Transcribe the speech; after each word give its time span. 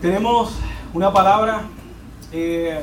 Tenemos 0.00 0.52
una 0.92 1.10
palabra, 1.10 1.62
eh, 2.30 2.80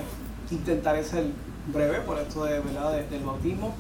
intentaré 0.50 1.04
ser 1.04 1.26
breve 1.68 2.00
por 2.00 2.18
esto 2.18 2.44
de, 2.44 2.60
¿verdad? 2.60 2.92
del 3.08 3.24
bautismo, 3.24 3.76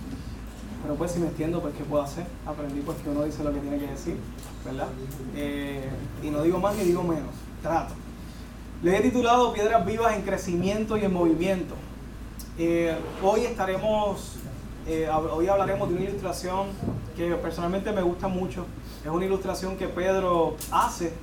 pero 0.83 0.93
pues 0.95 1.11
si 1.11 1.19
me 1.19 1.27
extiendo, 1.27 1.59
pues 1.59 1.73
¿qué 1.75 1.83
puedo 1.83 2.03
hacer? 2.03 2.25
Aprendí 2.45 2.81
pues 2.81 2.99
que 2.99 3.09
uno 3.09 3.23
dice 3.23 3.43
lo 3.43 3.51
que 3.51 3.59
tiene 3.59 3.79
que 3.79 3.87
decir, 3.87 4.17
¿verdad? 4.63 4.87
Eh, 5.35 5.89
y 6.21 6.29
no 6.29 6.43
digo 6.43 6.59
más 6.59 6.75
ni 6.75 6.83
digo 6.83 7.01
menos, 7.01 7.33
trato. 7.63 7.95
Le 8.83 8.97
he 8.97 9.01
titulado 9.01 9.51
Piedras 9.51 9.83
Vivas 9.83 10.15
en 10.15 10.21
Crecimiento 10.21 10.95
y 10.95 11.05
en 11.05 11.13
Movimiento. 11.13 11.73
Eh, 12.59 12.95
hoy 13.23 13.45
estaremos, 13.45 14.33
hoy 15.31 15.47
hablaremos 15.47 15.89
de 15.89 15.95
una 15.95 16.03
ilustración 16.03 16.67
que 17.17 17.33
personalmente 17.35 17.91
me 17.93 18.03
gusta 18.03 18.27
mucho. 18.27 18.67
Es 19.03 19.09
una 19.09 19.25
ilustración 19.25 19.75
que 19.75 19.87
Pedro 19.87 20.55
hace 20.71 21.13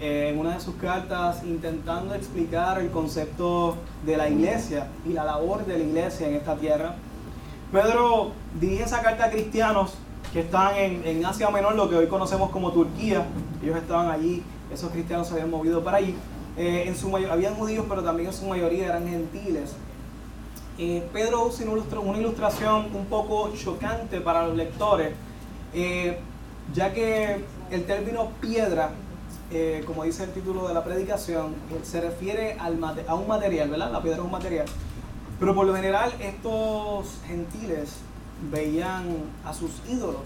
en 0.00 0.38
una 0.38 0.54
de 0.54 0.60
sus 0.60 0.76
cartas 0.76 1.42
intentando 1.44 2.14
explicar 2.14 2.80
el 2.80 2.90
concepto 2.90 3.76
de 4.06 4.16
la 4.16 4.28
iglesia 4.28 4.88
y 5.06 5.12
la 5.12 5.24
labor 5.24 5.66
de 5.66 5.78
la 5.78 5.84
iglesia 5.84 6.28
en 6.28 6.34
esta 6.34 6.56
tierra. 6.56 6.94
Pedro 7.72 8.32
dirige 8.60 8.84
esa 8.84 9.02
carta 9.02 9.26
a 9.26 9.30
cristianos 9.30 9.94
que 10.32 10.40
están 10.40 10.74
en, 10.76 11.24
Asia 11.24 11.50
Menor, 11.50 11.74
lo 11.74 11.88
que 11.88 11.96
hoy 11.96 12.06
conocemos 12.06 12.50
como 12.50 12.72
Turquía. 12.72 13.26
Ellos 13.62 13.76
estaban 13.76 14.10
allí, 14.10 14.42
esos 14.72 14.90
cristianos 14.90 15.26
se 15.26 15.34
habían 15.34 15.50
movido 15.50 15.82
para 15.82 15.98
allí. 15.98 16.14
Eh, 16.56 16.84
en 16.86 16.96
su 16.96 17.14
habían 17.16 17.54
judíos, 17.54 17.86
pero 17.88 18.02
también 18.02 18.28
en 18.28 18.34
su 18.34 18.46
mayoría 18.46 18.86
eran 18.86 19.08
gentiles. 19.08 19.74
Eh, 20.78 21.06
Pedro 21.12 21.46
usa 21.46 21.66
una 22.00 22.18
ilustración 22.18 22.86
un 22.94 23.06
poco 23.06 23.52
chocante 23.54 24.20
para 24.20 24.46
los 24.46 24.56
lectores, 24.56 25.12
eh, 25.74 26.18
ya 26.72 26.92
que 26.92 27.44
el 27.70 27.84
término 27.84 28.30
piedra 28.40 28.92
eh, 29.50 29.82
como 29.86 30.04
dice 30.04 30.24
el 30.24 30.32
título 30.32 30.68
de 30.68 30.74
la 30.74 30.84
predicación, 30.84 31.54
se 31.82 32.00
refiere 32.00 32.54
al 32.60 32.78
a 33.06 33.14
un 33.14 33.26
material, 33.26 33.70
¿verdad? 33.70 33.90
La 33.90 34.02
piedra 34.02 34.18
es 34.18 34.24
un 34.24 34.30
material. 34.30 34.66
Pero 35.40 35.54
por 35.54 35.66
lo 35.66 35.74
general 35.74 36.12
estos 36.20 37.06
gentiles 37.26 37.96
veían 38.50 39.06
a 39.44 39.54
sus 39.54 39.70
ídolos 39.88 40.22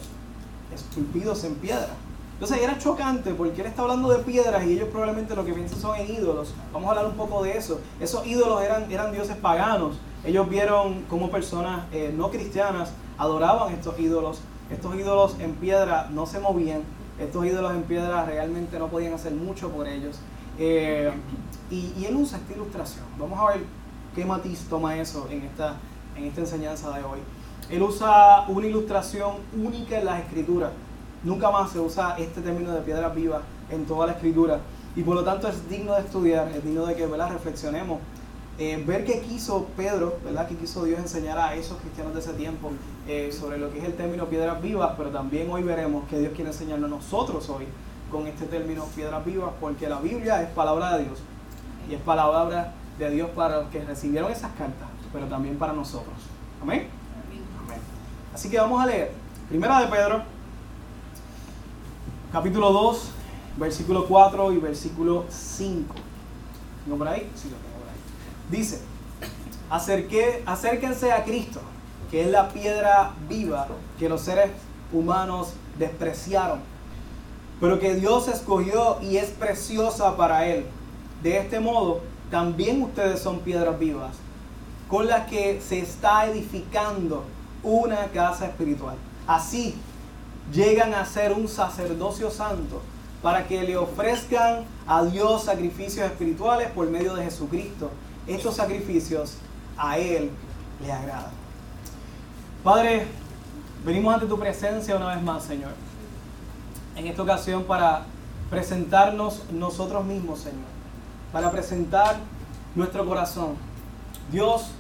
esculpidos 0.75 1.45
en 1.45 1.55
piedra. 1.56 1.91
Entonces 2.34 2.61
era 2.61 2.77
chocante 2.79 3.34
porque 3.34 3.61
él 3.61 3.69
está 3.69 3.83
hablando 3.83 4.09
de 4.09 4.19
piedras 4.25 4.64
y 4.64 4.73
ellos 4.73 4.89
probablemente 4.89 5.36
lo 5.36 5.45
que 5.45 5.53
piensan 5.53 5.79
son 5.79 5.97
en 5.97 6.11
ídolos. 6.12 6.53
Vamos 6.73 6.89
a 6.89 6.91
hablar 6.91 7.07
un 7.07 7.17
poco 7.17 7.45
de 7.45 7.57
eso. 7.57 7.81
Esos 8.01 8.27
ídolos 8.27 8.62
eran, 8.62 8.91
eran 8.91 9.12
dioses 9.12 9.36
paganos. 9.36 9.98
Ellos 10.25 10.48
vieron 10.48 11.05
cómo 11.09 11.31
personas 11.31 11.84
eh, 11.92 12.12
no 12.17 12.31
cristianas 12.31 12.91
adoraban 13.17 13.73
estos 13.73 13.98
ídolos. 14.01 14.41
Estos 14.70 14.95
ídolos 14.97 15.36
en 15.39 15.55
piedra 15.55 16.09
no 16.11 16.27
se 16.27 16.41
movían, 16.41 16.83
estos 17.18 17.46
ídolos 17.46 17.72
en 17.72 17.82
piedra 17.82 18.24
realmente 18.24 18.78
no 18.78 18.88
podían 18.88 19.14
hacer 19.14 19.32
mucho 19.32 19.70
por 19.70 19.86
ellos. 19.86 20.18
Eh, 20.58 21.10
y, 21.70 22.05
él 22.05 22.16
usa 22.16 22.38
esta 22.38 22.52
ilustración. 22.52 23.05
Vamos 23.18 23.38
a 23.38 23.52
ver 23.52 23.64
qué 24.14 24.24
matiz 24.24 24.66
toma 24.68 24.96
eso 24.98 25.27
en 25.30 25.42
esta, 25.42 25.77
en 26.16 26.24
esta 26.24 26.40
enseñanza 26.40 26.90
de 26.90 27.02
hoy. 27.05 27.20
Él 27.70 27.83
usa 27.83 28.44
una 28.48 28.66
ilustración 28.66 29.36
única 29.56 29.98
en 29.98 30.05
las 30.05 30.20
escrituras. 30.20 30.70
Nunca 31.24 31.50
más 31.50 31.70
se 31.70 31.80
usa 31.80 32.16
este 32.18 32.40
término 32.40 32.72
de 32.72 32.83
piedra 32.83 33.08
viva 33.08 33.42
en 33.70 33.86
toda 33.86 34.06
la 34.06 34.12
escritura. 34.12 34.60
Y 34.94 35.02
por 35.02 35.14
lo 35.14 35.24
tanto 35.24 35.48
es 35.48 35.68
digno 35.70 35.94
de 35.94 36.00
estudiar, 36.00 36.48
es 36.48 36.62
digno 36.62 36.84
de 36.84 36.94
que 36.94 37.06
reflexionemos 37.06 38.00
eh, 38.58 38.83
ver 38.86 39.05
qué 39.05 39.20
quiso 39.20 39.67
Pedro, 39.77 40.19
¿verdad? 40.25 40.47
qué 40.47 40.56
quiso 40.56 40.84
Dios 40.84 41.00
enseñar 41.00 41.39
a 41.39 41.55
esos 41.55 41.78
cristianos 41.78 42.12
de 42.12 42.20
ese 42.20 42.34
tiempo 42.34 42.70
eh, 43.08 43.33
sobre 43.33 43.58
lo 43.58 43.72
que 43.72 43.78
es 43.78 43.84
el 43.84 43.95
término 43.95 44.27
piedras 44.27 44.61
vivas, 44.61 44.92
pero 44.97 45.11
también 45.11 45.50
hoy 45.50 45.62
veremos 45.62 46.06
que 46.08 46.19
Dios 46.19 46.33
quiere 46.34 46.50
enseñarnos 46.50 46.91
a 46.91 46.95
nosotros 46.97 47.48
hoy 47.48 47.67
con 48.11 48.27
este 48.27 48.45
término 48.45 48.84
piedras 48.95 49.25
vivas, 49.25 49.53
porque 49.58 49.89
la 49.89 50.00
Biblia 50.00 50.42
es 50.42 50.50
palabra 50.50 50.98
de 50.98 51.05
Dios 51.05 51.19
y 51.89 51.95
es 51.95 52.00
palabra 52.03 52.75
de 52.98 53.11
Dios 53.11 53.30
para 53.30 53.62
los 53.62 53.70
que 53.70 53.83
recibieron 53.84 54.30
esas 54.30 54.53
cartas, 54.53 54.89
pero 55.12 55.27
también 55.27 55.56
para 55.56 55.73
nosotros. 55.73 56.14
Amén. 56.61 56.89
Amén. 57.64 57.78
Así 58.34 58.51
que 58.51 58.58
vamos 58.58 58.83
a 58.83 58.86
leer. 58.86 59.13
Primera 59.48 59.80
de 59.80 59.86
Pedro, 59.86 60.23
capítulo 62.30 62.70
2, 62.70 63.11
versículo 63.57 64.07
4 64.07 64.52
y 64.52 64.58
versículo 64.58 65.24
5. 65.30 65.95
¿Tengo 66.84 66.98
por 66.98 67.08
ahí? 67.08 67.30
Sí, 67.34 67.48
Dice, 68.52 68.80
acérquense 69.70 71.11
a 71.11 71.24
Cristo, 71.24 71.63
que 72.11 72.20
es 72.20 72.30
la 72.30 72.51
piedra 72.51 73.13
viva 73.27 73.67
que 73.98 74.11
los 74.11 74.20
seres 74.20 74.51
humanos 74.92 75.55
despreciaron, 75.79 76.61
pero 77.63 77.80
que 77.80 77.95
Dios 77.95 78.29
escogió 78.29 78.98
y 79.01 79.17
es 79.17 79.30
preciosa 79.30 80.18
para 80.18 80.46
Él. 80.46 80.67
De 81.23 81.39
este 81.39 81.61
modo, 81.61 82.02
también 82.30 82.83
ustedes 82.83 83.20
son 83.20 83.40
piedras 83.40 83.79
vivas, 83.79 84.17
con 84.86 85.07
las 85.07 85.30
que 85.30 85.63
se 85.67 85.79
está 85.79 86.27
edificando 86.27 87.24
una 87.63 88.08
casa 88.08 88.45
espiritual. 88.45 88.96
Así 89.27 89.77
llegan 90.52 90.92
a 90.92 91.07
ser 91.07 91.33
un 91.33 91.48
sacerdocio 91.48 92.30
santo 92.30 92.83
para 93.23 93.46
que 93.46 93.63
le 93.63 93.79
ofrezcan 93.79 94.67
a 94.86 95.05
Dios 95.05 95.45
sacrificios 95.45 96.05
espirituales 96.05 96.69
por 96.73 96.90
medio 96.90 97.14
de 97.14 97.24
Jesucristo 97.24 97.90
estos 98.27 98.56
sacrificios 98.56 99.36
a 99.77 99.98
Él 99.98 100.30
le 100.84 100.92
agradan. 100.92 101.33
Padre, 102.62 103.06
venimos 103.84 104.14
ante 104.14 104.27
tu 104.27 104.38
presencia 104.38 104.96
una 104.96 105.14
vez 105.14 105.22
más, 105.22 105.42
Señor. 105.42 105.72
En 106.96 107.06
esta 107.06 107.22
ocasión 107.22 107.64
para 107.64 108.05
presentarnos 108.50 109.50
nosotros 109.50 110.05
mismos, 110.05 110.40
Señor. 110.40 110.70
Para 111.33 111.50
presentar 111.50 112.16
nuestro 112.74 113.06
corazón. 113.06 113.56
Dios, 114.30 114.70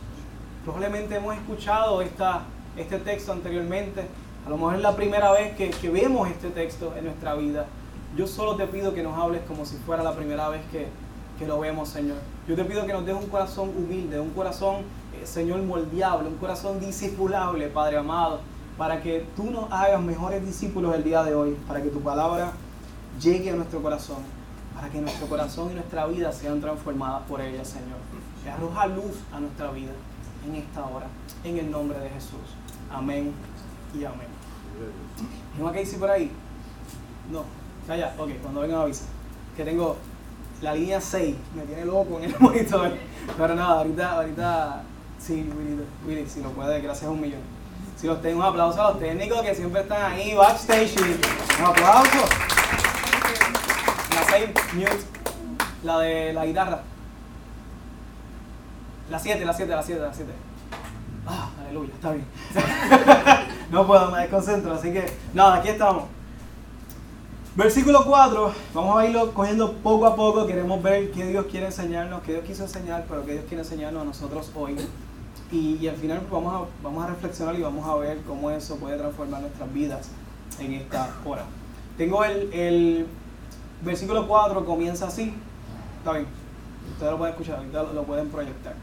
probablemente 0.64 1.16
hemos 1.16 1.34
escuchado 1.34 2.02
esta, 2.02 2.42
este 2.76 2.98
texto 2.98 3.32
anteriormente. 3.32 4.06
A 4.46 4.50
lo 4.50 4.56
mejor 4.56 4.76
es 4.76 4.82
la 4.82 4.94
primera 4.94 5.32
vez 5.32 5.56
que, 5.56 5.70
que 5.70 5.90
vemos 5.90 6.28
este 6.28 6.50
texto 6.50 6.94
en 6.96 7.06
nuestra 7.06 7.34
vida. 7.34 7.66
Yo 8.16 8.26
solo 8.26 8.56
te 8.56 8.66
pido 8.66 8.92
que 8.94 9.02
nos 9.02 9.18
hables 9.18 9.42
como 9.48 9.64
si 9.64 9.76
fuera 9.78 10.02
la 10.02 10.14
primera 10.14 10.48
vez 10.50 10.60
que, 10.70 10.88
que 11.42 11.48
lo 11.48 11.58
vemos, 11.58 11.88
Señor. 11.88 12.18
Yo 12.46 12.54
te 12.54 12.64
pido 12.64 12.86
que 12.86 12.92
nos 12.92 13.04
des 13.04 13.14
un 13.16 13.26
corazón 13.26 13.70
humilde, 13.70 14.20
un 14.20 14.30
corazón, 14.30 14.82
eh, 15.20 15.26
Señor, 15.26 15.60
moldeable, 15.62 16.28
un 16.28 16.36
corazón 16.36 16.78
discipulable, 16.78 17.66
Padre 17.66 17.96
amado, 17.96 18.40
para 18.78 19.02
que 19.02 19.26
tú 19.34 19.50
nos 19.50 19.70
hagas 19.72 20.00
mejores 20.00 20.44
discípulos 20.46 20.94
el 20.94 21.02
día 21.02 21.24
de 21.24 21.34
hoy, 21.34 21.56
para 21.66 21.82
que 21.82 21.88
tu 21.88 22.00
palabra 22.00 22.52
llegue 23.20 23.50
a 23.50 23.56
nuestro 23.56 23.82
corazón, 23.82 24.18
para 24.74 24.88
que 24.88 25.00
nuestro 25.00 25.26
corazón 25.26 25.72
y 25.72 25.74
nuestra 25.74 26.06
vida 26.06 26.32
sean 26.32 26.60
transformadas 26.60 27.22
por 27.28 27.40
ella, 27.40 27.64
Señor. 27.64 27.98
Que 28.44 28.50
arroja 28.50 28.86
luz 28.86 29.16
a 29.32 29.40
nuestra 29.40 29.72
vida 29.72 29.92
en 30.46 30.54
esta 30.54 30.86
hora, 30.86 31.06
en 31.42 31.58
el 31.58 31.70
nombre 31.70 31.98
de 31.98 32.08
Jesús. 32.08 32.38
Amén 32.88 33.32
y 33.94 34.04
amén. 34.04 34.28
¿Tengo 35.56 35.72
que 35.72 35.78
decir 35.80 35.98
por 35.98 36.10
ahí? 36.10 36.30
No. 37.32 37.42
Calla, 37.86 38.14
ok, 38.16 38.30
cuando 38.40 38.60
vengan 38.60 38.82
avisa. 38.82 39.06
Que 39.56 39.64
tengo 39.64 39.96
la 40.62 40.74
línea 40.74 41.00
6 41.00 41.36
me 41.56 41.62
tiene 41.64 41.84
loco 41.84 42.18
en 42.18 42.24
el 42.24 42.36
monitor. 42.40 42.92
Pero 43.36 43.54
nada, 43.54 43.78
ahorita, 43.78 44.12
ahorita, 44.12 44.82
sí, 45.18 45.50
Willy, 46.06 46.26
si 46.26 46.42
lo 46.42 46.50
puede, 46.50 46.80
gracias 46.80 47.08
a 47.08 47.10
un 47.10 47.20
millón. 47.20 47.40
Si 47.96 48.06
los 48.06 48.22
tengo, 48.22 48.40
un 48.40 48.46
aplauso 48.46 48.80
a 48.80 48.90
los 48.90 48.98
técnicos 48.98 49.42
que 49.42 49.54
siempre 49.54 49.82
están 49.82 50.12
ahí, 50.12 50.34
backstage. 50.34 50.96
Un 51.58 51.64
aplauso. 51.64 52.28
La 54.14 54.24
6, 54.30 54.50
mute. 54.74 55.12
La 55.84 55.98
de 55.98 56.32
la 56.32 56.46
guitarra. 56.46 56.82
La 59.10 59.18
7, 59.18 59.44
la 59.44 59.52
7, 59.52 59.72
la 59.72 59.82
7, 59.82 60.00
la 60.00 60.14
7. 60.14 60.32
Ah, 61.26 61.50
aleluya, 61.60 61.92
está 61.94 62.12
bien. 62.12 62.26
no 63.70 63.86
puedo, 63.86 64.10
me 64.10 64.20
desconcentro, 64.20 64.74
así 64.74 64.92
que 64.92 65.06
nada, 65.34 65.56
aquí 65.56 65.68
estamos. 65.68 66.04
Versículo 67.54 68.02
4, 68.06 68.50
vamos 68.72 68.98
a 68.98 69.06
irlo 69.06 69.34
cogiendo 69.34 69.74
poco 69.74 70.06
a 70.06 70.16
poco, 70.16 70.46
queremos 70.46 70.82
ver 70.82 71.10
qué 71.10 71.26
Dios 71.26 71.44
quiere 71.50 71.66
enseñarnos, 71.66 72.22
qué 72.22 72.32
Dios 72.32 72.44
quiso 72.46 72.62
enseñar, 72.62 73.04
pero 73.06 73.26
qué 73.26 73.32
Dios 73.32 73.44
quiere 73.46 73.62
enseñarnos 73.62 74.00
a 74.00 74.04
nosotros 74.06 74.50
hoy. 74.54 74.74
Y, 75.50 75.86
al 75.86 75.96
final 75.96 76.20
pues, 76.20 76.32
vamos, 76.32 76.54
a, 76.54 76.82
vamos 76.82 77.04
a 77.04 77.08
reflexionar 77.08 77.54
y 77.54 77.60
vamos 77.60 77.86
a 77.86 77.94
ver 77.96 78.22
cómo 78.26 78.50
eso 78.50 78.76
puede 78.76 78.96
transformar 78.96 79.42
nuestras 79.42 79.70
vidas 79.70 80.08
en 80.60 80.72
esta 80.72 81.10
hora. 81.26 81.44
Tengo 81.98 82.24
el, 82.24 82.50
el 82.54 83.06
versículo 83.84 84.26
4, 84.26 84.64
comienza 84.64 85.08
así, 85.08 85.34
está 85.98 86.12
bien, 86.12 86.26
ustedes 86.92 87.12
lo 87.12 87.18
pueden 87.18 87.34
escuchar, 87.34 87.56
ahorita 87.58 87.82
lo, 87.82 88.04
pueden 88.04 88.30
proyectar. 88.30 88.76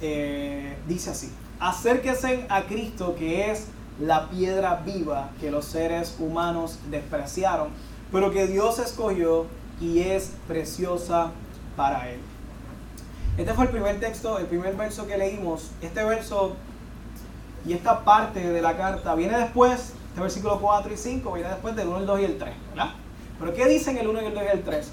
Eh, 0.00 0.78
dice 0.88 1.10
así, 1.10 1.30
acérquense 1.60 2.46
a 2.48 2.62
Cristo 2.62 3.14
que 3.18 3.50
es 3.50 3.66
la 4.00 4.30
piedra 4.30 4.82
viva 4.86 5.28
que 5.40 5.50
los 5.50 5.66
seres 5.66 6.16
humanos 6.18 6.78
despreciaron 6.90 7.68
pero 8.12 8.30
que 8.30 8.46
Dios 8.46 8.78
escogió 8.78 9.46
y 9.80 10.00
es 10.00 10.32
preciosa 10.46 11.30
para 11.76 12.10
él. 12.10 12.20
Este 13.36 13.54
fue 13.54 13.66
el 13.66 13.70
primer 13.70 14.00
texto, 14.00 14.38
el 14.38 14.46
primer 14.46 14.74
verso 14.76 15.06
que 15.06 15.16
leímos. 15.16 15.70
Este 15.80 16.02
verso 16.04 16.56
y 17.66 17.72
esta 17.72 18.04
parte 18.04 18.40
de 18.40 18.62
la 18.62 18.76
carta 18.76 19.14
viene 19.14 19.38
después, 19.38 19.92
este 20.08 20.20
versículo 20.20 20.58
4 20.60 20.92
y 20.92 20.96
5, 20.96 21.32
viene 21.32 21.48
después 21.48 21.76
del 21.76 21.88
1, 21.88 21.98
el 21.98 22.06
2 22.06 22.20
y 22.20 22.24
el 22.24 22.38
3, 22.38 22.54
¿verdad? 22.70 22.94
Pero 23.38 23.54
¿qué 23.54 23.66
dicen 23.66 23.96
el 23.98 24.08
1 24.08 24.22
y 24.22 24.24
el 24.24 24.34
2 24.34 24.42
y 24.42 24.56
el 24.56 24.62
3? 24.64 24.92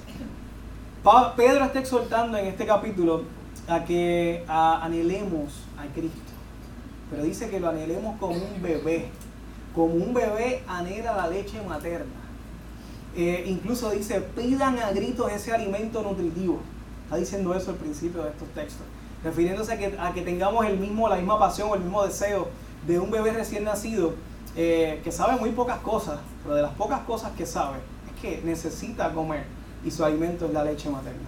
Pedro 1.36 1.66
está 1.66 1.80
exhortando 1.80 2.38
en 2.38 2.48
este 2.48 2.66
capítulo 2.66 3.24
a 3.68 3.84
que 3.86 4.44
anhelemos 4.48 5.64
a 5.78 5.92
Cristo. 5.94 6.20
Pero 7.10 7.24
dice 7.24 7.50
que 7.50 7.60
lo 7.60 7.70
anhelemos 7.70 8.20
como 8.20 8.34
un 8.34 8.62
bebé. 8.62 9.10
Como 9.74 9.94
un 9.94 10.14
bebé 10.14 10.64
anhela 10.68 11.16
la 11.16 11.28
leche 11.28 11.62
materna. 11.62 12.25
Eh, 13.16 13.46
incluso 13.48 13.92
dice, 13.92 14.20
pidan 14.22 14.78
a 14.80 14.92
gritos 14.92 15.32
ese 15.32 15.54
alimento 15.54 16.02
nutritivo. 16.02 16.60
Está 17.06 17.18
diciendo 17.18 17.54
eso 17.54 17.72
al 17.72 17.78
principio 17.78 18.24
de 18.24 18.30
estos 18.30 18.48
textos. 18.50 18.86
Refiriéndose 19.24 19.74
a 19.74 19.78
que, 19.78 19.98
a 19.98 20.14
que 20.14 20.22
tengamos 20.22 20.66
el 20.66 20.78
mismo, 20.78 21.08
la 21.08 21.16
misma 21.16 21.40
pasión 21.40 21.70
o 21.70 21.76
el 21.76 21.82
mismo 21.82 22.06
deseo 22.06 22.48
de 22.86 23.00
un 23.00 23.10
bebé 23.10 23.32
recién 23.32 23.64
nacido 23.64 24.14
eh, 24.58 25.02
que 25.04 25.12
sabe 25.12 25.38
muy 25.38 25.52
pocas 25.52 25.80
cosas, 25.80 26.20
pero 26.44 26.56
de 26.56 26.62
las 26.62 26.72
pocas 26.74 27.02
cosas 27.02 27.32
que 27.38 27.46
sabe 27.46 27.78
es 28.08 28.22
que 28.22 28.42
necesita 28.46 29.12
comer 29.14 29.44
y 29.84 29.92
su 29.92 30.04
alimento 30.06 30.46
es 30.46 30.54
la 30.54 30.64
leche 30.64 30.90
materna. 30.90 31.28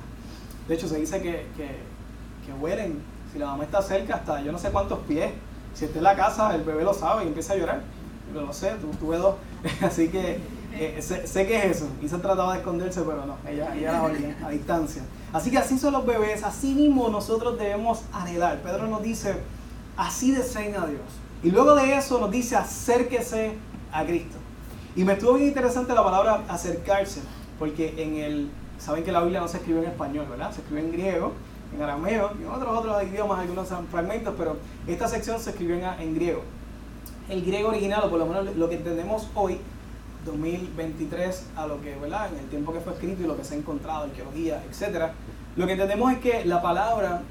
De 0.67 0.75
hecho, 0.75 0.87
se 0.87 0.97
dice 0.97 1.21
que, 1.21 1.45
que, 1.55 2.53
huelen, 2.61 3.01
si 3.31 3.39
la 3.39 3.47
mamá 3.47 3.65
está 3.65 3.81
cerca, 3.81 4.15
hasta 4.15 4.41
yo 4.41 4.51
no 4.51 4.57
sé 4.57 4.69
cuántos 4.69 4.99
pies. 4.99 5.31
Si 5.73 5.85
está 5.85 5.97
en 5.97 6.03
la 6.05 6.15
casa, 6.15 6.55
el 6.55 6.63
bebé 6.63 6.83
lo 6.83 6.93
sabe 6.93 7.25
y 7.25 7.27
empieza 7.27 7.53
a 7.53 7.57
llorar. 7.57 7.81
Yo 8.33 8.41
lo 8.41 8.53
sé, 8.53 8.73
tuve 8.99 9.17
dos. 9.17 9.35
Así 9.81 10.07
que 10.07 10.39
eh, 10.79 11.01
sé, 11.01 11.47
que 11.47 11.57
es 11.57 11.77
eso. 11.77 11.87
Se 12.07 12.17
trataba 12.17 12.53
de 12.53 12.59
esconderse, 12.59 13.01
pero 13.01 13.25
no, 13.25 13.37
ella, 13.47 13.75
ella 13.75 13.93
la 13.93 14.03
olía 14.03 14.37
a 14.45 14.49
distancia. 14.49 15.03
Así 15.33 15.51
que 15.51 15.57
así 15.57 15.77
son 15.77 15.93
los 15.93 16.05
bebés, 16.05 16.43
así 16.43 16.73
mismo 16.73 17.09
nosotros 17.09 17.57
debemos 17.57 18.01
anhelar. 18.13 18.61
Pedro 18.61 18.87
nos 18.87 19.03
dice, 19.03 19.35
así 19.97 20.31
deseen 20.31 20.75
a 20.75 20.85
Dios. 20.85 21.01
Y 21.43 21.51
luego 21.51 21.75
de 21.75 21.95
eso 21.95 22.19
nos 22.19 22.31
dice, 22.31 22.55
acérquese 22.55 23.53
a 23.91 24.05
Cristo. 24.05 24.37
Y 24.95 25.03
me 25.03 25.13
estuvo 25.13 25.33
bien 25.33 25.49
interesante 25.49 25.93
la 25.93 26.03
palabra 26.03 26.43
acercarse, 26.49 27.21
porque 27.59 27.93
en 28.01 28.15
el, 28.15 28.49
saben 28.79 29.03
que 29.03 29.11
la 29.11 29.21
Biblia 29.21 29.41
no 29.41 29.47
se 29.47 29.57
escribe 29.57 29.79
en 29.79 29.85
español, 29.85 30.25
¿verdad? 30.29 30.51
Se 30.51 30.61
escribe 30.61 30.81
en 30.81 30.91
griego, 30.91 31.33
en 31.75 31.81
arameo 31.81 32.31
y 32.39 32.43
en 32.43 32.49
otros 32.49 32.75
otros 32.75 33.03
idiomas, 33.03 33.39
algunos 33.39 33.67
fragmentos, 33.91 34.33
pero 34.37 34.57
esta 34.87 35.07
sección 35.07 35.39
se 35.39 35.51
escribió 35.51 35.75
en, 35.99 36.15
griego. 36.15 36.41
El 37.29 37.45
griego 37.45 37.69
original, 37.69 38.01
o 38.05 38.09
por 38.09 38.19
lo 38.19 38.25
menos 38.25 38.55
lo 38.55 38.69
que 38.69 38.75
entendemos 38.75 39.27
hoy, 39.35 39.59
2023, 40.27 41.45
a 41.55 41.65
lo 41.65 41.81
que, 41.81 41.95
¿verdad? 41.95 42.29
En 42.31 42.39
el 42.39 42.49
tiempo 42.49 42.71
que 42.73 42.79
fue 42.79 42.93
escrito 42.93 43.23
y 43.23 43.25
lo 43.25 43.35
que 43.35 43.43
se 43.43 43.55
ha 43.55 43.57
encontrado, 43.57 44.03
arqueología, 44.03 44.63
etc. 44.69 45.11
Lo 45.55 45.65
que 45.65 45.73
entendemos 45.73 46.11
es 46.13 46.19
que 46.19 46.45
la 46.45 46.61
palabra 46.61 47.23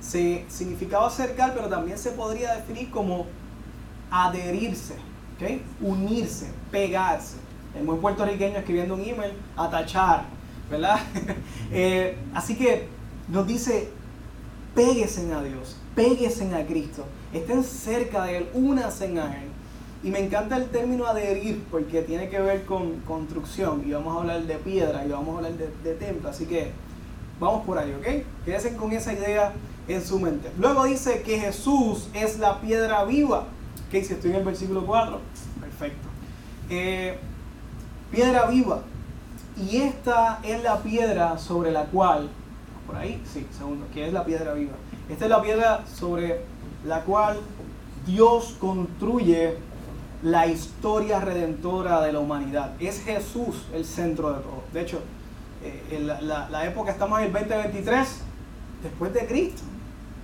se 0.00 0.44
significaba 0.48 1.06
acercar, 1.08 1.52
pero 1.54 1.68
también 1.68 1.98
se 1.98 2.12
podría 2.12 2.54
definir 2.54 2.90
como 2.90 3.26
adherirse, 4.10 4.94
¿okay? 5.36 5.62
unirse, 5.80 6.50
pegarse. 6.70 7.36
El 7.78 7.84
buen 7.84 8.00
puertorriqueño 8.00 8.58
escribiendo 8.58 8.94
un 8.94 9.02
email, 9.02 9.32
atachar, 9.56 10.24
¿verdad? 10.70 10.98
Eh, 11.70 12.16
así 12.32 12.56
que 12.56 12.88
nos 13.28 13.46
dice, 13.46 13.90
péguesen 14.74 15.32
a 15.34 15.42
Dios, 15.42 15.76
péguesen 15.94 16.54
a 16.54 16.64
Cristo, 16.64 17.04
estén 17.30 17.62
cerca 17.62 18.24
de 18.24 18.38
Él, 18.38 18.48
únanse 18.54 19.04
a 19.18 19.42
Él. 19.42 19.50
Y 20.02 20.10
me 20.10 20.20
encanta 20.20 20.56
el 20.56 20.68
término 20.68 21.06
adherir 21.06 21.64
porque 21.70 22.02
tiene 22.02 22.28
que 22.28 22.40
ver 22.40 22.64
con 22.64 23.00
construcción 23.00 23.82
y 23.84 23.92
vamos 23.92 24.16
a 24.16 24.20
hablar 24.20 24.42
de 24.42 24.54
piedra 24.54 25.04
y 25.04 25.08
vamos 25.08 25.34
a 25.34 25.36
hablar 25.38 25.52
de, 25.54 25.94
templo, 25.94 26.28
así 26.28 26.46
que 26.46 26.70
vamos 27.40 27.66
por 27.66 27.78
ahí, 27.78 27.92
¿ok? 27.92 28.44
Quédense 28.44 28.76
con 28.76 28.92
esa 28.92 29.12
idea 29.12 29.52
en 29.88 30.04
su 30.04 30.20
mente. 30.20 30.50
Luego 30.56 30.84
dice 30.84 31.22
que 31.22 31.40
Jesús 31.40 32.08
es 32.14 32.38
la 32.38 32.60
piedra 32.60 33.04
viva. 33.04 33.46
¿Qué 33.90 33.98
dice? 34.00 34.14
Estoy 34.14 34.30
en 34.30 34.36
el 34.36 34.44
versículo 34.44 34.86
4. 34.86 35.18
Perfecto. 35.60 36.08
Eh, 36.70 37.18
piedra 38.12 38.46
viva. 38.46 38.82
Y 39.56 39.78
esta 39.78 40.38
es 40.44 40.62
la 40.62 40.80
piedra 40.80 41.38
sobre 41.38 41.72
la 41.72 41.86
cual, 41.86 42.28
por 42.86 42.94
ahí, 42.96 43.20
sí, 43.24 43.46
segundo, 43.56 43.86
que 43.92 44.06
es 44.06 44.12
la 44.12 44.24
piedra 44.24 44.52
viva. 44.52 44.74
Esta 45.08 45.24
es 45.24 45.30
la 45.30 45.42
piedra 45.42 45.84
sobre 45.92 46.42
la 46.84 47.02
cual 47.02 47.38
Dios 48.06 48.56
construye 48.60 49.56
la 50.22 50.46
historia 50.46 51.20
redentora 51.20 52.00
de 52.02 52.12
la 52.12 52.18
humanidad. 52.18 52.72
Es 52.80 53.02
Jesús 53.02 53.66
el 53.72 53.84
centro 53.84 54.32
de 54.32 54.40
todo. 54.40 54.62
De 54.72 54.80
hecho, 54.80 55.00
eh, 55.62 56.00
la, 56.00 56.48
la, 56.48 56.66
época 56.66 56.90
estamos 56.90 57.20
en 57.20 57.26
el 57.26 57.32
2023, 57.32 58.20
después 58.82 59.12
de 59.14 59.26
Cristo. 59.26 59.62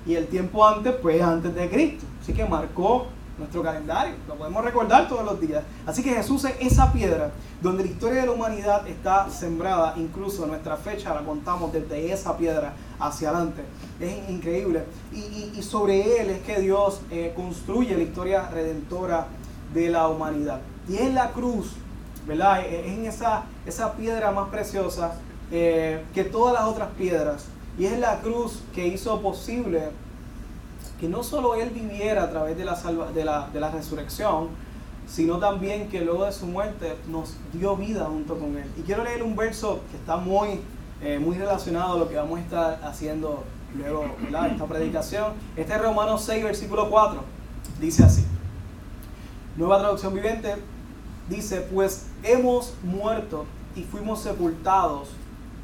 Y 0.07 0.15
el 0.15 0.27
tiempo 0.27 0.67
antes, 0.67 0.95
pues 1.01 1.23
antes 1.23 1.55
de 1.55 1.69
Cristo. 1.71 2.07
Así 2.21 2.33
que 2.33 2.45
marcó 2.45 3.07
nuestro 3.39 3.63
calendario, 3.63 4.15
lo 4.29 4.37
podemos 4.37 4.65
recordar 4.65 5.09
todos 5.09 5.25
los 5.25 5.41
días. 5.41 5.65
Así 5.87 6.03
que 6.03 6.15
Jesús 6.15 6.45
es 6.45 6.55
esa 6.61 6.93
piedra 6.93 7.33
donde 7.61 7.85
la 7.85 7.91
historia 7.91 8.21
de 8.21 8.27
la 8.27 8.33
humanidad 8.33 8.87
está 8.87 9.29
sembrada, 9.29 9.95
incluso 9.97 10.47
nuestra 10.47 10.77
fecha 10.77 11.15
la 11.15 11.23
contamos 11.23 11.73
desde 11.73 12.13
esa 12.13 12.37
piedra 12.37 12.75
hacia 13.01 13.31
adelante. 13.31 13.63
Es 13.99 14.31
increíble. 14.31 14.85
Y, 15.13 15.63
sobre 15.63 16.21
él 16.21 16.31
es 16.31 16.43
que 16.43 16.61
Dios 16.61 17.01
eh, 17.11 17.33
construye 17.35 17.97
la 17.97 18.03
historia 18.03 18.49
redentora 18.51 19.27
de 19.75 19.91
la 19.91 20.09
humanidad. 20.09 20.61
Y 20.89 20.97
es 20.97 21.13
la 21.13 21.31
cruz, 21.33 21.73
¿verdad? 22.27 22.65
Es 22.65 22.87
en 22.87 23.05
esa, 23.05 23.45
esa 23.67 23.93
piedra 23.95 24.31
más 24.31 24.49
preciosa 24.49 25.15
eh, 25.51 26.03
que 26.15 26.25
todas 26.25 26.55
las 26.55 26.65
otras 26.65 26.89
piedras. 26.97 27.47
Y 27.77 27.87
es 27.87 27.99
la 27.99 28.21
cruz 28.21 28.63
que 28.75 28.87
hizo 28.87 29.21
posible 29.21 29.91
que 31.01 31.09
no 31.09 31.25
solo 31.25 31.57
Él 31.57 31.71
viviera 31.71 32.23
a 32.23 32.31
través 32.31 32.57
de 32.57 32.65
la, 32.65 32.75
de 33.15 33.25
la, 33.25 33.49
de 33.53 33.61
la 33.61 33.71
resurrección, 33.71 34.49
sino 35.09 35.39
también 35.39 35.89
que 35.89 36.01
luego 36.01 36.25
de 36.25 36.33
su 36.33 36.47
muerte 36.47 36.97
nos 37.09 37.35
dio 37.53 37.77
vida 37.77 38.07
junto 38.07 38.39
con 38.39 38.57
Él. 38.57 38.71
Y 38.79 38.83
quiero 38.83 39.05
leer 39.05 39.23
un 39.23 39.37
verso 39.37 39.81
que 39.91 39.97
está 39.97 40.17
muy, 40.17 40.61
eh, 41.03 41.19
muy 41.19 41.37
relacionado 41.37 41.95
a 41.95 41.99
lo 41.99 42.09
que 42.09 42.17
vamos 42.17 42.39
a 42.39 42.43
estar 42.43 42.81
haciendo 42.85 43.43
luego 43.77 44.05
de 44.31 44.49
esta 44.49 44.67
predicación. 44.67 45.33
Este 45.57 45.75
es 45.75 45.83
Romanos 45.83 46.23
6, 46.25 46.45
versículo 46.45 46.89
4. 46.89 47.21
Dice 47.81 48.05
así. 48.05 48.25
Nueva 49.57 49.79
traducción 49.79 50.15
viviente. 50.15 50.57
Dice, 51.29 51.61
pues 51.73 52.09
hemos 52.23 52.75
muerto 52.83 53.47
y 53.75 53.83
fuimos 53.83 54.21
sepultados 54.21 55.09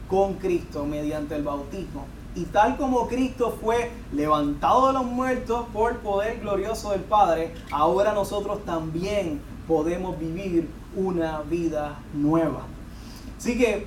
con 0.09 0.35
Cristo 0.35 0.85
mediante 0.85 1.37
el 1.37 1.43
bautismo 1.45 2.07
y 2.35 2.45
tal 2.45 2.77
como 2.77 3.09
Cristo 3.09 3.57
fue 3.61 3.91
levantado 4.13 4.89
de 4.89 4.93
los 4.93 5.05
muertos 5.05 5.67
por 5.73 5.99
poder 5.99 6.41
glorioso 6.41 6.93
del 6.93 7.01
Padre, 7.01 7.55
ahora 7.73 8.13
nosotros 8.13 8.65
también 8.65 9.41
podemos 9.67 10.19
vivir 10.19 10.69
una 10.97 11.41
vida 11.43 11.99
nueva. 12.15 12.63
Así 13.37 13.59
que 13.59 13.87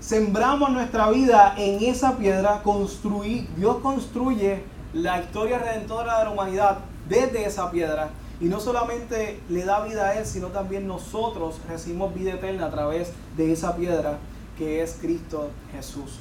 sembramos 0.00 0.70
nuestra 0.70 1.10
vida 1.10 1.54
en 1.56 1.82
esa 1.84 2.16
piedra, 2.16 2.62
construir, 2.62 3.48
Dios 3.56 3.76
construye 3.78 4.64
la 4.92 5.20
historia 5.20 5.58
redentora 5.58 6.18
de 6.18 6.24
la 6.24 6.30
humanidad 6.30 6.78
desde 7.08 7.44
esa 7.44 7.70
piedra. 7.70 8.10
Y 8.40 8.46
no 8.46 8.60
solamente 8.60 9.40
le 9.48 9.64
da 9.64 9.84
vida 9.84 10.08
a 10.08 10.18
Él, 10.18 10.26
sino 10.26 10.48
también 10.48 10.86
nosotros 10.86 11.60
recibimos 11.68 12.14
vida 12.14 12.32
eterna 12.32 12.66
a 12.66 12.70
través 12.70 13.12
de 13.36 13.52
esa 13.52 13.76
piedra 13.76 14.18
que 14.58 14.82
es 14.82 14.98
Cristo 15.00 15.50
Jesús. 15.72 16.18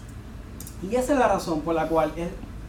Y 0.81 0.95
esa 0.95 1.13
es 1.13 1.19
la 1.19 1.27
razón 1.27 1.61
por 1.61 1.75
la 1.75 1.87
cual 1.87 2.11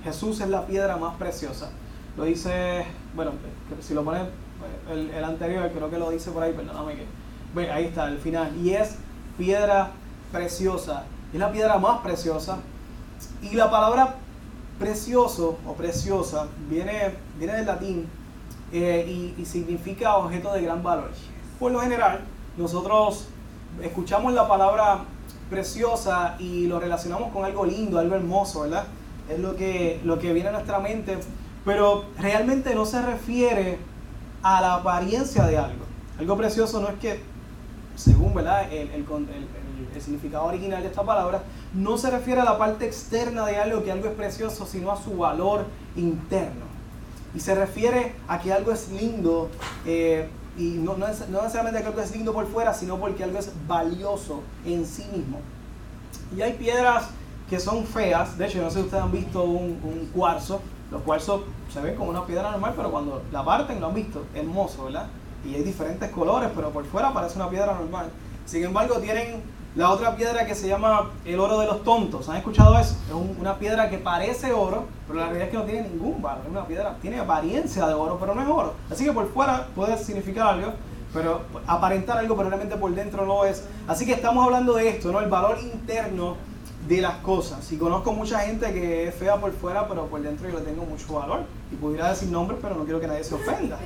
Jesús 0.03 0.41
es 0.41 0.49
la 0.49 0.67
piedra 0.67 0.97
más 0.97 1.17
preciosa. 1.17 1.71
Lo 2.17 2.25
dice, 2.25 2.87
bueno, 3.15 3.33
si 3.81 3.93
lo 3.93 4.05
pones 4.05 4.23
el, 4.91 5.25
anterior, 5.25 5.69
creo 5.75 5.91
que 5.91 5.99
lo 5.99 6.11
dice 6.11 6.31
por 6.31 6.43
ahí, 6.43 6.53
perdóname 6.53 6.95
que. 6.95 7.71
ahí 7.71 7.87
está, 7.87 8.09
el 8.09 8.19
final. 8.19 8.55
Y 8.57 8.75
es 8.75 8.97
piedra 9.37 9.91
preciosa. 10.33 11.05
Es 11.33 11.41
la 11.41 11.51
piedra 11.51 11.79
más 11.79 12.01
preciosa. 12.01 12.59
Y 13.43 13.55
la 13.57 13.71
palabra 13.71 14.17
precioso 14.79 15.59
o 15.67 15.75
preciosa 15.75 16.47
viene, 16.69 17.15
viene 17.39 17.55
del 17.55 17.67
latín 17.67 18.07
eh, 18.75 19.35
y 19.39 19.45
significa 19.47 20.17
objeto 20.17 20.53
de 20.53 20.63
gran 20.63 20.83
valor. 20.83 21.11
Por 21.59 21.73
lo 21.73 21.81
general, 21.81 22.21
nosotros 22.57 23.29
escuchamos 23.83 24.33
la 24.35 24.47
palabra 24.47 25.05
preciosa 25.51 26.37
y 26.39 26.67
lo 26.67 26.81
relacionamos 26.81 27.33
con 27.33 27.45
algo 27.45 27.65
lindo, 27.65 27.99
algo 27.99 28.15
hermoso, 28.15 28.63
¿verdad? 28.63 28.85
Es 29.29 29.39
lo 29.39 29.57
que, 29.57 30.01
lo 30.05 30.19
que 30.19 30.33
viene 30.33 30.49
a 30.49 30.53
nuestra 30.53 30.79
mente, 30.81 31.19
pero 31.65 32.05
realmente 32.19 32.75
no 32.75 32.85
se 32.85 33.01
refiere 33.03 33.79
a 34.43 34.61
la 34.61 34.75
apariencia 34.75 35.45
de 35.47 35.59
algo. 35.59 35.85
Algo 36.19 36.37
precioso 36.37 36.81
no 36.81 36.89
es 36.89 36.95
que, 36.97 37.21
según 37.97 38.35
¿verdad? 38.35 38.73
El, 38.73 38.91
el, 38.91 39.05
significado 40.01 40.45
original 40.47 40.83
de 40.83 40.89
esta 40.89 41.03
palabra, 41.03 41.43
no 41.73 41.97
se 41.97 42.11
refiere 42.11 42.41
a 42.41 42.45
la 42.45 42.59
parte 42.59 42.85
externa 42.85 43.47
de 43.47 43.57
algo, 43.57 43.85
que 43.85 43.93
algo 43.93 44.09
es 44.09 44.15
precioso, 44.15 44.67
sino 44.67 44.91
a 44.91 45.01
su 45.01 45.17
valor 45.17 45.67
interno. 45.97 46.74
Y 47.35 47.41
se 47.41 47.55
refiere 47.55 48.15
a 48.29 48.41
que 48.41 48.53
algo 48.53 48.73
es 48.73 48.91
lindo 48.91 49.51
eh, 49.85 50.29
y 50.57 50.71
no, 50.79 50.97
no, 50.97 51.07
no 51.07 51.43
necesariamente 51.43 51.81
que 51.81 51.87
algo 51.89 52.01
es 52.01 52.15
lindo 52.15 52.33
por 52.33 52.47
fuera, 52.47 52.73
sino 52.73 52.99
porque 52.99 53.25
algo 53.25 53.39
es 53.39 53.51
valioso 53.67 54.43
en 54.65 54.87
sí 54.87 55.05
mismo. 55.13 55.41
Y 56.37 56.43
hay 56.43 56.53
piedras 56.55 57.09
que 57.49 57.61
son 57.61 57.85
feas, 57.85 58.39
de 58.39 58.47
hecho, 58.47 58.63
no 58.63 58.71
sé 58.71 58.79
si 58.79 58.85
ustedes 58.85 59.03
han 59.03 59.13
visto 59.13 59.45
un, 59.45 60.11
cuarzo, 60.15 60.61
los 60.91 61.03
cuarzos 61.03 61.43
se 61.73 61.81
ven 61.81 61.95
como 61.95 62.11
una 62.11 62.25
piedra 62.25 62.51
normal, 62.51 62.73
pero 62.77 62.91
cuando 62.91 63.23
la 63.33 63.45
parten 63.45 63.81
lo 63.81 63.89
han 63.89 63.95
visto, 63.95 64.25
hermoso, 64.35 64.85
¿verdad? 64.85 65.07
Y 65.45 65.55
hay 65.55 65.63
diferentes 65.63 66.11
colores, 66.11 66.51
pero 66.55 66.71
por 66.71 66.85
fuera 66.87 67.13
parece 67.13 67.37
una 67.37 67.51
piedra 67.51 67.75
normal. 67.75 68.11
Sin 68.47 68.65
embargo, 68.65 68.97
tienen 68.97 69.43
La 69.77 69.91
otra 69.91 70.15
piedra 70.15 70.47
que 70.47 70.55
se 70.55 70.69
llama 70.69 71.11
el 71.25 71.41
oro 71.41 71.59
de 71.59 71.67
los 71.67 71.83
tontos. 71.83 72.29
¿Han 72.29 72.37
escuchado 72.37 72.79
eso? 72.79 72.95
Es 73.09 73.41
una 73.41 73.59
piedra 73.59 73.91
que 73.91 73.99
parece 73.99 74.53
oro, 74.53 74.85
pero 75.09 75.19
la 75.19 75.27
realidad 75.27 75.47
es 75.47 75.51
que 75.51 75.57
no 75.57 75.65
tiene 75.65 75.89
ningún 75.89 76.23
valor. 76.23 76.45
Es 76.45 76.51
una 76.51 76.65
piedra, 76.65 76.97
tiene 77.03 77.19
apariencia 77.19 77.85
de 77.89 77.95
oro, 77.95 78.17
pero 78.21 78.37
no 78.37 78.43
es 78.43 78.49
oro. 78.49 78.75
Así 78.89 79.05
que 79.05 79.13
por 79.13 79.29
fuera 79.33 79.67
puede 79.75 79.99
significar 79.99 80.47
algo, 80.47 80.75
pero 81.13 81.41
aparentar 81.67 82.19
algo, 82.19 82.37
pero 82.37 82.51
realmente 82.51 82.77
por 82.77 82.95
dentro 82.95 83.27
no 83.27 83.45
es. 83.45 83.65
Así 83.89 84.07
que 84.07 84.13
estamos 84.13 84.45
hablando 84.45 84.75
de 84.75 84.91
esto, 84.91 85.11
¿no? 85.11 85.19
El 85.19 85.29
valor 85.29 85.59
interno 85.61 86.37
de 86.87 87.01
las 87.01 87.17
cosas. 87.17 87.73
Y 87.73 87.77
conozco 87.77 88.13
mucha 88.13 88.41
gente 88.41 88.73
que 88.73 89.09
es 89.09 89.15
fea 89.17 89.41
por 89.41 89.51
fuera, 89.55 89.89
pero 89.89 90.07
por 90.07 90.23
dentro 90.23 90.49
yo 90.49 90.61
le 90.61 90.65
tengo 90.65 90.85
mucho 90.85 91.15
valor. 91.15 91.41
Y 91.73 91.75
pudiera 91.75 92.11
decir 92.11 92.29
nombres, 92.29 92.61
pero 92.63 92.77
no 92.77 92.85
quiero 92.85 93.01
que 93.01 93.09
nadie 93.09 93.25
se 93.25 93.35
ofenda. 93.35 93.79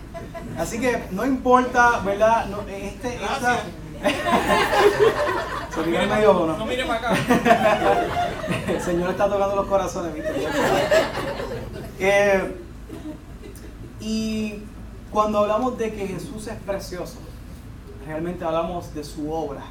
Así 0.59 0.78
que 0.78 1.04
no 1.12 1.25
importa, 1.25 2.00
¿verdad? 2.04 2.47
No, 2.47 2.61
este, 2.68 3.14
esta, 3.14 3.61
Se 5.85 5.90
medio 5.90 6.33
no. 6.33 6.57
No 6.57 6.67
mire 6.67 6.85
para 6.85 7.12
acá. 7.12 7.17
El 8.69 8.81
Señor 8.85 9.11
está 9.11 9.28
tocando 9.28 9.57
los 9.57 9.67
corazones, 9.67 10.12
eh, 12.00 12.57
y 14.00 14.62
cuando 15.11 15.38
hablamos 15.38 15.78
de 15.78 15.93
que 15.93 16.07
Jesús 16.07 16.47
es 16.47 16.57
precioso, 16.61 17.19
realmente 18.07 18.45
hablamos 18.45 18.95
de 18.95 19.05
su 19.05 19.33
obra, 19.33 19.62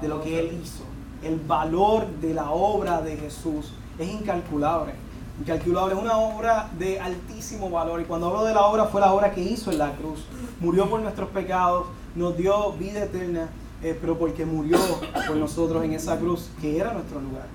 de 0.00 0.08
lo 0.08 0.22
que 0.22 0.38
Él 0.38 0.60
hizo. 0.62 0.84
El 1.22 1.38
valor 1.40 2.06
de 2.20 2.34
la 2.34 2.50
obra 2.50 3.00
de 3.00 3.16
Jesús 3.16 3.72
es 3.98 4.08
incalculable. 4.08 4.94
Incalculable, 5.40 5.94
es 5.94 6.00
una 6.00 6.18
obra 6.18 6.68
de 6.78 7.00
altísimo 7.00 7.70
valor. 7.70 8.00
Y 8.00 8.04
cuando 8.04 8.28
hablo 8.28 8.44
de 8.44 8.54
la 8.54 8.62
obra, 8.66 8.86
fue 8.86 9.00
la 9.00 9.12
obra 9.12 9.32
que 9.32 9.40
hizo 9.42 9.70
en 9.70 9.78
la 9.78 9.92
cruz. 9.92 10.20
Murió 10.60 10.88
por 10.88 11.00
nuestros 11.00 11.30
pecados, 11.30 11.86
nos 12.14 12.36
dio 12.36 12.72
vida 12.72 13.04
eterna 13.04 13.48
eh, 13.82 13.96
pero 13.98 14.18
porque 14.18 14.44
murió 14.44 14.78
por 15.26 15.36
nosotros 15.36 15.84
en 15.84 15.92
esa 15.92 16.18
cruz, 16.18 16.50
que 16.60 16.78
era 16.78 16.92
nuestro 16.92 17.20
lugar. 17.20 17.46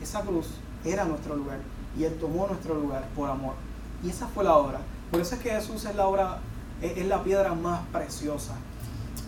Esa 0.00 0.20
cruz 0.22 0.46
era 0.84 1.04
nuestro 1.04 1.34
lugar 1.34 1.58
y 1.98 2.04
Él 2.04 2.16
tomó 2.20 2.46
nuestro 2.46 2.74
lugar 2.74 3.08
por 3.16 3.28
amor. 3.28 3.54
Y 4.02 4.10
esa 4.10 4.28
fue 4.28 4.44
la 4.44 4.56
obra. 4.56 4.80
Por 5.10 5.20
eso 5.20 5.34
es 5.34 5.40
que 5.40 5.50
Jesús 5.50 5.84
es 5.84 5.96
la 5.96 6.06
obra, 6.06 6.38
es, 6.80 7.04
la 7.06 7.24
piedra 7.24 7.54
más 7.54 7.80
preciosa. 7.92 8.54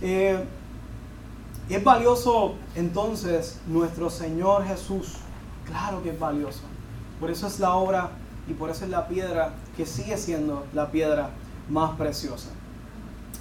Eh, 0.01 0.45
es 1.69 1.85
valioso 1.85 2.55
entonces 2.77 3.59
nuestro 3.67 4.09
Señor 4.09 4.65
Jesús. 4.65 5.17
Claro 5.67 6.03
que 6.03 6.11
es 6.11 6.19
valioso. 6.19 6.63
Por 7.19 7.31
eso 7.31 7.49
es 7.49 7.59
la 7.59 7.75
obra 7.75 8.11
y 8.49 8.55
por 8.55 8.71
eso 8.71 8.85
es 8.85 8.91
la 8.91 9.09
piedra 9.09 9.53
que 9.77 9.85
sigue 9.85 10.17
siendo 10.17 10.65
la 10.75 10.91
piedra 10.91 11.31
más 11.69 11.97
preciosa 11.97 12.51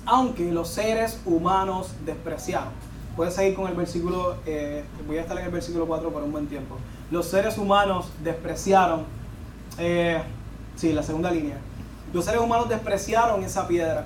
aunque 0.09 0.51
los 0.51 0.69
seres 0.69 1.21
humanos 1.23 1.91
despreciaron. 2.03 2.69
Puedes 3.15 3.35
seguir 3.35 3.53
con 3.53 3.67
el 3.67 3.75
versículo, 3.75 4.37
eh, 4.47 4.83
voy 5.05 5.17
a 5.17 5.21
estar 5.21 5.37
en 5.37 5.45
el 5.45 5.51
versículo 5.51 5.85
4 5.85 6.09
por 6.09 6.23
un 6.23 6.31
buen 6.31 6.47
tiempo. 6.47 6.77
Los 7.11 7.27
seres 7.27 7.59
humanos 7.59 8.09
despreciaron, 8.23 9.03
eh, 9.77 10.19
sí, 10.75 10.93
la 10.93 11.03
segunda 11.03 11.29
línea. 11.29 11.57
Los 12.11 12.25
seres 12.25 12.41
humanos 12.41 12.69
despreciaron 12.69 13.43
esa 13.43 13.67
piedra. 13.67 14.05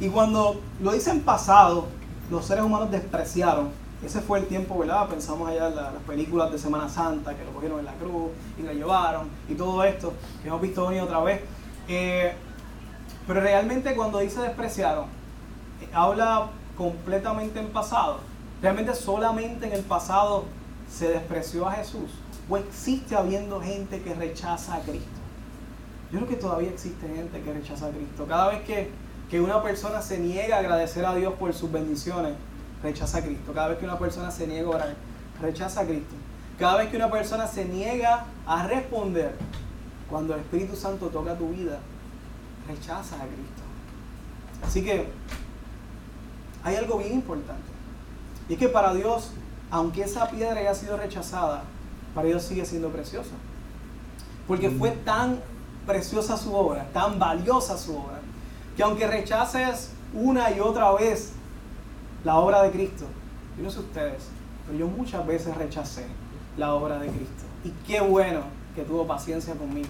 Y 0.00 0.08
cuando 0.08 0.58
lo 0.80 0.92
dicen 0.92 1.20
pasado, 1.20 1.86
los 2.30 2.46
seres 2.46 2.64
humanos 2.64 2.90
despreciaron. 2.90 3.68
Ese 4.02 4.22
fue 4.22 4.38
el 4.38 4.46
tiempo, 4.46 4.78
¿verdad? 4.78 5.06
Pensamos 5.06 5.50
allá 5.50 5.68
en 5.68 5.76
las 5.76 5.92
películas 6.06 6.50
de 6.50 6.58
Semana 6.58 6.88
Santa, 6.88 7.36
que 7.36 7.44
lo 7.44 7.52
cogieron 7.52 7.78
en 7.80 7.84
la 7.84 7.94
cruz 7.94 8.30
y 8.58 8.62
lo 8.62 8.72
llevaron, 8.72 9.28
y 9.50 9.54
todo 9.54 9.84
esto, 9.84 10.14
que 10.42 10.48
hemos 10.48 10.62
visto 10.62 10.86
venir 10.86 11.02
otra 11.02 11.20
vez. 11.20 11.42
Eh, 11.88 12.32
pero 13.26 13.40
realmente 13.40 13.94
cuando 13.94 14.20
dice 14.20 14.40
despreciaron, 14.40 15.15
habla 15.92 16.48
completamente 16.76 17.58
en 17.60 17.68
pasado. 17.68 18.20
Realmente 18.62 18.94
solamente 18.94 19.66
en 19.66 19.72
el 19.72 19.82
pasado 19.82 20.44
se 20.90 21.08
despreció 21.08 21.68
a 21.68 21.72
Jesús. 21.72 22.10
¿O 22.48 22.56
existe 22.56 23.16
habiendo 23.16 23.60
gente 23.60 24.00
que 24.02 24.14
rechaza 24.14 24.76
a 24.76 24.80
Cristo? 24.80 25.08
Yo 26.12 26.20
creo 26.20 26.28
que 26.28 26.36
todavía 26.36 26.70
existe 26.70 27.08
gente 27.08 27.40
que 27.40 27.52
rechaza 27.52 27.86
a 27.86 27.90
Cristo. 27.90 28.26
Cada 28.28 28.48
vez 28.48 28.62
que, 28.62 28.90
que 29.28 29.40
una 29.40 29.62
persona 29.62 30.00
se 30.00 30.18
niega 30.18 30.56
a 30.56 30.60
agradecer 30.60 31.04
a 31.04 31.14
Dios 31.14 31.34
por 31.34 31.52
sus 31.52 31.70
bendiciones, 31.72 32.34
rechaza 32.82 33.18
a 33.18 33.22
Cristo. 33.22 33.52
Cada 33.52 33.68
vez 33.68 33.78
que 33.78 33.84
una 33.84 33.98
persona 33.98 34.30
se 34.30 34.46
niega 34.46 34.66
a 34.66 34.70
orar, 34.70 34.94
rechaza 35.40 35.80
a 35.80 35.84
Cristo. 35.84 36.14
Cada 36.58 36.76
vez 36.76 36.88
que 36.88 36.96
una 36.96 37.10
persona 37.10 37.46
se 37.46 37.64
niega 37.64 38.24
a 38.46 38.66
responder 38.66 39.34
cuando 40.08 40.34
el 40.34 40.40
Espíritu 40.40 40.76
Santo 40.76 41.08
toca 41.08 41.34
tu 41.34 41.50
vida, 41.50 41.80
rechaza 42.68 43.16
a 43.16 43.26
Cristo. 43.26 43.62
Así 44.64 44.82
que 44.82 45.08
hay 46.66 46.74
algo 46.74 46.98
bien 46.98 47.12
importante. 47.12 47.62
Y 48.48 48.54
es 48.54 48.58
que 48.58 48.68
para 48.68 48.92
Dios, 48.92 49.30
aunque 49.70 50.02
esa 50.02 50.28
piedra 50.28 50.58
haya 50.58 50.74
sido 50.74 50.96
rechazada, 50.96 51.62
para 52.12 52.26
Dios 52.26 52.42
sigue 52.42 52.66
siendo 52.66 52.88
preciosa. 52.88 53.30
Porque 54.48 54.68
fue 54.70 54.90
mm. 54.90 55.04
tan 55.04 55.40
preciosa 55.86 56.36
su 56.36 56.52
obra, 56.52 56.88
tan 56.92 57.20
valiosa 57.20 57.78
su 57.78 57.96
obra, 57.96 58.18
que 58.76 58.82
aunque 58.82 59.06
rechaces 59.06 59.90
una 60.12 60.50
y 60.50 60.58
otra 60.58 60.92
vez 60.92 61.34
la 62.24 62.34
obra 62.36 62.64
de 62.64 62.72
Cristo, 62.72 63.04
yo 63.56 63.62
no 63.62 63.70
sé 63.70 63.78
ustedes, 63.78 64.24
pero 64.66 64.76
yo 64.76 64.88
muchas 64.88 65.24
veces 65.24 65.56
rechacé 65.56 66.06
la 66.56 66.74
obra 66.74 66.98
de 66.98 67.06
Cristo. 67.06 67.44
Y 67.64 67.70
qué 67.86 68.00
bueno 68.00 68.40
que 68.74 68.82
tuvo 68.82 69.06
paciencia 69.06 69.54
conmigo. 69.54 69.88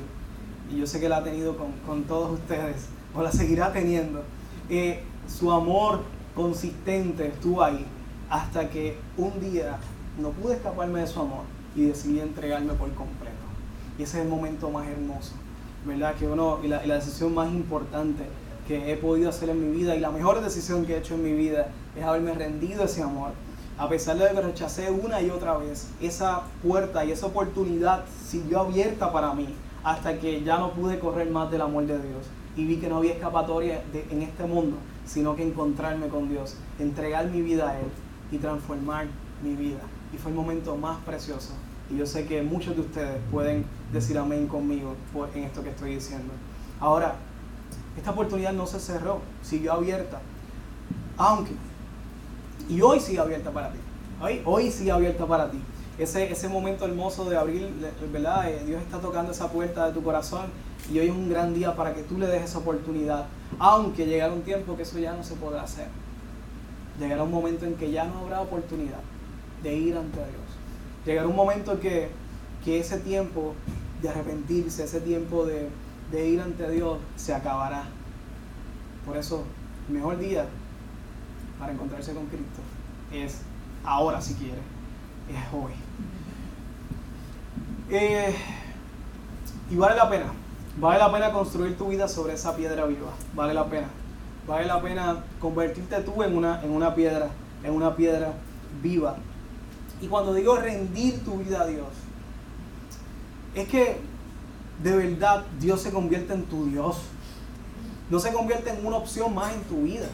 Y 0.70 0.76
yo 0.76 0.86
sé 0.86 1.00
que 1.00 1.08
la 1.08 1.18
ha 1.18 1.24
tenido 1.24 1.56
con, 1.86 2.02
todos 2.04 2.32
ustedes, 2.32 2.88
o 3.14 3.22
la 3.22 3.32
seguirá 3.32 3.72
teniendo. 3.72 4.22
Eh, 4.68 5.02
su 5.26 5.50
amor 5.50 6.00
consistente 6.36 7.28
estuvo 7.28 7.64
ahí 7.64 7.84
hasta 8.28 8.68
que 8.68 8.98
un 9.16 9.40
día 9.40 9.78
no 10.20 10.30
pude 10.30 10.54
escaparme 10.54 11.00
de 11.00 11.06
su 11.06 11.18
amor 11.18 11.44
y 11.74 11.86
decidí 11.86 12.20
entregarme 12.20 12.74
por 12.74 12.92
completo. 12.94 13.34
Y 13.98 14.02
ese 14.02 14.18
es 14.18 14.24
el 14.24 14.30
momento 14.30 14.70
más 14.70 14.86
hermoso, 14.86 15.32
¿verdad? 15.86 16.14
Que 16.14 16.26
uno, 16.26 16.58
y 16.62 16.68
la, 16.68 16.80
decisión 16.80 17.34
más 17.34 17.50
importante 17.50 18.24
que 18.68 18.92
he 18.92 18.96
podido 18.96 19.30
hacer 19.30 19.48
en 19.48 19.70
mi 19.70 19.76
vida 19.76 19.96
y 19.96 20.00
la 20.00 20.10
mejor 20.10 20.42
decisión 20.42 20.84
que 20.84 20.94
he 20.94 20.98
hecho 20.98 21.14
en 21.14 21.24
mi 21.24 21.32
vida 21.32 21.68
es 21.96 22.04
haberme 22.04 22.34
rendido 22.34 22.84
ese 22.84 23.02
amor. 23.02 23.30
A 23.78 23.88
pesar 23.88 24.16
de 24.18 24.28
que 24.28 24.40
rechacé 24.40 24.90
una 24.90 25.20
y 25.20 25.30
otra 25.30 25.56
vez, 25.56 25.88
esa 26.00 26.42
puerta 26.62 27.04
y 27.04 27.12
esa 27.12 27.26
oportunidad 27.26 28.04
siguió 28.26 28.60
abierta 28.60 29.12
para 29.12 29.32
mí 29.34 29.48
hasta 29.84 30.18
que 30.18 30.42
ya 30.42 30.58
no 30.58 30.72
pude 30.72 30.98
correr 30.98 31.30
más 31.30 31.50
del 31.50 31.60
amor 31.60 31.86
de 31.86 31.98
Dios 31.98 32.26
y 32.56 32.64
vi 32.64 32.76
que 32.76 32.88
no 32.88 32.96
había 32.96 33.12
escapatoria 33.12 33.82
en 34.10 34.22
este 34.22 34.44
mundo 34.44 34.78
sino 35.06 35.36
que 35.36 35.46
encontrarme 35.46 36.08
con 36.08 36.28
Dios, 36.28 36.56
entregar 36.78 37.28
mi 37.28 37.40
vida 37.40 37.70
a 37.70 37.78
Él 37.78 37.86
y 38.30 38.38
transformar 38.38 39.06
mi 39.42 39.54
vida. 39.54 39.80
Y 40.12 40.18
fue 40.18 40.30
el 40.32 40.36
momento 40.36 40.76
más 40.76 40.98
precioso. 41.04 41.52
Y 41.90 41.96
yo 41.96 42.06
sé 42.06 42.26
que 42.26 42.42
muchos 42.42 42.74
de 42.74 42.82
ustedes 42.82 43.20
pueden 43.30 43.64
decir 43.92 44.18
amén 44.18 44.48
conmigo 44.48 44.94
por, 45.12 45.28
en 45.34 45.44
esto 45.44 45.62
que 45.62 45.70
estoy 45.70 45.94
diciendo. 45.94 46.32
Ahora, 46.80 47.14
esta 47.96 48.10
oportunidad 48.10 48.52
no 48.52 48.66
se 48.66 48.80
cerró, 48.80 49.20
siguió 49.42 49.72
abierta. 49.72 50.20
Aunque, 51.16 51.52
y 52.68 52.80
hoy 52.82 53.00
sigue 53.00 53.20
abierta 53.20 53.50
para 53.50 53.70
ti. 53.70 53.78
Hoy, 54.20 54.42
hoy 54.44 54.70
sigue 54.70 54.90
abierta 54.90 55.26
para 55.26 55.50
ti. 55.50 55.58
Ese, 55.98 56.30
ese 56.30 56.48
momento 56.48 56.84
hermoso 56.84 57.24
de 57.30 57.36
abrir, 57.36 57.70
¿verdad? 58.12 58.50
Eh, 58.50 58.64
Dios 58.66 58.82
está 58.82 58.98
tocando 58.98 59.32
esa 59.32 59.50
puerta 59.50 59.86
de 59.86 59.92
tu 59.92 60.02
corazón 60.02 60.46
y 60.90 60.98
hoy 60.98 61.06
es 61.06 61.12
un 61.12 61.28
gran 61.28 61.54
día 61.54 61.74
para 61.74 61.94
que 61.94 62.02
tú 62.02 62.18
le 62.18 62.26
des 62.26 62.44
esa 62.44 62.58
oportunidad. 62.58 63.26
Aunque 63.58 64.06
llegará 64.06 64.32
un 64.32 64.42
tiempo 64.42 64.76
que 64.76 64.82
eso 64.82 64.98
ya 64.98 65.14
no 65.14 65.24
se 65.24 65.34
podrá 65.34 65.62
hacer. 65.62 65.88
Llegará 66.98 67.24
un 67.24 67.30
momento 67.30 67.66
en 67.66 67.74
que 67.74 67.90
ya 67.90 68.04
no 68.04 68.20
habrá 68.20 68.40
oportunidad 68.40 69.00
de 69.62 69.74
ir 69.74 69.96
ante 69.96 70.18
Dios. 70.18 70.46
Llegará 71.04 71.26
un 71.28 71.36
momento 71.36 71.72
en 71.72 71.78
que, 71.80 72.10
que 72.64 72.80
ese 72.80 72.98
tiempo 72.98 73.54
de 74.00 74.08
arrepentirse, 74.08 74.84
ese 74.84 75.00
tiempo 75.00 75.44
de, 75.44 75.68
de 76.12 76.28
ir 76.28 76.40
ante 76.40 76.70
Dios 76.70 76.98
se 77.16 77.34
acabará. 77.34 77.84
Por 79.04 79.16
eso, 79.16 79.44
el 79.88 79.94
mejor 79.94 80.18
día 80.18 80.46
para 81.58 81.72
encontrarse 81.72 82.12
con 82.12 82.26
Cristo 82.26 82.60
es 83.12 83.40
ahora 83.84 84.20
si 84.20 84.34
quiere, 84.34 84.58
es 85.28 85.54
hoy. 85.54 85.72
Eh, 87.88 88.34
y 89.70 89.76
vale 89.76 89.96
la 89.96 90.08
pena 90.08 90.32
Vale 90.78 90.98
la 90.98 91.10
pena 91.10 91.32
construir 91.32 91.76
tu 91.78 91.88
vida 91.88 92.06
sobre 92.06 92.34
esa 92.34 92.54
piedra 92.54 92.84
viva. 92.84 93.12
Vale 93.34 93.54
la 93.54 93.64
pena. 93.64 93.88
Vale 94.46 94.66
la 94.66 94.80
pena 94.80 95.24
convertirte 95.40 96.00
tú 96.00 96.22
en 96.22 96.36
una, 96.36 96.62
en 96.62 96.70
una 96.70 96.94
piedra, 96.94 97.30
en 97.64 97.72
una 97.72 97.96
piedra 97.96 98.34
viva. 98.82 99.16
Y 100.00 100.06
cuando 100.06 100.34
digo 100.34 100.56
rendir 100.56 101.24
tu 101.24 101.38
vida 101.38 101.62
a 101.62 101.66
Dios, 101.66 101.88
es 103.54 103.66
que 103.68 103.96
de 104.82 104.96
verdad 104.96 105.44
Dios 105.58 105.80
se 105.80 105.90
convierte 105.90 106.34
en 106.34 106.44
tu 106.44 106.66
Dios. 106.66 106.98
No 108.10 108.20
se 108.20 108.32
convierte 108.32 108.70
en 108.70 108.86
una 108.86 108.98
opción 108.98 109.34
más 109.34 109.54
en 109.54 109.62
tu 109.62 109.82
vida. 109.82 110.06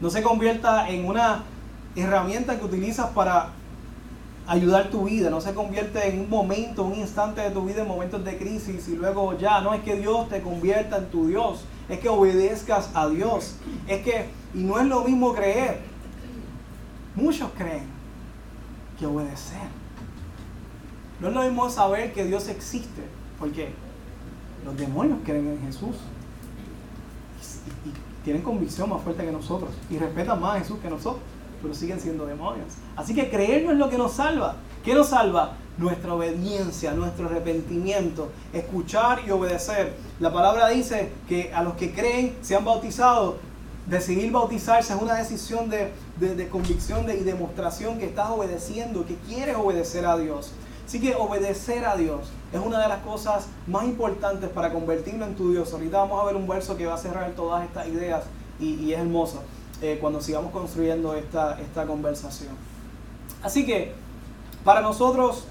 No 0.00 0.10
se 0.10 0.22
convierta 0.22 0.88
en 0.90 1.06
una 1.06 1.44
herramienta 1.96 2.58
que 2.58 2.66
utilizas 2.66 3.08
para 3.10 3.48
ayudar 4.46 4.90
tu 4.90 5.04
vida, 5.04 5.30
no 5.30 5.40
se 5.40 5.54
convierte 5.54 6.08
en 6.08 6.20
un 6.20 6.30
momento, 6.30 6.84
un 6.84 6.94
instante 6.94 7.40
de 7.40 7.50
tu 7.50 7.64
vida 7.64 7.82
en 7.82 7.88
momentos 7.88 8.24
de 8.24 8.38
crisis 8.38 8.88
y 8.88 8.96
luego 8.96 9.36
ya, 9.36 9.60
no 9.60 9.74
es 9.74 9.82
que 9.82 9.96
Dios 9.96 10.28
te 10.28 10.40
convierta 10.40 10.98
en 10.98 11.06
tu 11.10 11.26
Dios, 11.26 11.64
es 11.88 11.98
que 11.98 12.08
obedezcas 12.08 12.90
a 12.94 13.08
Dios, 13.08 13.56
es 13.88 14.02
que, 14.02 14.26
y 14.54 14.58
no 14.58 14.78
es 14.78 14.86
lo 14.86 15.02
mismo 15.02 15.34
creer, 15.34 15.80
muchos 17.14 17.50
creen, 17.56 17.84
que 18.98 19.06
obedecer. 19.06 19.68
No 21.20 21.28
es 21.28 21.34
lo 21.34 21.42
mismo 21.42 21.68
saber 21.70 22.12
que 22.12 22.24
Dios 22.24 22.48
existe, 22.48 23.02
porque 23.38 23.70
los 24.64 24.76
demonios 24.76 25.18
creen 25.24 25.48
en 25.48 25.60
Jesús 25.66 25.96
y, 27.84 28.06
tienen 28.24 28.42
convicción 28.42 28.90
más 28.90 29.02
fuerte 29.02 29.24
que 29.24 29.30
nosotros 29.30 29.70
y 29.88 29.98
respetan 29.98 30.40
más 30.40 30.56
a 30.56 30.58
Jesús 30.58 30.80
que 30.80 30.90
nosotros, 30.90 31.22
pero 31.66 31.74
siguen 31.74 32.00
siendo 32.00 32.26
demonios. 32.26 32.74
Así 32.94 33.12
que 33.12 33.28
creer 33.28 33.64
no 33.64 33.72
es 33.72 33.78
lo 33.78 33.90
que 33.90 33.98
nos 33.98 34.12
salva. 34.12 34.54
¿Qué 34.84 34.94
nos 34.94 35.08
salva? 35.08 35.54
Nuestra 35.78 36.14
obediencia, 36.14 36.92
nuestro 36.92 37.26
arrepentimiento, 37.26 38.30
escuchar 38.52 39.22
y 39.26 39.32
obedecer. 39.32 39.94
La 40.20 40.32
palabra 40.32 40.68
dice 40.68 41.10
que 41.28 41.52
a 41.52 41.64
los 41.64 41.74
que 41.74 41.92
creen, 41.92 42.36
se 42.40 42.54
han 42.54 42.64
bautizado, 42.64 43.38
decidir 43.86 44.30
bautizarse 44.30 44.94
es 44.94 45.02
una 45.02 45.14
decisión 45.14 45.68
de, 45.68 45.90
convicción 46.50 47.04
y 47.10 47.24
demostración 47.24 47.98
que 47.98 48.06
estás 48.06 48.30
obedeciendo, 48.30 49.04
que 49.04 49.16
quieres 49.26 49.56
obedecer 49.56 50.06
a 50.06 50.16
Dios. 50.16 50.52
Así 50.86 51.00
que 51.00 51.16
obedecer 51.16 51.84
a 51.84 51.96
Dios 51.96 52.28
es 52.52 52.60
una 52.60 52.80
de 52.80 52.88
las 52.88 53.00
cosas 53.00 53.48
más 53.66 53.84
importantes 53.84 54.48
para 54.50 54.72
convertirlo 54.72 55.26
en 55.26 55.34
tu 55.34 55.50
Dios. 55.50 55.72
Ahorita 55.72 55.98
vamos 55.98 56.22
a 56.22 56.26
ver 56.26 56.36
un 56.36 56.46
verso 56.46 56.76
que 56.76 56.86
va 56.86 56.94
a 56.94 56.98
cerrar 56.98 57.32
todas 57.32 57.64
estas 57.64 57.88
ideas 57.88 58.22
y, 58.60 58.92
es 58.92 59.00
hermoso 59.00 59.42
eh, 59.82 59.98
cuando 60.00 60.20
sigamos 60.20 60.52
construyendo 60.52 61.14
esta, 61.14 61.60
esta 61.60 61.86
conversación. 61.86 62.52
Así 63.42 63.66
que 63.66 63.92
para 64.64 64.80
nosotros 64.80 65.44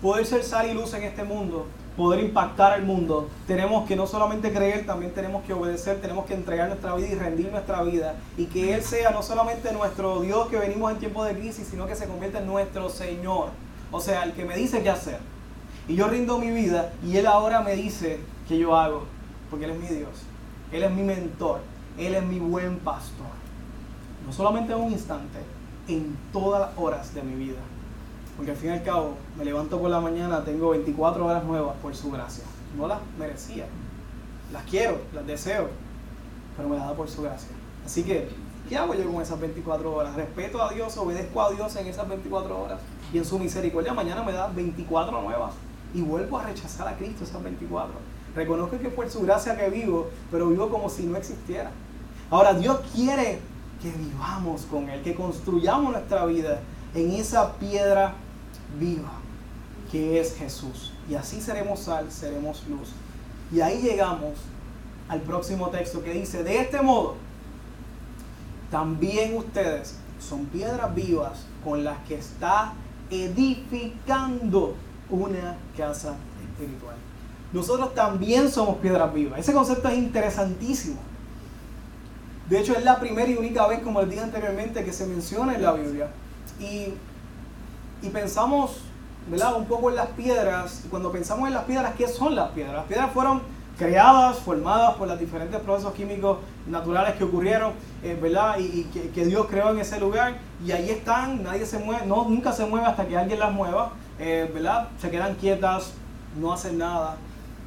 poder 0.00 0.26
ser 0.26 0.42
sal 0.44 0.70
y 0.70 0.74
luz 0.74 0.94
en 0.94 1.02
este 1.02 1.24
mundo, 1.24 1.66
poder 1.96 2.20
impactar 2.20 2.72
al 2.72 2.84
mundo, 2.84 3.28
tenemos 3.46 3.88
que 3.88 3.96
no 3.96 4.06
solamente 4.06 4.52
creer, 4.52 4.86
también 4.86 5.12
tenemos 5.12 5.44
que 5.44 5.54
obedecer, 5.54 6.00
tenemos 6.00 6.26
que 6.26 6.34
entregar 6.34 6.68
nuestra 6.68 6.94
vida 6.94 7.08
y 7.08 7.14
rendir 7.14 7.50
nuestra 7.50 7.82
vida. 7.82 8.16
Y 8.36 8.46
que 8.46 8.74
Él 8.74 8.82
sea 8.82 9.10
no 9.10 9.22
solamente 9.22 9.72
nuestro 9.72 10.20
Dios 10.20 10.48
que 10.48 10.58
venimos 10.58 10.92
en 10.92 10.98
tiempos 10.98 11.26
de 11.26 11.34
crisis, 11.34 11.68
sino 11.68 11.86
que 11.86 11.96
se 11.96 12.06
convierta 12.06 12.38
en 12.38 12.46
nuestro 12.46 12.90
Señor. 12.90 13.48
O 13.90 14.00
sea, 14.00 14.24
el 14.24 14.32
que 14.32 14.44
me 14.44 14.56
dice 14.56 14.82
qué 14.82 14.90
hacer. 14.90 15.18
Y 15.88 15.94
yo 15.94 16.08
rindo 16.08 16.38
mi 16.38 16.50
vida 16.50 16.92
y 17.04 17.16
Él 17.16 17.26
ahora 17.26 17.62
me 17.62 17.74
dice 17.76 18.20
que 18.48 18.58
yo 18.58 18.76
hago. 18.76 19.04
Porque 19.48 19.64
Él 19.64 19.70
es 19.72 19.78
mi 19.78 19.96
Dios. 19.96 20.22
Él 20.72 20.82
es 20.82 20.90
mi 20.90 21.02
mentor. 21.02 21.60
Él 21.96 22.14
es 22.14 22.22
mi 22.24 22.38
buen 22.38 22.78
pastor. 22.78 23.35
No 24.26 24.32
solamente 24.32 24.72
en 24.72 24.80
un 24.80 24.92
instante, 24.92 25.38
en 25.88 26.16
todas 26.32 26.60
las 26.60 26.70
horas 26.76 27.14
de 27.14 27.22
mi 27.22 27.34
vida. 27.36 27.60
Porque 28.36 28.50
al 28.50 28.56
fin 28.56 28.70
y 28.70 28.72
al 28.72 28.82
cabo, 28.82 29.14
me 29.38 29.44
levanto 29.44 29.80
por 29.80 29.88
la 29.88 30.00
mañana, 30.00 30.44
tengo 30.44 30.70
24 30.70 31.24
horas 31.24 31.44
nuevas 31.44 31.76
por 31.80 31.94
su 31.94 32.10
gracia. 32.10 32.44
No 32.76 32.88
las 32.88 32.98
merecía. 33.18 33.66
Las 34.52 34.64
quiero, 34.64 35.00
las 35.14 35.26
deseo. 35.26 35.68
Pero 36.56 36.68
me 36.68 36.76
las 36.76 36.86
da 36.88 36.94
por 36.94 37.08
su 37.08 37.22
gracia. 37.22 37.50
Así 37.84 38.02
que, 38.02 38.28
¿qué 38.68 38.76
hago 38.76 38.94
yo 38.94 39.10
con 39.10 39.22
esas 39.22 39.40
24 39.40 39.94
horas? 39.94 40.14
Respeto 40.14 40.62
a 40.62 40.72
Dios, 40.72 40.96
obedezco 40.96 41.40
a 41.40 41.50
Dios 41.52 41.74
en 41.76 41.86
esas 41.86 42.08
24 42.08 42.60
horas 42.60 42.80
y 43.12 43.18
en 43.18 43.24
su 43.24 43.38
misericordia 43.38 43.94
mañana 43.94 44.22
me 44.22 44.32
da 44.32 44.48
24 44.48 45.22
nuevas 45.22 45.52
y 45.94 46.02
vuelvo 46.02 46.38
a 46.38 46.42
rechazar 46.42 46.88
a 46.88 46.96
Cristo 46.96 47.24
esas 47.24 47.42
24. 47.42 47.94
Reconozco 48.34 48.78
que 48.78 48.88
por 48.88 49.08
su 49.08 49.22
gracia 49.22 49.56
que 49.56 49.70
vivo, 49.70 50.10
pero 50.30 50.48
vivo 50.48 50.68
como 50.68 50.90
si 50.90 51.04
no 51.04 51.16
existiera. 51.16 51.70
Ahora 52.30 52.52
Dios 52.54 52.80
quiere 52.92 53.40
que 53.82 53.90
vivamos 53.90 54.62
con 54.62 54.88
Él, 54.88 55.02
que 55.02 55.14
construyamos 55.14 55.92
nuestra 55.92 56.24
vida 56.26 56.60
en 56.94 57.12
esa 57.12 57.54
piedra 57.54 58.14
viva 58.78 59.12
que 59.90 60.20
es 60.20 60.36
Jesús. 60.36 60.92
Y 61.08 61.14
así 61.14 61.40
seremos 61.40 61.80
sal, 61.80 62.10
seremos 62.10 62.64
luz. 62.68 62.90
Y 63.52 63.60
ahí 63.60 63.80
llegamos 63.80 64.34
al 65.08 65.20
próximo 65.20 65.68
texto 65.68 66.02
que 66.02 66.12
dice, 66.12 66.42
de 66.42 66.60
este 66.60 66.82
modo, 66.82 67.14
también 68.70 69.36
ustedes 69.36 69.96
son 70.18 70.46
piedras 70.46 70.92
vivas 70.94 71.46
con 71.62 71.84
las 71.84 71.98
que 72.06 72.16
está 72.16 72.72
edificando 73.10 74.74
una 75.08 75.56
casa 75.76 76.16
espiritual. 76.42 76.96
Nosotros 77.52 77.94
también 77.94 78.50
somos 78.50 78.78
piedras 78.78 79.14
vivas. 79.14 79.38
Ese 79.38 79.52
concepto 79.52 79.88
es 79.88 79.98
interesantísimo. 79.98 80.96
De 82.48 82.60
hecho, 82.60 82.74
es 82.74 82.84
la 82.84 83.00
primera 83.00 83.28
y 83.28 83.36
única 83.36 83.66
vez, 83.66 83.80
como 83.80 84.00
les 84.00 84.10
dije 84.10 84.22
anteriormente, 84.22 84.84
que 84.84 84.92
se 84.92 85.06
menciona 85.06 85.54
en 85.54 85.62
la 85.62 85.72
Biblia. 85.72 86.08
Y, 86.60 86.94
y 88.02 88.10
pensamos, 88.12 88.78
¿verdad? 89.28 89.56
Un 89.56 89.66
poco 89.66 89.90
en 89.90 89.96
las 89.96 90.08
piedras. 90.08 90.82
Y 90.84 90.88
cuando 90.88 91.10
pensamos 91.10 91.48
en 91.48 91.54
las 91.54 91.64
piedras, 91.64 91.94
¿qué 91.96 92.06
son 92.06 92.36
las 92.36 92.50
piedras? 92.50 92.76
Las 92.76 92.84
piedras 92.86 93.10
fueron 93.12 93.42
creadas, 93.76 94.38
formadas 94.38 94.94
por 94.94 95.08
los 95.08 95.18
diferentes 95.18 95.60
procesos 95.60 95.92
químicos 95.92 96.38
naturales 96.66 97.16
que 97.16 97.24
ocurrieron, 97.24 97.72
eh, 98.02 98.18
¿verdad? 98.20 98.56
Y, 98.58 98.84
que, 98.84 99.24
Dios 99.24 99.46
creó 99.48 99.70
en 99.70 99.80
ese 99.80 99.98
lugar. 99.98 100.38
Y 100.64 100.70
ahí 100.70 100.90
están, 100.90 101.42
nadie 101.42 101.66
se 101.66 101.78
mueve, 101.78 102.06
no, 102.06 102.28
nunca 102.28 102.52
se 102.52 102.64
mueve 102.64 102.86
hasta 102.86 103.06
que 103.06 103.18
alguien 103.18 103.38
las 103.38 103.52
mueva, 103.52 103.92
eh, 104.18 104.50
¿verdad? 104.54 104.88
Se 105.00 105.10
quedan 105.10 105.34
quietas, 105.34 105.92
no 106.40 106.52
hacen 106.52 106.78
nada. 106.78 107.16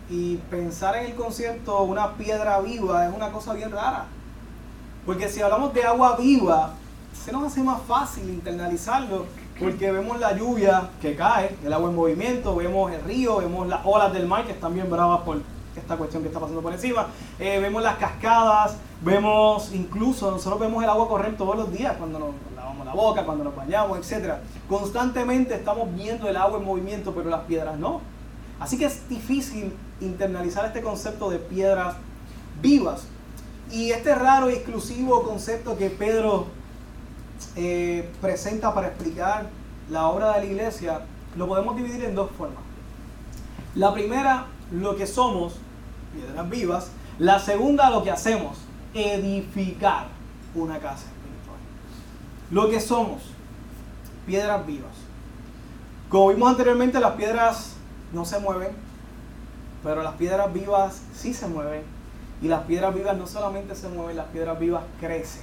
Y 0.10 0.38
pensar 0.50 0.96
en 0.96 1.08
el 1.08 1.16
concepto 1.16 1.84
una 1.84 2.14
piedra 2.14 2.60
viva 2.62 3.06
es 3.08 3.14
una 3.14 3.30
cosa 3.30 3.54
bien 3.54 3.72
rara. 3.72 4.06
Porque 5.10 5.28
si 5.28 5.42
hablamos 5.42 5.74
de 5.74 5.84
agua 5.84 6.18
viva, 6.18 6.74
se 7.26 7.32
nos 7.32 7.44
hace 7.46 7.64
más 7.64 7.82
fácil 7.82 8.30
internalizarlo 8.30 9.26
porque 9.60 9.92
vemos 9.92 10.20
la 10.20 10.38
lluvia 10.38 10.92
que 11.02 11.16
cae, 11.16 11.58
el 11.66 11.74
agua 11.74 11.90
en 11.90 11.96
movimiento, 11.96 12.56
vemos 12.56 12.92
el 12.92 13.02
río, 13.02 13.38
vemos 13.38 13.68
las 13.68 13.84
olas 13.84 14.14
del 14.14 14.28
mar 14.28 14.46
que 14.46 14.52
están 14.52 14.76
bien 14.76 14.88
bravas 14.88 15.22
por, 15.22 15.42
esta 15.76 15.98
cuestión 15.98 16.22
que 16.22 16.28
está 16.28 16.40
pasando 16.40 16.62
por 16.62 16.74
encima. 16.74 17.08
Eh, 17.40 17.58
vemos 17.60 17.82
las 17.82 17.98
cascadas, 17.98 18.78
vemos 19.02 19.72
incluso, 19.74 20.30
nosotros 20.30 20.60
vemos 20.60 20.84
el 20.84 20.90
agua 20.92 21.08
correr 21.08 21.36
todos 21.36 21.56
los 21.56 21.72
días 21.72 21.98
cuando 21.98 22.20
nos 22.20 22.30
lavamos 22.56 22.86
la 22.86 22.94
boca, 22.94 23.26
cuando 23.26 23.44
nos 23.44 23.56
bañamos, 23.56 23.98
etc. 23.98 24.36
Constantemente 24.70 25.56
estamos 25.56 25.92
viendo 25.96 26.30
el 26.30 26.38
agua 26.38 26.60
en 26.60 26.66
movimiento, 26.66 27.16
pero 27.16 27.32
las 27.32 27.46
piedras 27.46 27.80
no. 27.80 28.02
Así 28.60 28.78
que 28.78 28.86
es 28.86 29.10
difícil 29.10 29.74
internalizar 30.02 30.66
este 30.66 30.84
concepto 30.84 31.32
de 31.32 31.40
piedras 31.40 31.96
vivas. 32.62 33.08
Y 33.72 33.92
este 33.92 34.16
raro 34.16 34.50
y 34.50 34.54
exclusivo 34.54 35.24
concepto 35.24 35.78
que 35.78 35.90
Pedro 35.90 36.48
eh, 37.56 38.10
presenta 38.22 38.74
para 38.74 38.88
explicar 38.88 39.50
la 39.90 40.08
obra 40.08 40.34
de 40.34 40.40
la 40.40 40.46
iglesia, 40.46 41.02
lo 41.36 41.48
podemos 41.48 41.76
dividir 41.76 42.04
en 42.04 42.16
dos 42.16 42.32
formas. 42.32 42.64
La 43.76 43.94
primera, 43.94 44.48
lo 44.72 44.96
que 44.96 45.06
somos 45.06 45.54
piedras 46.14 46.50
vivas. 46.50 46.92
La 47.18 47.40
segunda, 47.40 47.90
lo 47.90 48.04
que 48.04 48.12
hacemos, 48.12 48.58
edificar 48.94 50.08
una 50.56 50.80
casa 50.80 51.06
espiritual. 51.06 51.58
Lo 52.52 52.70
que 52.70 52.80
somos, 52.80 53.22
piedras 54.26 54.66
vivas. 54.66 54.92
Como 56.10 56.30
vimos 56.30 56.50
anteriormente, 56.50 57.00
las 57.00 57.14
piedras 57.14 57.74
no 58.14 58.26
se 58.26 58.40
mueven, 58.40 58.70
pero 59.84 60.02
las 60.02 60.16
piedras 60.16 60.52
vivas 60.54 61.02
sí 61.14 61.34
se 61.34 61.48
mueven. 61.48 61.84
Y 62.42 62.48
las 62.48 62.64
piedras 62.64 62.96
vivas 62.96 63.18
no 63.18 63.28
solamente 63.28 63.76
se 63.76 63.90
mueven, 63.90 64.18
las 64.18 64.28
piedras 64.28 64.60
vivas 64.60 64.84
crecen. 65.00 65.42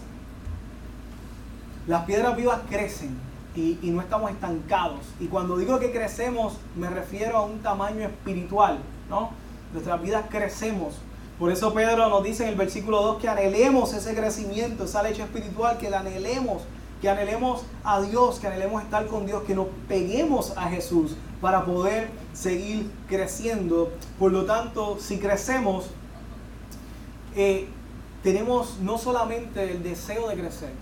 Las 1.87 2.05
piedras 2.05 2.37
vivas 2.37 2.61
crecen 2.69 3.17
y, 3.55 3.79
y, 3.83 3.91
no 3.91 4.01
estamos 4.01 4.31
estancados. 4.31 5.01
Y 5.21 5.27
cuando 5.27 5.57
digo 5.57 5.79
que 5.79 5.93
crecemos, 5.93 6.59
me 6.75 6.89
refiero 6.91 7.37
a 7.37 7.43
un 7.43 7.61
tamaño 7.61 8.07
espiritual, 8.07 8.79
¿no? 9.09 9.31
nuestras 9.73 10.01
vidas 10.03 10.25
crecemos. 10.31 10.95
Por 11.39 11.53
eso 11.53 11.75
Pedro 11.75 12.09
nos 12.09 12.25
dice 12.25 12.45
en 12.45 12.51
el 12.51 12.55
versículo 12.55 13.03
2 13.03 13.21
que 13.21 13.29
anhelemos 13.29 13.93
ese 13.93 14.15
crecimiento, 14.15 14.85
esa 14.85 15.03
leche 15.03 15.23
espiritual, 15.23 15.77
que 15.77 15.91
la 15.91 16.01
anhelemos, 16.01 16.63
que 17.03 17.11
anhelemos 17.11 17.63
a 17.85 18.01
Dios, 18.01 18.41
que 18.41 18.47
anhelemos 18.47 18.83
estar 18.83 19.07
con 19.07 19.27
Dios, 19.27 19.43
que 19.43 19.55
nos 19.55 19.67
peguemos 19.87 20.57
a 20.57 20.69
Jesús 20.69 21.15
para 21.43 21.65
poder 21.67 22.09
seguir 22.33 22.91
creciendo. 23.07 23.93
Por 24.19 24.33
lo 24.33 24.47
tanto, 24.47 24.97
si 24.99 25.19
crecemos, 25.19 25.91
eh, 27.37 27.68
tenemos 28.22 28.79
no 28.81 28.99
solamente 28.99 29.70
el 29.70 29.83
deseo 29.83 30.29
de 30.29 30.35
crecer, 30.35 30.72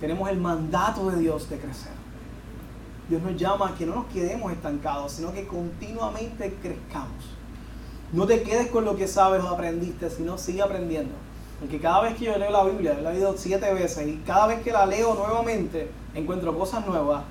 tenemos 0.00 0.28
el 0.30 0.38
mandato 0.38 1.10
de 1.10 1.20
Dios 1.20 1.48
de 1.48 1.58
crecer. 1.58 1.92
Dios 3.08 3.22
nos 3.22 3.36
llama 3.36 3.68
a 3.68 3.74
que 3.74 3.86
no 3.86 3.94
nos 3.94 4.06
quedemos 4.06 4.52
estancados, 4.52 5.12
sino 5.12 5.32
que 5.32 5.46
continuamente 5.46 6.54
crezcamos. 6.60 7.24
No 8.12 8.26
te 8.26 8.42
quedes 8.42 8.68
con 8.68 8.84
lo 8.84 8.96
que 8.96 9.06
sabes 9.06 9.42
o 9.42 9.48
aprendiste, 9.48 10.10
sino 10.10 10.38
sigue 10.38 10.62
aprendiendo. 10.62 11.14
Porque 11.60 11.80
cada 11.80 12.02
vez 12.02 12.16
que 12.16 12.26
yo 12.26 12.38
leo 12.38 12.50
la 12.50 12.64
Biblia, 12.64 12.98
la 13.02 13.10
he 13.10 13.14
leído 13.14 13.34
siete 13.36 13.72
veces, 13.74 14.06
y 14.06 14.16
cada 14.26 14.46
vez 14.46 14.62
que 14.62 14.72
la 14.72 14.86
leo 14.86 15.14
nuevamente, 15.14 15.90
encuentro 16.14 16.56
cosas 16.56 16.86
nuevas, 16.86 17.24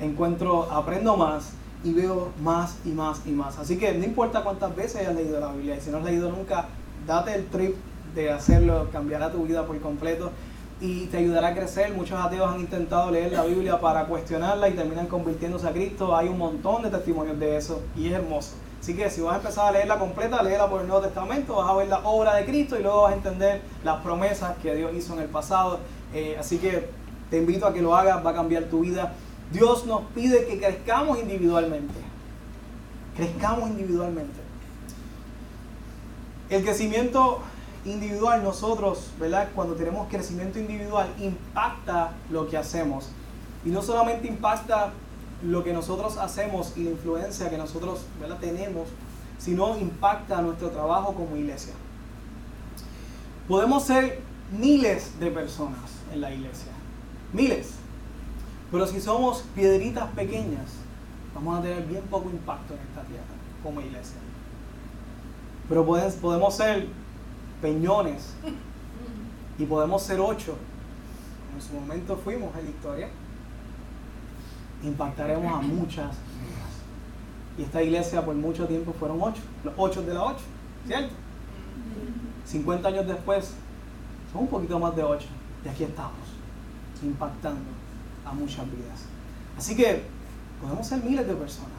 encuentro, 0.00 0.70
aprendo 0.70 1.16
más 1.16 1.50
y 1.84 1.92
veo 1.92 2.32
más 2.42 2.76
y 2.84 2.90
más 2.90 3.22
y 3.26 3.30
más. 3.30 3.58
Así 3.58 3.78
que 3.78 3.92
no 3.94 4.04
importa 4.04 4.42
cuántas 4.42 4.74
veces 4.74 4.96
hayas 4.96 5.14
leído 5.14 5.38
la 5.38 5.52
Biblia, 5.52 5.76
y 5.76 5.80
si 5.80 5.90
no 5.90 5.98
has 5.98 6.04
leído 6.04 6.30
nunca, 6.30 6.68
date 7.06 7.34
el 7.34 7.46
trip 7.46 7.76
de 8.20 8.30
hacerlo, 8.30 8.88
cambiará 8.90 9.30
tu 9.30 9.44
vida 9.44 9.66
por 9.66 9.78
completo 9.80 10.30
y 10.80 11.06
te 11.06 11.18
ayudará 11.18 11.48
a 11.48 11.54
crecer. 11.54 11.92
Muchos 11.92 12.18
ateos 12.18 12.50
han 12.50 12.60
intentado 12.60 13.10
leer 13.10 13.32
la 13.32 13.44
Biblia 13.44 13.80
para 13.80 14.06
cuestionarla 14.06 14.68
y 14.68 14.72
terminan 14.72 15.06
convirtiéndose 15.06 15.66
a 15.68 15.72
Cristo. 15.72 16.16
Hay 16.16 16.28
un 16.28 16.38
montón 16.38 16.82
de 16.82 16.90
testimonios 16.90 17.38
de 17.38 17.56
eso 17.56 17.82
y 17.96 18.08
es 18.08 18.12
hermoso. 18.12 18.54
Así 18.80 18.94
que 18.94 19.10
si 19.10 19.20
vas 19.20 19.34
a 19.34 19.36
empezar 19.38 19.68
a 19.68 19.72
leerla 19.72 19.98
completa, 19.98 20.42
léela 20.42 20.68
por 20.68 20.80
el 20.80 20.86
Nuevo 20.86 21.02
Testamento, 21.02 21.56
vas 21.56 21.68
a 21.68 21.74
ver 21.74 21.88
la 21.88 21.98
obra 22.00 22.34
de 22.34 22.44
Cristo 22.44 22.78
y 22.78 22.82
luego 22.82 23.02
vas 23.02 23.12
a 23.12 23.16
entender 23.16 23.62
las 23.82 24.00
promesas 24.00 24.56
que 24.62 24.74
Dios 24.74 24.92
hizo 24.94 25.14
en 25.14 25.20
el 25.20 25.28
pasado. 25.28 25.80
Eh, 26.14 26.36
así 26.38 26.58
que 26.58 26.88
te 27.30 27.38
invito 27.38 27.66
a 27.66 27.72
que 27.72 27.82
lo 27.82 27.96
hagas, 27.96 28.24
va 28.24 28.30
a 28.30 28.34
cambiar 28.34 28.64
tu 28.64 28.80
vida. 28.80 29.12
Dios 29.50 29.86
nos 29.86 30.02
pide 30.14 30.46
que 30.46 30.58
crezcamos 30.58 31.18
individualmente. 31.18 31.94
Crezcamos 33.16 33.70
individualmente. 33.70 34.40
El 36.48 36.62
crecimiento 36.62 37.40
individual, 37.86 38.42
nosotros, 38.42 39.10
¿verdad? 39.18 39.48
Cuando 39.54 39.74
tenemos 39.74 40.08
crecimiento 40.08 40.58
individual, 40.58 41.08
impacta 41.18 42.12
lo 42.30 42.48
que 42.48 42.56
hacemos. 42.56 43.08
Y 43.64 43.70
no 43.70 43.82
solamente 43.82 44.28
impacta 44.28 44.92
lo 45.42 45.64
que 45.64 45.72
nosotros 45.72 46.16
hacemos 46.18 46.72
y 46.76 46.84
la 46.84 46.90
influencia 46.90 47.50
que 47.50 47.58
nosotros 47.58 48.00
¿verdad? 48.20 48.38
tenemos, 48.38 48.88
sino 49.38 49.78
impacta 49.78 50.40
nuestro 50.42 50.70
trabajo 50.70 51.14
como 51.14 51.36
iglesia. 51.36 51.74
Podemos 53.48 53.84
ser 53.84 54.20
miles 54.58 55.18
de 55.20 55.30
personas 55.30 55.78
en 56.12 56.20
la 56.20 56.32
iglesia, 56.32 56.72
miles, 57.32 57.74
pero 58.70 58.86
si 58.86 59.00
somos 59.00 59.44
piedritas 59.54 60.08
pequeñas, 60.12 60.72
vamos 61.34 61.58
a 61.58 61.62
tener 61.62 61.84
bien 61.84 62.02
poco 62.10 62.30
impacto 62.30 62.74
en 62.74 62.80
esta 62.80 63.02
tierra 63.02 63.24
como 63.62 63.80
iglesia. 63.80 64.16
Pero 65.68 65.84
podemos, 65.84 66.54
ser 66.54 66.86
peñones 67.60 68.34
y 69.58 69.64
podemos 69.64 70.02
ser 70.02 70.20
ocho. 70.20 70.56
En 71.54 71.62
su 71.62 71.74
momento 71.74 72.16
fuimos 72.16 72.54
en 72.56 72.64
la 72.64 72.70
historia. 72.70 73.08
Impactaremos 74.82 75.52
a 75.52 75.62
muchas 75.62 76.10
vidas. 76.10 76.66
Y 77.58 77.62
esta 77.62 77.82
iglesia 77.82 78.24
por 78.24 78.34
mucho 78.34 78.66
tiempo 78.66 78.92
fueron 78.98 79.22
ocho, 79.22 79.40
los 79.64 79.74
ocho 79.76 80.02
de 80.02 80.12
la 80.12 80.22
ocho, 80.22 80.44
¿cierto? 80.86 81.14
50 82.44 82.88
años 82.88 83.06
después, 83.06 83.52
son 84.32 84.42
un 84.42 84.48
poquito 84.48 84.78
más 84.78 84.94
de 84.94 85.02
ocho. 85.02 85.28
Y 85.64 85.68
aquí 85.68 85.84
estamos, 85.84 86.12
impactando 87.02 87.70
a 88.24 88.32
muchas 88.32 88.66
vidas. 88.66 89.06
Así 89.56 89.74
que 89.74 90.02
podemos 90.60 90.86
ser 90.86 91.02
miles 91.02 91.26
de 91.26 91.34
personas. 91.34 91.70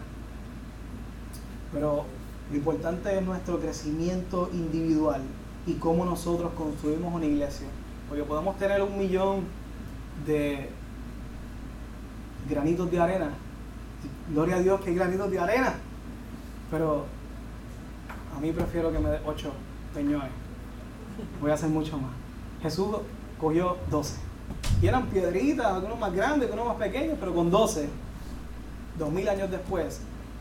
Pero 1.72 2.06
lo 2.50 2.58
importante 2.58 3.16
es 3.16 3.24
nuestro 3.24 3.60
crecimiento 3.60 4.50
individual 4.52 5.22
y 5.68 5.74
cómo 5.74 6.06
nosotros 6.06 6.54
construimos 6.54 7.14
una 7.14 7.26
iglesia. 7.26 7.68
Porque 8.08 8.24
podemos 8.24 8.58
tener 8.58 8.82
un 8.82 8.98
millón 8.98 9.42
de 10.26 10.70
granitos 12.50 12.90
de 12.90 13.00
arena. 13.00 13.30
Gloria 14.32 14.56
a 14.56 14.60
Dios 14.60 14.82
que 14.82 14.90
hay 14.90 14.96
granitos 14.96 15.30
de 15.30 15.40
arena. 15.40 15.74
Pero 16.72 17.06
a 18.36 18.40
mí 18.40 18.52
prefiero 18.54 18.92
que 18.92 19.00
me 19.00 19.10
dé 19.10 19.20
ocho 19.26 19.52
peñones. 19.94 20.32
Voy 21.42 21.52
a 21.52 21.56
hacer 21.56 21.70
mucho 21.70 21.98
más. 21.98 22.12
Jesús 22.62 22.88
cogió 23.40 23.78
doce. 23.92 24.16
Y 24.82 24.88
eran 24.88 25.08
piedritas, 25.08 25.66
algunos 25.66 26.00
más 26.00 26.14
grandes, 26.14 26.50
algunos 26.50 26.68
más 26.68 26.78
pequeños, 26.78 27.18
pero 27.20 27.34
con 27.34 27.52
doce, 27.52 27.90
dos 28.98 29.12
mil 29.12 29.28
años 29.28 29.52
después, 29.52 30.00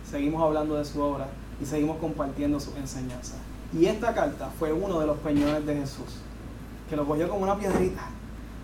seguimos 0.09 0.43
hablando 0.43 0.77
de 0.77 0.85
su 0.85 1.01
obra 1.01 1.27
y 1.61 1.65
seguimos 1.65 1.97
compartiendo 1.99 2.61
sus 2.61 2.77
enseñanzas. 2.77 3.39
Y 3.79 3.87
esta 3.87 4.15
carta 4.15 4.49
fue 4.59 4.73
uno 4.73 5.01
de 5.01 5.07
los 5.07 5.19
peñones 5.19 5.67
de 5.67 5.75
Jesús, 5.75 6.07
que 6.89 6.97
lo 6.97 7.07
cogió 7.07 7.29
como 7.29 7.43
una 7.43 7.59
piedrita. 7.59 8.09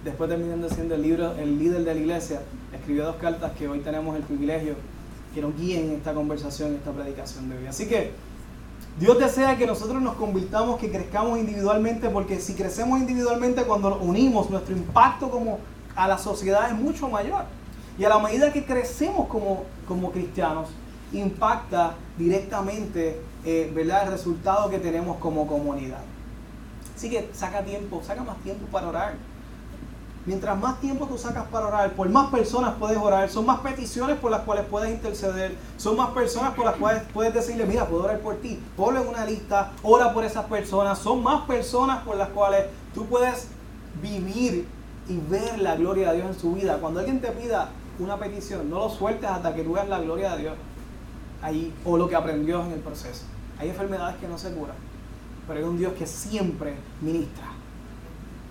Después 0.04 0.30
terminando 0.30 0.68
siendo 0.70 0.94
el, 0.94 1.02
libro, 1.02 1.32
el 1.36 1.58
líder 1.58 1.84
de 1.84 1.94
la 1.94 2.00
iglesia, 2.00 2.40
escribió 2.72 3.04
dos 3.04 3.16
cartas 3.16 3.52
que 3.52 3.68
hoy 3.68 3.80
tenemos 3.80 4.16
el 4.16 4.22
privilegio 4.22 4.74
que 5.34 5.42
nos 5.42 5.54
guíen 5.56 5.92
esta 5.92 6.14
conversación, 6.14 6.74
esta 6.74 6.92
predicación 6.92 7.50
de 7.50 7.58
hoy. 7.58 7.66
Así 7.66 7.86
que 7.86 8.12
Dios 8.98 9.18
desea 9.18 9.56
que 9.58 9.66
nosotros 9.66 10.00
nos 10.00 10.14
convirtamos, 10.14 10.80
que 10.80 10.90
crezcamos 10.90 11.38
individualmente, 11.38 12.08
porque 12.08 12.40
si 12.40 12.54
crecemos 12.54 12.98
individualmente, 12.98 13.64
cuando 13.64 13.98
unimos, 13.98 14.48
nuestro 14.48 14.74
impacto 14.74 15.30
como 15.30 15.58
a 15.94 16.08
la 16.08 16.16
sociedad 16.16 16.70
es 16.70 16.74
mucho 16.74 17.08
mayor. 17.08 17.44
Y 17.98 18.04
a 18.04 18.08
la 18.08 18.18
medida 18.18 18.50
que 18.50 18.64
crecemos 18.64 19.28
como, 19.28 19.64
como 19.86 20.10
cristianos, 20.10 20.68
impacta 21.12 21.94
directamente 22.16 23.20
eh, 23.44 23.72
el 23.74 24.10
resultado 24.10 24.70
que 24.70 24.78
tenemos 24.78 25.16
como 25.18 25.46
comunidad. 25.46 26.00
Así 26.94 27.10
que 27.10 27.30
saca 27.32 27.62
tiempo, 27.62 28.00
saca 28.04 28.22
más 28.22 28.36
tiempo 28.38 28.66
para 28.70 28.88
orar. 28.88 29.14
Mientras 30.24 30.56
más 30.56 30.78
tiempo 30.78 31.06
tú 31.06 31.18
sacas 31.18 31.46
para 31.48 31.66
orar, 31.66 31.92
por 31.94 32.08
más 32.08 32.30
personas 32.30 32.74
puedes 32.78 32.96
orar, 32.96 33.28
son 33.28 33.44
más 33.44 33.58
peticiones 33.58 34.18
por 34.18 34.30
las 34.30 34.42
cuales 34.42 34.66
puedes 34.66 34.88
interceder, 34.88 35.56
son 35.76 35.96
más 35.96 36.10
personas 36.10 36.54
por 36.54 36.64
las 36.64 36.76
cuales 36.76 37.02
puedes 37.12 37.34
decirle, 37.34 37.66
mira, 37.66 37.88
puedo 37.88 38.04
orar 38.04 38.20
por 38.20 38.36
ti, 38.36 38.62
ponlo 38.76 39.02
en 39.02 39.08
una 39.08 39.26
lista, 39.26 39.72
ora 39.82 40.14
por 40.14 40.24
esas 40.24 40.44
personas, 40.44 41.00
son 41.00 41.24
más 41.24 41.42
personas 41.46 42.04
por 42.04 42.16
las 42.16 42.28
cuales 42.28 42.66
tú 42.94 43.04
puedes 43.06 43.48
vivir 44.00 44.68
y 45.08 45.16
ver 45.28 45.58
la 45.58 45.74
gloria 45.74 46.12
de 46.12 46.18
Dios 46.18 46.36
en 46.36 46.40
su 46.40 46.52
vida. 46.52 46.78
Cuando 46.80 47.00
alguien 47.00 47.20
te 47.20 47.32
pida 47.32 47.70
una 47.98 48.16
petición, 48.16 48.70
no 48.70 48.78
lo 48.78 48.90
sueltes 48.90 49.28
hasta 49.28 49.52
que 49.56 49.64
tú 49.64 49.72
veas 49.72 49.88
la 49.88 49.98
gloria 49.98 50.36
de 50.36 50.42
Dios 50.42 50.54
o 51.84 51.96
lo 51.96 52.08
que 52.08 52.16
aprendió 52.16 52.64
en 52.64 52.72
el 52.72 52.80
proceso. 52.80 53.24
Hay 53.58 53.68
enfermedades 53.68 54.16
que 54.16 54.28
no 54.28 54.38
se 54.38 54.52
curan, 54.52 54.76
pero 55.46 55.58
hay 55.58 55.64
un 55.64 55.78
Dios 55.78 55.92
que 55.94 56.06
siempre 56.06 56.76
ministra, 57.00 57.44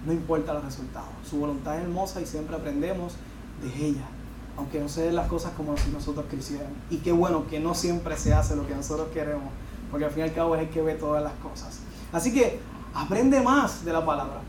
no 0.06 0.14
importa 0.14 0.54
los 0.54 0.64
resultados. 0.64 1.10
Su 1.30 1.38
voluntad 1.38 1.78
es 1.78 1.84
hermosa 1.84 2.22
y 2.22 2.26
siempre 2.26 2.56
aprendemos 2.56 3.14
de 3.62 3.86
ella, 3.86 4.06
aunque 4.58 4.80
no 4.80 4.90
se 4.90 5.04
den 5.04 5.16
las 5.16 5.28
cosas 5.28 5.52
como 5.56 5.76
nosotros 5.94 6.26
quisiéramos. 6.30 6.74
Y 6.90 6.98
qué 6.98 7.12
bueno 7.12 7.48
que 7.48 7.60
no 7.60 7.74
siempre 7.74 8.18
se 8.18 8.34
hace 8.34 8.56
lo 8.56 8.68
que 8.68 8.76
nosotros 8.76 9.10
queremos, 9.14 9.52
porque 9.90 10.06
al 10.06 10.12
fin 10.12 10.22
y 10.22 10.24
al 10.24 10.34
cabo 10.34 10.56
es 10.56 10.64
el 10.64 10.70
que 10.70 10.82
ve 10.82 10.96
todas 10.96 11.24
las 11.24 11.34
cosas. 11.34 11.80
Así 12.12 12.34
que 12.34 12.60
aprende 12.94 13.42
más 13.42 13.86
de 13.86 13.94
la 13.94 14.06
palabra. 14.06 14.42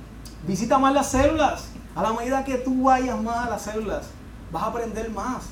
Visita 0.46 0.78
más 0.78 0.92
las 0.94 1.11
células. 1.11 1.68
A 1.94 2.02
la 2.02 2.12
medida 2.12 2.44
que 2.44 2.57
tú 2.57 2.85
vayas 2.85 3.20
más 3.22 3.46
a 3.46 3.50
las 3.50 3.62
células, 3.62 4.07
vas 4.50 4.62
a 4.62 4.66
aprender 4.66 5.11
más. 5.11 5.44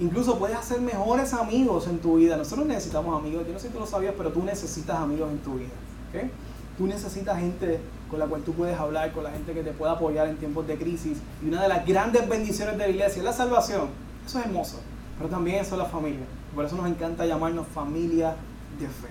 Incluso 0.00 0.38
puedes 0.38 0.56
hacer 0.56 0.80
mejores 0.80 1.34
amigos 1.34 1.86
en 1.86 1.98
tu 1.98 2.16
vida. 2.16 2.36
Nosotros 2.38 2.66
necesitamos 2.66 3.18
amigos. 3.20 3.46
Yo 3.46 3.52
no 3.52 3.58
sé 3.58 3.68
si 3.68 3.72
tú 3.72 3.80
lo 3.80 3.86
sabías, 3.86 4.14
pero 4.16 4.32
tú 4.32 4.42
necesitas 4.42 4.96
amigos 4.96 5.30
en 5.30 5.38
tu 5.40 5.54
vida. 5.54 5.68
¿okay? 6.08 6.30
Tú 6.78 6.86
necesitas 6.86 7.38
gente 7.38 7.80
con 8.08 8.18
la 8.18 8.26
cual 8.26 8.40
tú 8.40 8.54
puedes 8.54 8.78
hablar, 8.78 9.12
con 9.12 9.24
la 9.24 9.30
gente 9.30 9.52
que 9.52 9.62
te 9.62 9.72
pueda 9.72 9.92
apoyar 9.92 10.26
en 10.28 10.38
tiempos 10.38 10.66
de 10.66 10.78
crisis. 10.78 11.18
Y 11.42 11.48
una 11.48 11.62
de 11.62 11.68
las 11.68 11.86
grandes 11.86 12.26
bendiciones 12.26 12.78
de 12.78 12.84
la 12.84 12.88
iglesia 12.88 13.18
es 13.18 13.24
la 13.24 13.34
salvación. 13.34 13.88
Eso 14.24 14.38
es 14.38 14.46
hermoso. 14.46 14.80
Pero 15.18 15.28
también 15.28 15.56
eso 15.56 15.74
es 15.74 15.78
la 15.78 15.84
familia. 15.84 16.24
Por 16.54 16.64
eso 16.64 16.76
nos 16.76 16.86
encanta 16.86 17.26
llamarnos 17.26 17.66
familia 17.66 18.34
de 18.80 18.86
fe. 18.86 19.08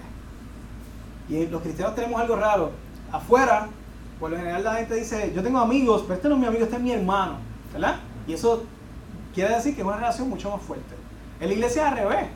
Y 1.29 1.45
los 1.45 1.61
cristianos 1.61 1.93
tenemos 1.93 2.19
algo 2.19 2.35
raro. 2.35 2.71
Afuera, 3.11 3.69
por 4.19 4.31
lo 4.31 4.37
general 4.37 4.63
la 4.63 4.73
gente 4.73 4.95
dice, 4.95 5.31
yo 5.35 5.43
tengo 5.43 5.59
amigos, 5.59 6.01
pero 6.01 6.15
este 6.15 6.29
no 6.29 6.35
es 6.35 6.41
mi 6.41 6.47
amigo, 6.47 6.63
este 6.63 6.77
es 6.77 6.81
mi 6.81 6.91
hermano. 6.91 7.35
¿Verdad? 7.71 7.99
Y 8.27 8.33
eso 8.33 8.63
quiere 9.39 9.55
decir 9.55 9.73
que 9.73 9.81
es 9.81 9.87
una 9.87 9.95
relación 9.95 10.29
mucho 10.29 10.51
más 10.51 10.61
fuerte. 10.61 10.95
En 11.39 11.47
la 11.47 11.53
iglesia 11.53 11.83
es 11.83 11.91
al 11.91 11.97
revés. 11.97 12.27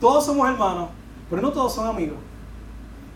Todos 0.00 0.24
somos 0.26 0.48
hermanos, 0.48 0.90
pero 1.28 1.42
no 1.42 1.50
todos 1.50 1.74
son 1.74 1.88
amigos. 1.88 2.18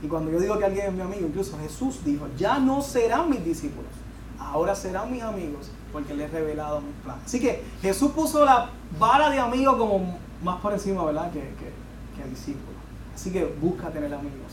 Y 0.03 0.09
cuando 0.09 0.33
yo 0.33 0.41
digo 0.41 0.59
que 0.59 0.65
alguien 0.65 0.87
es 0.87 0.93
mi 0.93 1.01
amigo, 1.01 1.27
incluso 1.27 1.57
Jesús 1.59 2.05
dijo, 2.05 2.27
ya 2.37 2.59
no 2.59 2.83
serán 2.83 3.31
mis 3.31 3.45
discípulos, 3.45 3.91
ahora 4.39 4.75
serán 4.75 5.13
mis 5.13 5.23
amigos, 5.23 5.71
porque 5.93 6.15
les 6.15 6.29
he 6.29 6.33
revelado 6.33 6.81
mis 6.81 6.95
planes. 7.05 7.25
Así 7.25 7.41
que 7.41 7.63
Jesús 7.83 8.11
puso 8.11 8.45
la 8.45 8.71
vara 8.99 9.31
de 9.31 9.39
amigo 9.39 9.79
como 9.79 10.19
más 10.43 10.61
por 10.61 10.73
encima, 10.73 11.05
¿verdad? 11.05 11.31
Que, 11.31 11.41
que, 11.41 12.21
que 12.21 12.29
discípulo. 12.29 12.77
Así 13.15 13.31
que 13.31 13.45
busca 13.61 13.91
tener 13.91 14.13
amigos. 14.13 14.53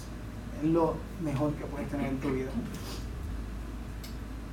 Es 0.64 0.70
lo 0.70 0.96
mejor 1.22 1.52
que 1.54 1.66
puedes 1.66 1.90
tener 1.90 2.08
en 2.08 2.20
tu 2.20 2.30
vida. 2.30 2.52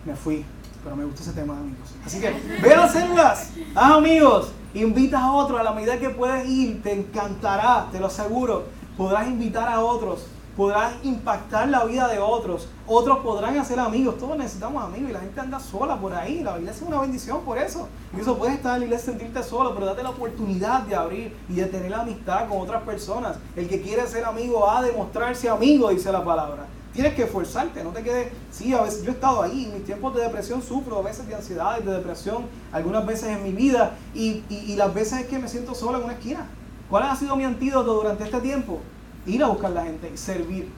Me 0.05 0.17
fui 0.17 0.45
pero 0.83 0.97
me 0.97 1.05
gusta 1.05 1.23
ese 1.23 1.33
tema, 1.33 1.59
amigos. 1.59 1.95
Así 2.05 2.21
que 2.21 2.33
ve 2.63 2.75
a 2.75 2.79
las 2.79 2.93
células, 2.93 3.51
haz 3.75 3.93
amigos, 3.93 4.53
invita 4.75 5.21
a 5.21 5.33
otros 5.33 5.61
a 5.61 5.63
la 5.63 5.73
medida 5.73 5.99
que 5.99 6.11
puedes 6.11 6.49
ir, 6.49 6.83
te 6.83 6.93
encantará, 6.93 7.89
te 7.93 8.01
lo 8.01 8.07
aseguro. 8.07 8.65
Podrás 8.97 9.29
invitar 9.29 9.69
a 9.69 9.81
otros, 9.81 10.27
podrás 10.57 10.95
impactar 11.05 11.69
la 11.69 11.85
vida 11.85 12.09
de 12.09 12.19
otros, 12.19 12.69
otros 12.87 13.19
podrán 13.21 13.59
hacer 13.59 13.79
amigos, 13.79 14.19
todos 14.19 14.37
necesitamos 14.37 14.85
amigos 14.85 15.11
y 15.11 15.13
la 15.13 15.21
gente 15.21 15.41
anda 15.41 15.61
sola 15.61 15.99
por 15.99 16.13
ahí, 16.13 16.43
la 16.43 16.59
iglesia 16.59 16.83
es 16.83 16.89
una 16.89 17.01
bendición 17.01 17.41
por 17.43 17.57
eso. 17.57 17.89
Incluso 18.13 18.37
puedes 18.37 18.57
estar 18.57 18.75
en 18.75 18.81
la 18.81 18.87
iglesia 18.87 19.13
y 19.13 19.19
sentirte 19.19 19.43
solo, 19.43 19.75
pero 19.75 19.87
date 19.87 20.03
la 20.03 20.11
oportunidad 20.11 20.83
de 20.83 20.95
abrir 20.95 21.37
y 21.49 21.55
de 21.55 21.67
tener 21.67 21.91
la 21.91 22.03
amistad 22.03 22.49
con 22.49 22.59
otras 22.61 22.83
personas. 22.83 23.37
El 23.57 23.69
que 23.69 23.81
quiere 23.81 24.07
ser 24.07 24.25
amigo 24.25 24.69
ha 24.69 24.83
de 24.83 24.93
mostrarse 24.93 25.49
amigo, 25.49 25.89
dice 25.91 26.13
la 26.13 26.25
palabra. 26.25 26.67
Tienes 26.93 27.15
que 27.15 27.23
esforzarte, 27.23 27.85
no 27.85 27.91
te 27.91 28.03
quedes. 28.03 28.33
Sí, 28.51 28.75
a 28.75 28.83
veces 28.83 29.03
yo 29.05 29.11
he 29.11 29.15
estado 29.15 29.43
ahí, 29.43 29.67
en 29.67 29.75
mis 29.75 29.85
tiempos 29.85 30.15
de 30.15 30.23
depresión 30.23 30.61
sufro 30.61 30.99
a 30.99 31.03
veces 31.03 31.27
de 31.29 31.35
ansiedad 31.35 31.79
y 31.81 31.85
de 31.85 31.93
depresión, 31.93 32.47
algunas 32.73 33.07
veces 33.07 33.29
en 33.29 33.45
mi 33.45 33.53
vida, 33.53 33.97
y, 34.15 34.43
las 34.77 34.93
veces 34.93 35.21
es 35.21 35.27
que 35.27 35.39
me 35.39 35.49
siento 35.49 35.75
solo 35.75 35.99
en 35.99 36.05
una 36.05 36.15
esquina. 36.15 36.47
¿Cuál 36.89 37.05
ha 37.05 37.15
sido 37.15 37.37
mi 37.37 37.45
antídoto 37.45 37.95
durante 37.95 38.25
este 38.25 38.41
tiempo? 38.41 38.81
Ir 39.27 39.45
a 39.45 39.49
buscar 39.49 39.71
a 39.71 39.75
la 39.75 39.85
gente, 39.85 40.17
servir. 40.17 40.69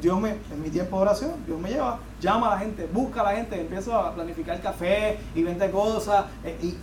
Dios 0.00 0.20
me, 0.20 0.30
en 0.30 0.62
mi 0.62 0.68
tiempo 0.68 0.96
de 0.96 1.02
oración, 1.02 1.32
Dios 1.46 1.58
me 1.60 1.70
lleva, 1.70 2.00
llama 2.20 2.48
a 2.48 2.50
la 2.56 2.58
gente, 2.58 2.88
busca 2.92 3.20
a 3.20 3.24
la 3.24 3.36
gente, 3.36 3.60
empiezo 3.60 3.94
a 3.94 4.14
planificar 4.14 4.60
café 4.60 5.18
y 5.34 5.42
vende 5.42 5.70
cosas, 5.70 6.26
eh, 6.44 6.58
y, 6.62 6.76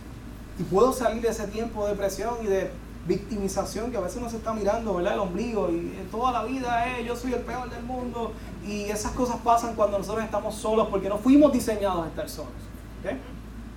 puedo 0.70 0.92
salir 0.92 1.20
de 1.20 1.28
ese 1.28 1.48
tiempo 1.48 1.84
de 1.84 1.90
depresión 1.90 2.36
y 2.42 2.46
de 2.46 2.70
victimización 3.06 3.90
que 3.90 3.96
a 3.96 4.00
veces 4.00 4.22
no 4.22 4.30
se 4.30 4.36
está 4.36 4.52
mirando, 4.52 4.94
¿verdad? 4.94 5.14
El 5.14 5.18
ombligo 5.20 5.68
y 5.70 5.92
toda 6.10 6.32
la 6.32 6.44
vida 6.44 6.86
es 6.86 7.06
yo 7.06 7.16
soy 7.16 7.34
el 7.34 7.40
peor 7.40 7.68
del 7.68 7.82
mundo 7.82 8.32
y 8.66 8.84
esas 8.84 9.12
cosas 9.12 9.36
pasan 9.44 9.74
cuando 9.74 9.98
nosotros 9.98 10.24
estamos 10.24 10.54
solos 10.54 10.88
porque 10.88 11.08
no 11.08 11.18
fuimos 11.18 11.52
diseñados 11.52 12.04
a 12.04 12.08
estar 12.08 12.28
solos. 12.28 12.52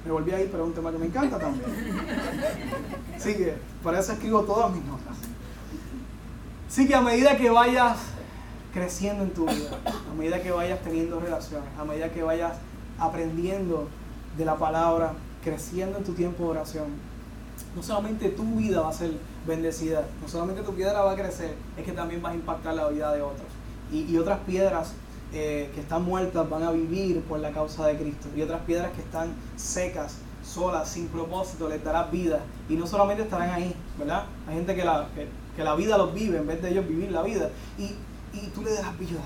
Me 0.06 0.12
volví 0.12 0.32
a 0.32 0.40
ir, 0.40 0.50
pero 0.50 0.64
es 0.64 0.70
un 0.70 0.74
tema 0.74 0.92
que 0.92 0.98
me 0.98 1.08
encanta 1.08 1.38
también. 1.38 1.66
Así 3.16 3.36
que 3.36 3.56
por 3.84 3.94
eso 3.94 4.14
escribo 4.14 4.42
todas 4.44 4.72
mis 4.72 4.84
notas. 4.86 5.18
Así 6.70 6.88
que 6.88 6.96
a 6.96 7.02
medida 7.02 7.36
que 7.36 7.50
vayas 7.50 7.98
creciendo 8.74 9.24
en 9.24 9.32
tu 9.32 9.46
vida, 9.46 9.72
a 10.10 10.14
medida 10.14 10.42
que 10.42 10.52
vayas 10.52 10.80
teniendo 10.82 11.20
relaciones, 11.20 11.70
a 11.78 11.84
medida 11.84 12.10
que 12.12 12.24
vayas 12.24 12.54
aprendiendo 13.00 13.88
de 14.38 14.46
la 14.46 14.56
palabra, 14.56 15.14
creciendo 15.44 15.98
en 15.98 16.04
tu 16.04 16.14
tiempo 16.14 16.44
de 16.44 16.50
oración, 16.52 16.86
no 17.76 17.84
solamente 17.84 18.30
tu 18.30 18.44
vida 18.56 18.82
va 18.82 18.90
a 18.90 18.94
ser 18.94 19.12
bendecida, 19.46 20.06
no 20.22 20.28
solamente 20.28 20.62
tu 20.62 20.74
piedra 20.74 21.02
va 21.02 21.14
a 21.14 21.16
crecer, 21.16 21.56
es 21.78 21.86
que 21.86 21.92
también 21.92 22.22
vas 22.22 22.34
a 22.34 22.36
impactar 22.36 22.76
la 22.76 22.88
vida 22.90 23.12
de 23.14 23.22
otros. 23.22 23.48
Y, 23.92 24.18
otras 24.18 24.40
piedras 24.40 24.94
eh, 25.34 25.72
que 25.74 25.82
están 25.82 26.04
muertas 26.04 26.50
van 26.50 26.64
a 26.64 26.72
vivir 26.72 27.22
por 27.22 27.40
la 27.40 27.52
causa 27.52 27.88
de 27.88 27.98
Cristo. 27.98 28.28
Y 28.36 28.42
otras 28.42 28.62
piedras 28.62 28.92
que 28.92 29.02
están 29.02 29.34
secas, 29.56 30.18
solas, 30.44 30.90
sin 30.90 31.08
propósito, 31.08 31.70
les 31.70 31.84
darás 31.84 32.12
vida. 32.12 32.42
Y 32.70 32.76
no 32.76 32.88
solamente 32.88 33.24
estarán 33.24 33.50
ahí, 33.50 33.74
¿verdad? 33.98 34.26
Hay 34.48 34.56
gente 34.56 34.76
que 34.76 34.84
la, 34.84 35.08
que, 35.56 35.64
la 35.64 35.76
vida 35.76 35.98
los 35.98 36.14
vive 36.14 36.38
en 36.38 36.48
vez 36.48 36.62
de 36.62 36.70
ellos 36.70 36.88
vivir 36.88 37.12
la 37.12 37.24
vida. 37.24 37.50
Y, 37.78 37.96
y 38.38 38.48
tú 38.54 38.62
le 38.62 38.74
darás 38.74 38.98
vida. 38.98 39.22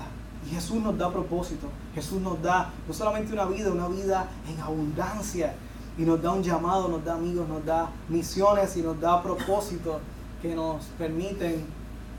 Y 0.46 0.54
Jesús 0.54 0.82
nos 0.82 0.96
da 0.98 1.10
propósito. 1.12 1.68
Jesús 1.94 2.20
nos 2.20 2.40
da 2.42 2.70
no 2.86 2.94
solamente 2.94 3.32
una 3.32 3.44
vida, 3.44 3.70
una 3.70 3.88
vida 3.88 4.28
en 4.48 4.60
abundancia 4.60 5.54
y 5.98 6.02
nos 6.02 6.22
da 6.22 6.32
un 6.32 6.42
llamado, 6.42 6.88
nos 6.88 7.04
da 7.04 7.14
amigos, 7.14 7.48
nos 7.48 7.64
da 7.64 7.90
misiones 8.08 8.76
y 8.76 8.82
nos 8.82 9.00
da 9.00 9.22
propósitos 9.22 10.00
que 10.40 10.54
nos 10.54 10.84
permiten 10.98 11.64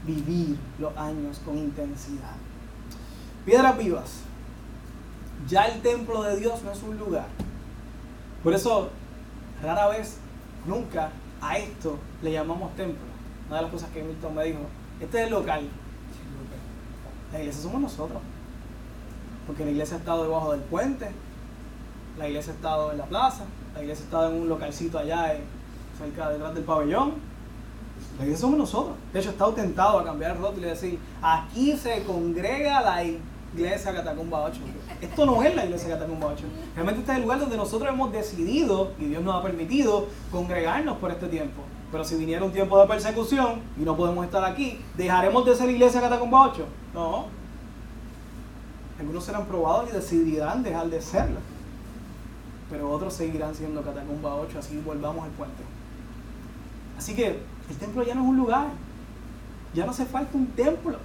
vivir 0.06 0.58
los 0.80 0.96
años 0.98 1.40
con 1.46 1.58
intensidad. 1.58 2.36
Piedras 3.46 3.78
vivas. 3.78 4.22
Ya 5.48 5.66
el 5.66 5.82
templo 5.82 6.24
de 6.24 6.38
Dios 6.38 6.62
no 6.64 6.72
es 6.72 6.84
un 6.84 6.98
lugar. 6.98 7.28
Por 8.44 8.54
eso, 8.54 8.90
rara 9.62 9.88
vez, 9.88 10.18
nunca 10.66 11.12
a 11.42 11.58
esto 11.58 11.98
le 12.22 12.32
llamamos 12.32 12.76
templo. 12.76 13.04
Una 13.48 13.58
de 13.58 13.62
las 13.64 13.72
cosas 13.72 13.90
que 13.92 14.04
Milton 14.04 14.36
me 14.36 14.46
dijo, 14.46 14.60
este 15.00 15.20
es 15.20 15.26
el 15.26 15.32
local. 15.32 15.68
La 17.32 17.40
iglesia 17.40 17.62
somos 17.62 17.82
nosotros. 17.82 18.22
Porque 19.46 19.66
la 19.66 19.72
iglesia 19.72 19.98
ha 19.98 20.00
estado 20.00 20.24
debajo 20.24 20.52
del 20.52 20.62
puente, 20.62 21.12
la 22.18 22.28
iglesia 22.30 22.54
ha 22.54 22.56
estado 22.56 22.92
en 22.92 22.98
la 22.98 23.06
plaza, 23.06 23.44
la 23.74 23.82
iglesia 23.82 24.06
estaba 24.06 24.30
en 24.30 24.42
un 24.42 24.48
localcito 24.48 24.98
allá, 24.98 25.36
cerca 25.98 26.30
detrás 26.30 26.54
del 26.54 26.64
pabellón. 26.64 27.33
La 28.18 28.24
iglesia 28.24 28.42
somos 28.42 28.58
nosotros. 28.58 28.96
De 29.12 29.20
hecho, 29.20 29.30
está 29.30 29.54
tentado 29.54 30.00
a 30.00 30.04
cambiar 30.04 30.32
el 30.32 30.38
rótulo 30.38 30.68
y 30.68 30.70
decir, 30.70 31.00
aquí 31.22 31.76
se 31.78 32.04
congrega 32.04 32.82
la 32.82 33.04
iglesia 33.04 33.94
Catacumba 33.94 34.44
8. 34.44 34.60
Esto 35.02 35.26
no 35.26 35.44
es 35.44 35.56
la 35.56 35.66
iglesia 35.66 35.90
Catacumba 35.90 36.28
8. 36.28 36.44
Realmente 36.76 37.02
este 37.02 37.12
es 37.12 37.18
el 37.18 37.24
lugar 37.24 37.40
donde 37.40 37.58
nosotros 37.58 37.92
hemos 37.92 38.12
decidido, 38.12 38.92
y 39.00 39.06
Dios 39.06 39.24
nos 39.24 39.36
ha 39.36 39.44
permitido, 39.44 40.08
congregarnos 40.32 40.98
por 40.98 41.12
este 41.12 41.28
tiempo. 41.28 41.64
Pero 41.92 42.04
si 42.04 42.16
viniera 42.16 42.44
un 42.44 42.52
tiempo 42.52 42.80
de 42.80 42.88
persecución 42.88 43.62
y 43.80 43.84
no 43.84 43.96
podemos 43.96 44.26
estar 44.26 44.44
aquí, 44.44 44.80
¿dejaremos 44.96 45.46
de 45.46 45.56
ser 45.56 45.70
iglesia 45.70 46.02
Catacumba 46.02 46.48
8? 46.50 46.66
No. 46.94 47.26
Algunos 49.00 49.24
serán 49.24 49.46
probados 49.46 49.90
y 49.90 49.94
decidirán 49.94 50.64
dejar 50.64 50.88
de 50.88 51.02
serlo 51.02 51.40
pero 52.74 52.90
otros 52.90 53.14
seguirán 53.14 53.54
siendo 53.54 53.84
Catacumba 53.84 54.34
8, 54.34 54.58
así 54.58 54.82
volvamos 54.84 55.24
al 55.26 55.30
puente. 55.30 55.62
Así 56.98 57.14
que 57.14 57.40
el 57.70 57.78
templo 57.78 58.04
ya 58.04 58.16
no 58.16 58.24
es 58.24 58.28
un 58.30 58.38
lugar, 58.38 58.68
ya 59.74 59.86
no 59.86 59.92
hace 59.92 60.06
falta 60.06 60.38
un 60.38 60.48
templo. 60.48 60.98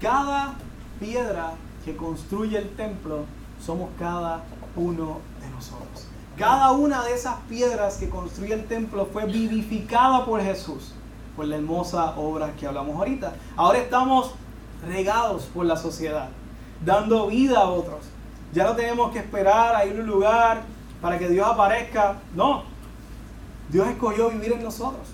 Cada 0.00 0.54
piedra 1.00 1.52
que 1.84 1.96
construye 1.96 2.58
el 2.58 2.70
templo 2.70 3.24
somos 3.64 3.90
cada 3.98 4.44
uno 4.76 5.20
de 5.40 5.50
nosotros. 5.50 6.06
Cada 6.36 6.72
una 6.72 7.02
de 7.04 7.14
esas 7.14 7.36
piedras 7.48 7.96
que 7.96 8.10
construye 8.10 8.54
el 8.54 8.66
templo 8.66 9.06
fue 9.06 9.24
vivificada 9.24 10.24
por 10.26 10.42
Jesús, 10.42 10.92
por 11.34 11.46
la 11.46 11.56
hermosa 11.56 12.16
obra 12.16 12.52
que 12.52 12.66
hablamos 12.66 12.96
ahorita. 12.96 13.34
Ahora 13.56 13.78
estamos 13.78 14.32
regados 14.86 15.44
por 15.44 15.64
la 15.64 15.76
sociedad, 15.76 16.28
dando 16.84 17.28
vida 17.28 17.60
a 17.60 17.70
otros, 17.70 18.00
ya 18.52 18.64
no 18.64 18.76
tenemos 18.76 19.12
que 19.12 19.18
esperar 19.18 19.74
a 19.74 19.84
ir 19.84 19.96
a 19.96 20.00
un 20.00 20.06
lugar 20.06 20.62
para 21.00 21.18
que 21.18 21.28
Dios 21.28 21.46
aparezca. 21.46 22.16
No. 22.34 22.64
Dios 23.68 23.88
escogió 23.88 24.30
vivir 24.30 24.52
en 24.52 24.62
nosotros. 24.62 25.08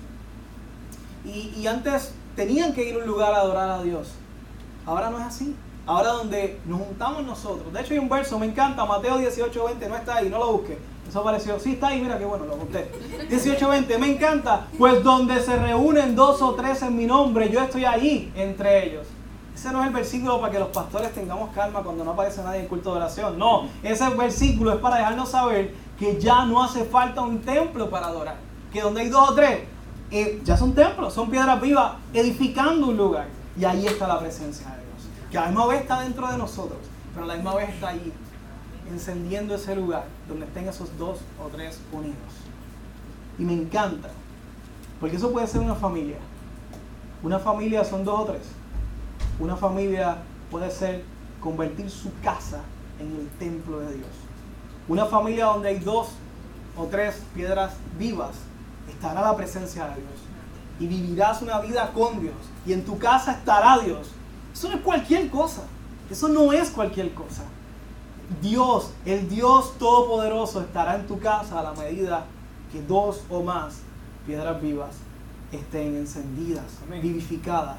Y, 1.25 1.67
antes 1.67 2.13
tenían 2.35 2.73
que 2.73 2.89
ir 2.89 2.97
a 2.97 2.99
un 2.99 3.07
lugar 3.07 3.33
a 3.33 3.39
adorar 3.39 3.71
a 3.71 3.83
Dios. 3.83 4.13
Ahora 4.87 5.11
no 5.11 5.19
es 5.19 5.25
así. 5.25 5.55
Ahora 5.87 6.11
donde 6.11 6.61
nos 6.65 6.81
juntamos 6.81 7.25
nosotros. 7.25 7.73
De 7.73 7.81
hecho 7.81 7.93
hay 7.93 7.99
un 7.99 8.09
verso, 8.09 8.39
me 8.39 8.47
encanta, 8.47 8.85
Mateo 8.85 9.19
18:20, 9.19 9.89
no 9.89 9.97
está 9.97 10.17
ahí, 10.17 10.29
no 10.29 10.39
lo 10.39 10.53
busque. 10.53 10.79
Eso 11.09 11.21
apareció. 11.21 11.59
Sí, 11.59 11.73
está 11.73 11.89
ahí, 11.89 12.01
mira 12.01 12.19
qué 12.19 12.25
bueno, 12.25 12.47
lo 12.47 12.57
busqué. 12.57 12.91
18:20, 13.29 13.99
me 13.99 14.13
encanta. 14.13 14.67
Pues 14.79 15.03
donde 15.03 15.41
se 15.41 15.57
reúnen 15.57 16.15
dos 16.15 16.41
o 16.41 16.55
tres 16.55 16.83
en 16.83 16.97
mi 16.97 17.07
nombre, 17.07 17.51
yo 17.51 17.61
estoy 17.61 17.85
ahí 17.85 18.33
entre 18.37 18.87
ellos. 18.87 19.07
Ese 19.55 19.71
no 19.71 19.81
es 19.83 19.89
el 19.89 19.93
versículo 19.93 20.41
para 20.41 20.53
que 20.53 20.59
los 20.59 20.69
pastores 20.69 21.13
tengamos 21.13 21.55
calma 21.55 21.83
cuando 21.83 22.05
no 22.05 22.13
aparece 22.13 22.43
nadie 22.43 22.61
en 22.61 22.69
culto 22.69 22.91
de 22.91 22.97
oración. 22.97 23.39
No, 23.39 23.69
ese 23.83 24.09
versículo 24.11 24.73
es 24.73 24.79
para 24.79 24.97
dejarnos 24.97 25.29
saber 25.29 25.75
que 25.99 26.19
ya 26.19 26.45
no 26.47 26.63
hace 26.63 26.85
falta 26.85 27.21
un 27.21 27.41
templo 27.43 27.91
para 27.91 28.07
adorar. 28.07 28.37
Que 28.73 28.81
donde 28.81 29.03
hay 29.03 29.09
dos 29.09 29.31
o 29.31 29.35
tres, 29.35 29.61
ya 30.45 30.57
son 30.57 30.75
templos, 30.75 31.15
son 31.15 31.31
piedras 31.31 31.61
vivas, 31.61 31.95
edificando 32.13 32.89
un 32.89 32.97
lugar. 32.97 33.27
Y 33.59 33.65
ahí 33.65 33.87
está 33.87 34.07
la 34.07 34.19
presencia 34.21 34.67
de 34.69 34.77
Dios. 34.77 35.31
Que 35.31 35.39
a 35.39 35.43
la 35.43 35.47
misma 35.49 35.67
vez 35.67 35.83
está 35.83 36.01
dentro 36.03 36.31
de 36.31 36.39
nosotros, 36.39 36.79
pero 37.15 37.25
a 37.25 37.29
la 37.29 37.35
misma 37.35 37.55
vez 37.55 37.71
está 37.71 37.89
ahí, 37.89 38.13
encendiendo 38.91 39.55
ese 39.55 39.75
lugar 39.77 40.05
donde 40.29 40.47
estén 40.47 40.69
esos 40.69 40.97
dos 40.99 41.19
o 41.43 41.49
tres 41.49 41.81
unidos. 41.93 42.17
Y 43.39 43.45
me 43.45 43.55
encanta, 43.55 44.11
porque 45.01 45.17
eso 45.17 45.33
puede 45.33 45.47
ser 45.47 45.61
una 45.61 45.75
familia. 45.75 46.19
Una 47.23 47.39
familia 47.39 47.85
son 47.85 48.05
dos 48.05 48.21
o 48.21 48.25
tres 48.25 48.43
una 49.39 49.57
familia 49.57 50.19
puede 50.51 50.71
ser 50.71 51.03
convertir 51.41 51.91
su 51.91 52.11
casa 52.23 52.61
en 53.01 53.09
el 53.09 53.29
templo 53.39 53.81
de 53.81 53.95
Dios. 53.95 54.09
Una 54.89 55.07
familia 55.07 55.47
donde 55.47 55.69
hay 55.69 55.79
dos 55.79 56.09
o 56.77 56.87
tres 56.87 57.23
piedras 57.35 57.75
vivas, 57.99 58.37
estará 58.89 59.21
la 59.23 59.37
presencia 59.37 59.87
de 59.89 59.97
Dios. 59.97 60.21
Y 60.81 60.87
vivirás 60.87 61.43
una 61.43 61.61
vida 61.61 61.93
con 61.93 62.21
Dios. 62.21 62.35
Y 62.67 62.73
en 62.73 62.85
tu 62.85 62.99
casa 62.99 63.33
estará 63.33 63.79
Dios. 63.79 64.09
Eso 64.53 64.69
no 64.69 64.77
es 64.77 64.83
cualquier 64.83 65.31
cosa. 65.31 65.63
Eso 66.11 66.29
no 66.29 66.53
es 66.53 66.71
cualquier 66.71 67.15
cosa. 67.15 67.43
Dios, 68.41 68.91
el 69.05 69.29
Dios 69.29 69.79
Todopoderoso, 69.79 70.61
estará 70.61 70.97
en 70.97 71.07
tu 71.07 71.19
casa 71.19 71.61
a 71.61 71.63
la 71.63 71.73
medida 71.73 72.25
que 72.71 72.83
dos 72.83 73.23
o 73.29 73.43
más 73.43 73.81
piedras 74.27 74.61
vivas 74.63 74.97
estén 75.53 75.97
encendidas, 75.97 76.65
vivificadas 76.89 77.79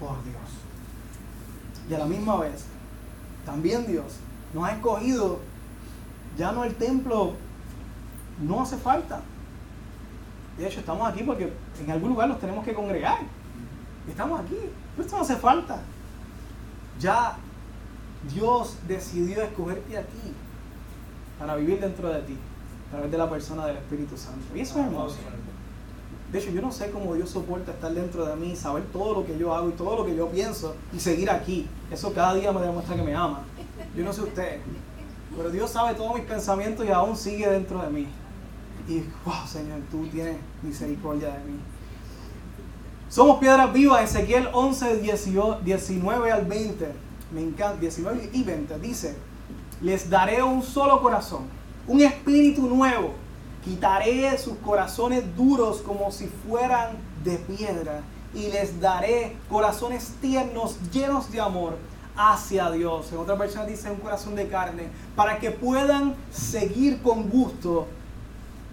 por 0.00 0.22
Dios. 0.24 0.36
Y 1.88 1.94
a 1.94 1.98
la 1.98 2.06
misma 2.06 2.36
vez, 2.36 2.64
también 3.44 3.86
Dios 3.86 4.16
nos 4.54 4.64
ha 4.64 4.72
escogido, 4.72 5.38
ya 6.36 6.52
no 6.52 6.64
el 6.64 6.74
templo 6.74 7.32
no 8.40 8.62
hace 8.62 8.76
falta. 8.76 9.20
De 10.62 10.68
hecho, 10.68 10.78
estamos 10.78 11.08
aquí 11.08 11.24
porque 11.24 11.52
en 11.84 11.90
algún 11.90 12.10
lugar 12.10 12.28
nos 12.28 12.38
tenemos 12.38 12.64
que 12.64 12.72
congregar. 12.72 13.18
Estamos 14.08 14.38
aquí, 14.38 14.56
pero 14.94 15.04
esto 15.04 15.16
no 15.16 15.22
hace 15.24 15.34
falta. 15.34 15.80
Ya 17.00 17.36
Dios 18.32 18.76
decidió 18.86 19.42
escogerte 19.42 19.98
a 19.98 20.02
ti 20.02 20.32
para 21.36 21.56
vivir 21.56 21.80
dentro 21.80 22.10
de 22.10 22.20
ti, 22.20 22.36
a 22.86 22.90
través 22.92 23.10
de 23.10 23.18
la 23.18 23.28
persona 23.28 23.66
del 23.66 23.78
Espíritu 23.78 24.16
Santo. 24.16 24.56
Y 24.56 24.60
eso 24.60 24.78
es 24.78 24.86
hermoso. 24.86 25.16
De 26.30 26.38
hecho, 26.38 26.50
yo 26.52 26.62
no 26.62 26.70
sé 26.70 26.92
cómo 26.92 27.12
Dios 27.16 27.30
soporta 27.30 27.72
estar 27.72 27.92
dentro 27.92 28.24
de 28.24 28.36
mí, 28.36 28.54
saber 28.54 28.84
todo 28.92 29.14
lo 29.14 29.26
que 29.26 29.36
yo 29.36 29.52
hago 29.52 29.68
y 29.68 29.72
todo 29.72 29.96
lo 29.96 30.06
que 30.06 30.14
yo 30.14 30.28
pienso 30.28 30.76
y 30.92 31.00
seguir 31.00 31.28
aquí. 31.28 31.66
Eso 31.90 32.12
cada 32.12 32.34
día 32.34 32.52
me 32.52 32.60
demuestra 32.60 32.94
que 32.94 33.02
me 33.02 33.16
ama. 33.16 33.40
Yo 33.96 34.04
no 34.04 34.12
sé 34.12 34.22
usted, 34.22 34.60
pero 35.36 35.50
Dios 35.50 35.72
sabe 35.72 35.94
todos 35.94 36.14
mis 36.14 36.24
pensamientos 36.24 36.86
y 36.86 36.90
aún 36.90 37.16
sigue 37.16 37.50
dentro 37.50 37.82
de 37.82 37.90
mí. 37.90 38.06
Y, 38.88 39.00
wow, 39.24 39.46
Señor, 39.46 39.80
tú 39.90 40.06
tienes 40.08 40.36
misericordia 40.62 41.28
de 41.28 41.44
mí. 41.44 41.58
Somos 43.08 43.38
piedras 43.38 43.72
vivas, 43.72 44.02
Ezequiel 44.02 44.48
11, 44.52 44.98
19 45.64 46.32
al 46.32 46.44
20. 46.46 46.92
Me 47.32 47.42
encanta, 47.42 47.80
19 47.80 48.30
y 48.32 48.42
20. 48.42 48.78
Dice, 48.78 49.16
les 49.80 50.08
daré 50.08 50.42
un 50.42 50.62
solo 50.62 51.00
corazón, 51.00 51.42
un 51.86 52.00
espíritu 52.00 52.62
nuevo 52.66 53.14
Quitaré 53.64 54.36
sus 54.38 54.56
corazones 54.58 55.36
duros 55.36 55.82
como 55.82 56.10
si 56.10 56.26
fueran 56.26 56.96
de 57.22 57.36
piedra 57.36 58.02
y 58.34 58.48
les 58.48 58.80
daré 58.80 59.36
corazones 59.48 60.14
tiernos 60.20 60.78
llenos 60.90 61.30
de 61.30 61.40
amor 61.40 61.76
hacia 62.16 62.72
Dios. 62.72 63.12
En 63.12 63.18
otra 63.18 63.36
versión 63.36 63.64
dice 63.68 63.88
un 63.88 63.98
corazón 63.98 64.34
de 64.34 64.48
carne, 64.48 64.88
para 65.14 65.38
que 65.38 65.52
puedan 65.52 66.16
seguir 66.32 67.00
con 67.02 67.30
gusto, 67.30 67.86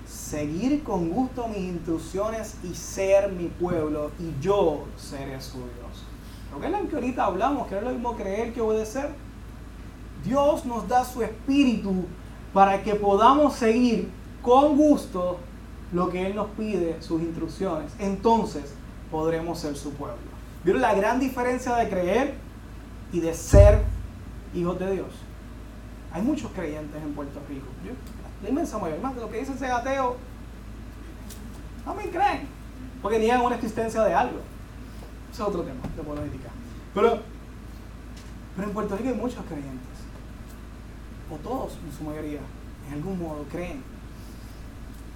seguir 0.09 0.83
con 0.83 1.09
gusto 1.09 1.47
mis 1.47 1.59
instrucciones 1.59 2.55
y 2.63 2.73
ser 2.73 3.31
mi 3.31 3.45
pueblo 3.47 4.11
y 4.19 4.41
yo 4.41 4.85
seré 4.97 5.39
su 5.39 5.57
Dios. 5.57 6.03
Lo 6.51 6.59
que 6.59 6.65
es 6.65 6.71
lo 6.71 6.89
que 6.89 6.95
ahorita 6.95 7.25
hablamos, 7.25 7.67
que 7.67 7.77
es 7.77 7.83
lo 7.83 7.91
mismo 7.91 8.15
creer 8.15 8.53
que 8.53 8.61
obedecer. 8.61 9.11
Dios 10.25 10.65
nos 10.65 10.87
da 10.87 11.05
su 11.05 11.21
espíritu 11.21 12.05
para 12.53 12.81
que 12.81 12.95
podamos 12.95 13.53
seguir 13.53 14.09
con 14.41 14.75
gusto 14.75 15.37
lo 15.93 16.09
que 16.09 16.25
Él 16.25 16.35
nos 16.35 16.47
pide, 16.49 17.01
sus 17.01 17.21
instrucciones. 17.21 17.91
Entonces 17.99 18.73
podremos 19.11 19.59
ser 19.59 19.75
su 19.75 19.91
pueblo. 19.93 20.17
¿Vieron 20.63 20.81
la 20.81 20.95
gran 20.95 21.19
diferencia 21.19 21.75
de 21.75 21.87
creer 21.87 22.33
y 23.13 23.19
de 23.19 23.33
ser 23.33 23.83
hijos 24.55 24.79
de 24.79 24.91
Dios? 24.91 25.07
Hay 26.11 26.23
muchos 26.23 26.51
creyentes 26.51 27.01
en 27.01 27.13
Puerto 27.13 27.39
Rico. 27.47 27.67
La 28.41 28.49
inmensa 28.49 28.77
mayoría, 28.77 29.01
más 29.01 29.15
de 29.15 29.21
lo 29.21 29.29
que 29.29 29.39
dicen 29.39 29.57
ser 29.57 29.71
ateo, 29.71 30.17
también 31.83 32.09
creen, 32.09 32.47
porque 33.01 33.19
niegan 33.19 33.41
una 33.41 33.55
existencia 33.55 34.03
de 34.03 34.13
algo. 34.13 34.39
Ese 35.31 35.41
es 35.41 35.47
otro 35.47 35.61
tema 35.61 35.81
de 35.95 36.03
política. 36.03 36.49
Pero, 36.93 37.19
pero 38.55 38.67
en 38.67 38.73
Puerto 38.73 38.95
Rico 38.95 39.09
hay 39.09 39.15
muchos 39.15 39.43
creyentes, 39.45 39.97
o 41.31 41.35
todos 41.37 41.77
en 41.85 41.97
su 41.97 42.03
mayoría, 42.03 42.39
en 42.87 42.93
algún 42.93 43.19
modo 43.19 43.43
creen, 43.51 43.83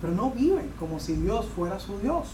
pero 0.01 0.13
no 0.13 0.31
viven 0.31 0.69
como 0.79 0.99
si 0.99 1.13
Dios 1.13 1.45
fuera 1.55 1.79
su 1.79 1.97
Dios. 1.99 2.27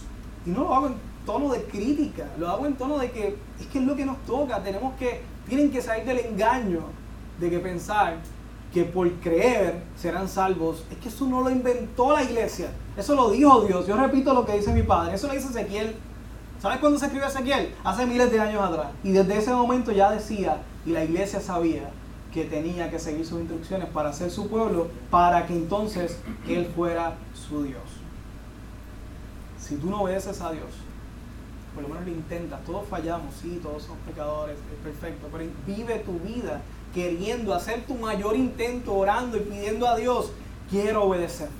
Y 0.44 0.50
no 0.50 0.64
lo 0.64 0.74
hago 0.74 0.86
en 0.88 0.94
tono 1.24 1.52
de 1.52 1.62
crítica, 1.64 2.26
lo 2.38 2.48
hago 2.48 2.66
en 2.66 2.74
tono 2.74 2.98
de 2.98 3.10
que 3.10 3.36
es 3.60 3.66
que 3.66 3.78
es 3.78 3.84
lo 3.84 3.94
que 3.94 4.04
nos 4.04 4.18
toca, 4.24 4.62
tenemos 4.62 4.94
que, 4.94 5.22
tienen 5.48 5.70
que 5.70 5.80
salir 5.80 6.04
del 6.04 6.18
engaño 6.18 6.80
de 7.38 7.50
que 7.50 7.58
pensar 7.58 8.16
que 8.72 8.84
por 8.84 9.10
creer 9.14 9.82
serán 9.96 10.28
salvos, 10.28 10.84
es 10.90 10.98
que 10.98 11.08
eso 11.08 11.26
no 11.26 11.42
lo 11.42 11.50
inventó 11.50 12.12
la 12.12 12.22
iglesia, 12.22 12.70
eso 12.96 13.14
lo 13.14 13.30
dijo 13.30 13.62
Dios. 13.62 13.86
Yo 13.86 13.96
repito 13.96 14.32
lo 14.32 14.46
que 14.46 14.56
dice 14.56 14.72
mi 14.72 14.82
padre, 14.82 15.14
eso 15.14 15.26
lo 15.26 15.34
dice 15.34 15.48
Ezequiel. 15.48 15.96
¿Sabes 16.60 16.78
cuándo 16.78 16.98
se 16.98 17.06
escribió 17.06 17.26
Ezequiel? 17.26 17.74
Hace 17.82 18.06
miles 18.06 18.30
de 18.30 18.38
años 18.38 18.62
atrás. 18.62 18.88
Y 19.02 19.12
desde 19.12 19.38
ese 19.38 19.52
momento 19.52 19.92
ya 19.92 20.10
decía, 20.10 20.58
y 20.86 20.90
la 20.90 21.04
iglesia 21.04 21.40
sabía, 21.40 21.90
que 22.32 22.44
tenía 22.44 22.90
que 22.90 22.98
seguir 22.98 23.26
sus 23.26 23.40
instrucciones 23.40 23.88
para 23.88 24.12
ser 24.12 24.30
su 24.30 24.48
pueblo, 24.48 24.88
para 25.10 25.46
que 25.46 25.54
entonces 25.54 26.18
Él 26.48 26.70
fuera 26.74 27.16
su 27.34 27.64
Dios. 27.64 27.82
Si 29.58 29.76
tú 29.76 29.90
no 29.90 30.02
obedeces 30.02 30.40
a 30.40 30.52
Dios, 30.52 30.68
por 31.74 31.82
lo 31.82 31.88
menos 31.88 32.04
lo 32.04 32.12
intentas, 32.12 32.62
todos 32.64 32.86
fallamos, 32.88 33.34
sí, 33.40 33.58
todos 33.62 33.82
somos 33.82 33.98
pecadores, 34.06 34.56
es 34.56 34.84
perfecto, 34.84 35.28
pero 35.32 35.44
vive 35.66 35.98
tu 36.00 36.18
vida 36.20 36.60
queriendo 36.94 37.54
hacer 37.54 37.84
tu 37.86 37.94
mayor 37.94 38.36
intento, 38.36 38.94
orando 38.94 39.36
y 39.36 39.40
pidiendo 39.40 39.86
a 39.86 39.96
Dios, 39.96 40.32
quiero 40.70 41.04
obedecerte. 41.04 41.54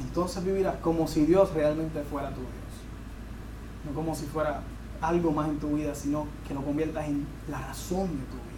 Entonces 0.00 0.44
vivirás 0.44 0.76
como 0.76 1.06
si 1.06 1.26
Dios 1.26 1.52
realmente 1.52 2.02
fuera 2.02 2.30
tu 2.30 2.40
Dios. 2.40 2.50
No 3.84 3.92
como 3.92 4.14
si 4.14 4.26
fuera 4.26 4.62
algo 5.00 5.30
más 5.32 5.48
en 5.48 5.58
tu 5.58 5.68
vida, 5.76 5.94
sino 5.94 6.26
que 6.46 6.54
lo 6.54 6.62
conviertas 6.62 7.06
en 7.06 7.26
la 7.48 7.58
razón 7.60 8.08
de 8.08 8.24
tu 8.24 8.36
vida. 8.36 8.50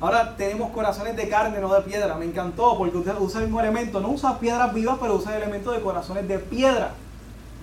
Ahora 0.00 0.36
tenemos 0.36 0.70
corazones 0.70 1.16
de 1.16 1.28
carne, 1.28 1.60
no 1.60 1.72
de 1.72 1.82
piedra. 1.82 2.16
Me 2.16 2.24
encantó 2.24 2.76
porque 2.76 2.96
usted 2.96 3.14
usa 3.18 3.40
el 3.40 3.46
mismo 3.46 3.60
elemento. 3.60 4.00
No 4.00 4.10
usa 4.10 4.38
piedras 4.38 4.72
vivas, 4.72 4.98
pero 5.00 5.16
usa 5.16 5.36
el 5.36 5.42
elemento 5.42 5.72
de 5.72 5.80
corazones 5.80 6.26
de 6.26 6.38
piedra. 6.38 6.92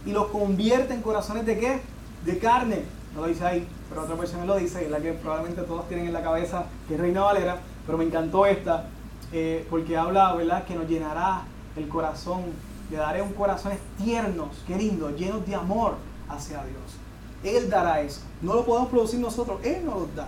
Y 0.05 0.11
los 0.11 0.27
convierte 0.27 0.93
en 0.93 1.01
corazones 1.01 1.45
de 1.45 1.57
qué? 1.57 1.81
De 2.25 2.37
carne. 2.37 2.83
No 3.15 3.21
lo 3.21 3.27
dice 3.27 3.45
ahí, 3.45 3.67
pero 3.89 4.03
otra 4.03 4.15
persona 4.15 4.45
lo 4.45 4.57
dice, 4.57 4.85
es 4.85 4.91
la 4.91 4.99
que 4.99 5.13
probablemente 5.13 5.61
todos 5.63 5.87
tienen 5.87 6.07
en 6.07 6.13
la 6.13 6.23
cabeza, 6.23 6.65
que 6.87 6.95
es 6.95 6.99
Reina 6.99 7.21
Valera, 7.21 7.57
pero 7.85 7.97
me 7.97 8.03
encantó 8.03 8.45
esta, 8.45 8.85
eh, 9.31 9.65
porque 9.69 9.97
habla, 9.97 10.33
¿verdad?, 10.35 10.65
que 10.65 10.75
nos 10.75 10.87
llenará 10.87 11.43
el 11.75 11.87
corazón, 11.87 12.43
le 12.89 12.97
daré 12.97 13.21
un 13.21 13.33
corazón 13.33 13.73
tiernos, 13.97 14.49
qué 14.65 14.75
lindo, 14.75 15.09
llenos 15.15 15.45
de 15.45 15.55
amor 15.55 15.95
hacia 16.29 16.63
Dios. 16.63 16.97
Él 17.43 17.69
dará 17.69 18.01
eso. 18.01 18.21
No 18.41 18.53
lo 18.55 18.65
podemos 18.65 18.89
producir 18.89 19.19
nosotros, 19.19 19.59
Él 19.63 19.85
nos 19.85 19.95
lo 19.95 20.07
da. 20.15 20.27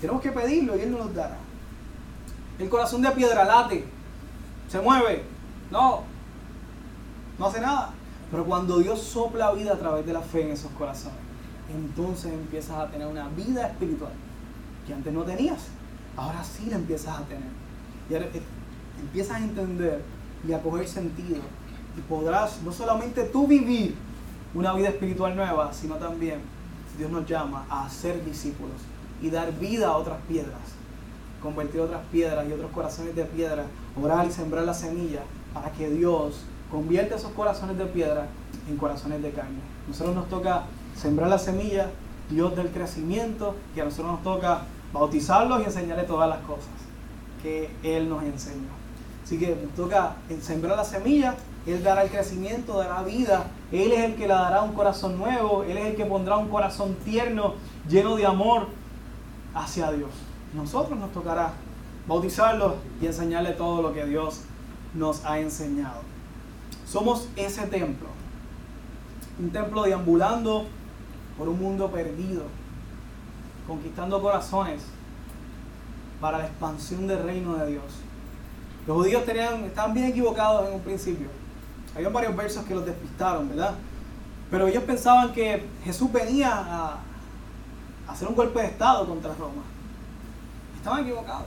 Tenemos 0.00 0.22
que 0.22 0.32
pedirlo 0.32 0.76
y 0.76 0.80
Él 0.80 0.90
nos 0.90 1.06
lo 1.06 1.12
dará. 1.12 1.36
El 2.58 2.68
corazón 2.68 3.02
de 3.02 3.10
piedra 3.10 3.44
late, 3.44 3.84
se 4.68 4.80
mueve, 4.80 5.24
no, 5.70 6.02
no 7.38 7.46
hace 7.46 7.60
nada. 7.60 7.90
Pero 8.30 8.44
cuando 8.44 8.78
Dios 8.78 9.00
sopla 9.00 9.52
vida 9.52 9.74
a 9.74 9.78
través 9.78 10.06
de 10.06 10.12
la 10.12 10.20
fe 10.20 10.42
en 10.42 10.50
esos 10.50 10.70
corazones, 10.72 11.18
entonces 11.72 12.32
empiezas 12.32 12.76
a 12.76 12.88
tener 12.88 13.06
una 13.06 13.28
vida 13.28 13.68
espiritual 13.68 14.12
que 14.86 14.94
antes 14.94 15.12
no 15.12 15.22
tenías. 15.22 15.68
Ahora 16.16 16.44
sí 16.44 16.66
la 16.66 16.76
empiezas 16.76 17.18
a 17.18 17.22
tener. 17.22 17.48
Y 18.10 18.14
ahora 18.14 18.28
empiezas 19.00 19.36
a 19.36 19.44
entender 19.44 20.02
y 20.46 20.52
a 20.52 20.62
coger 20.62 20.86
sentido. 20.86 21.40
Y 21.96 22.00
podrás 22.02 22.60
no 22.62 22.72
solamente 22.72 23.24
tú 23.24 23.46
vivir 23.46 23.94
una 24.54 24.72
vida 24.74 24.88
espiritual 24.88 25.34
nueva, 25.34 25.72
sino 25.72 25.96
también 25.96 26.40
Dios 26.98 27.10
nos 27.10 27.26
llama 27.26 27.66
a 27.68 27.88
ser 27.88 28.24
discípulos 28.24 28.76
y 29.20 29.30
dar 29.30 29.52
vida 29.58 29.88
a 29.88 29.96
otras 29.96 30.18
piedras. 30.28 30.60
Convertir 31.42 31.80
otras 31.80 32.02
piedras 32.10 32.46
y 32.48 32.52
otros 32.52 32.70
corazones 32.72 33.14
de 33.16 33.24
piedra, 33.24 33.64
orar 34.00 34.26
y 34.26 34.30
sembrar 34.30 34.64
la 34.64 34.74
semilla 34.74 35.22
para 35.52 35.70
que 35.72 35.90
Dios 35.90 36.42
convierta 36.70 37.16
esos 37.16 37.32
corazones 37.32 37.76
de 37.78 37.86
piedra 37.86 38.28
en 38.68 38.76
corazones 38.76 39.22
de 39.22 39.30
carne. 39.30 39.58
Nosotros 39.86 40.14
nos 40.14 40.28
toca 40.28 40.64
sembrar 40.96 41.28
la 41.28 41.38
semilla, 41.38 41.90
Dios 42.30 42.56
del 42.56 42.68
crecimiento, 42.70 43.54
y 43.76 43.80
a 43.80 43.84
nosotros 43.84 44.12
nos 44.12 44.22
toca 44.22 44.62
bautizarlos 44.92 45.60
y 45.60 45.64
enseñarles 45.64 46.06
todas 46.06 46.28
las 46.28 46.38
cosas 46.40 46.70
que 47.42 47.70
Él 47.82 48.08
nos 48.08 48.22
enseñó. 48.22 48.84
Así 49.24 49.38
que 49.38 49.56
nos 49.56 49.74
toca 49.74 50.16
sembrar 50.40 50.76
la 50.76 50.84
semilla, 50.84 51.34
Él 51.66 51.82
dará 51.82 52.02
el 52.02 52.10
crecimiento, 52.10 52.78
dará 52.78 53.02
vida, 53.02 53.44
Él 53.72 53.92
es 53.92 54.04
el 54.04 54.14
que 54.14 54.28
le 54.28 54.34
dará 54.34 54.62
un 54.62 54.72
corazón 54.72 55.18
nuevo, 55.18 55.64
Él 55.64 55.76
es 55.78 55.86
el 55.86 55.96
que 55.96 56.04
pondrá 56.04 56.36
un 56.36 56.48
corazón 56.48 56.94
tierno, 57.04 57.54
lleno 57.88 58.16
de 58.16 58.26
amor 58.26 58.68
hacia 59.54 59.90
Dios. 59.92 60.10
Nosotros 60.54 60.98
nos 60.98 61.12
tocará 61.12 61.52
bautizarlos 62.06 62.74
y 63.00 63.06
enseñarle 63.06 63.52
todo 63.52 63.82
lo 63.82 63.92
que 63.92 64.04
Dios 64.06 64.42
nos 64.94 65.24
ha 65.24 65.38
enseñado. 65.38 66.02
Somos 66.86 67.28
ese 67.36 67.66
templo, 67.66 68.08
un 69.38 69.50
templo 69.50 69.82
deambulando 69.82 70.66
por 71.36 71.48
un 71.48 71.60
mundo 71.60 71.90
perdido, 71.90 72.44
conquistando 73.66 74.20
corazones 74.20 74.82
para 76.20 76.38
la 76.38 76.46
expansión 76.46 77.06
del 77.06 77.22
reino 77.22 77.54
de 77.56 77.72
Dios. 77.72 77.84
Los 78.86 78.96
judíos 78.96 79.24
tenían, 79.24 79.64
estaban 79.64 79.94
bien 79.94 80.06
equivocados 80.06 80.68
en 80.68 80.74
un 80.74 80.80
principio. 80.80 81.28
Había 81.94 82.08
varios 82.08 82.36
versos 82.36 82.64
que 82.64 82.74
los 82.74 82.84
despistaron, 82.84 83.48
¿verdad? 83.48 83.74
Pero 84.50 84.66
ellos 84.66 84.84
pensaban 84.84 85.32
que 85.32 85.66
Jesús 85.84 86.12
venía 86.12 86.52
a, 86.54 86.98
hacer 88.08 88.28
un 88.28 88.34
golpe 88.34 88.60
de 88.60 88.66
Estado 88.66 89.06
contra 89.06 89.34
Roma. 89.34 89.62
Estaban 90.76 91.00
equivocados. 91.00 91.46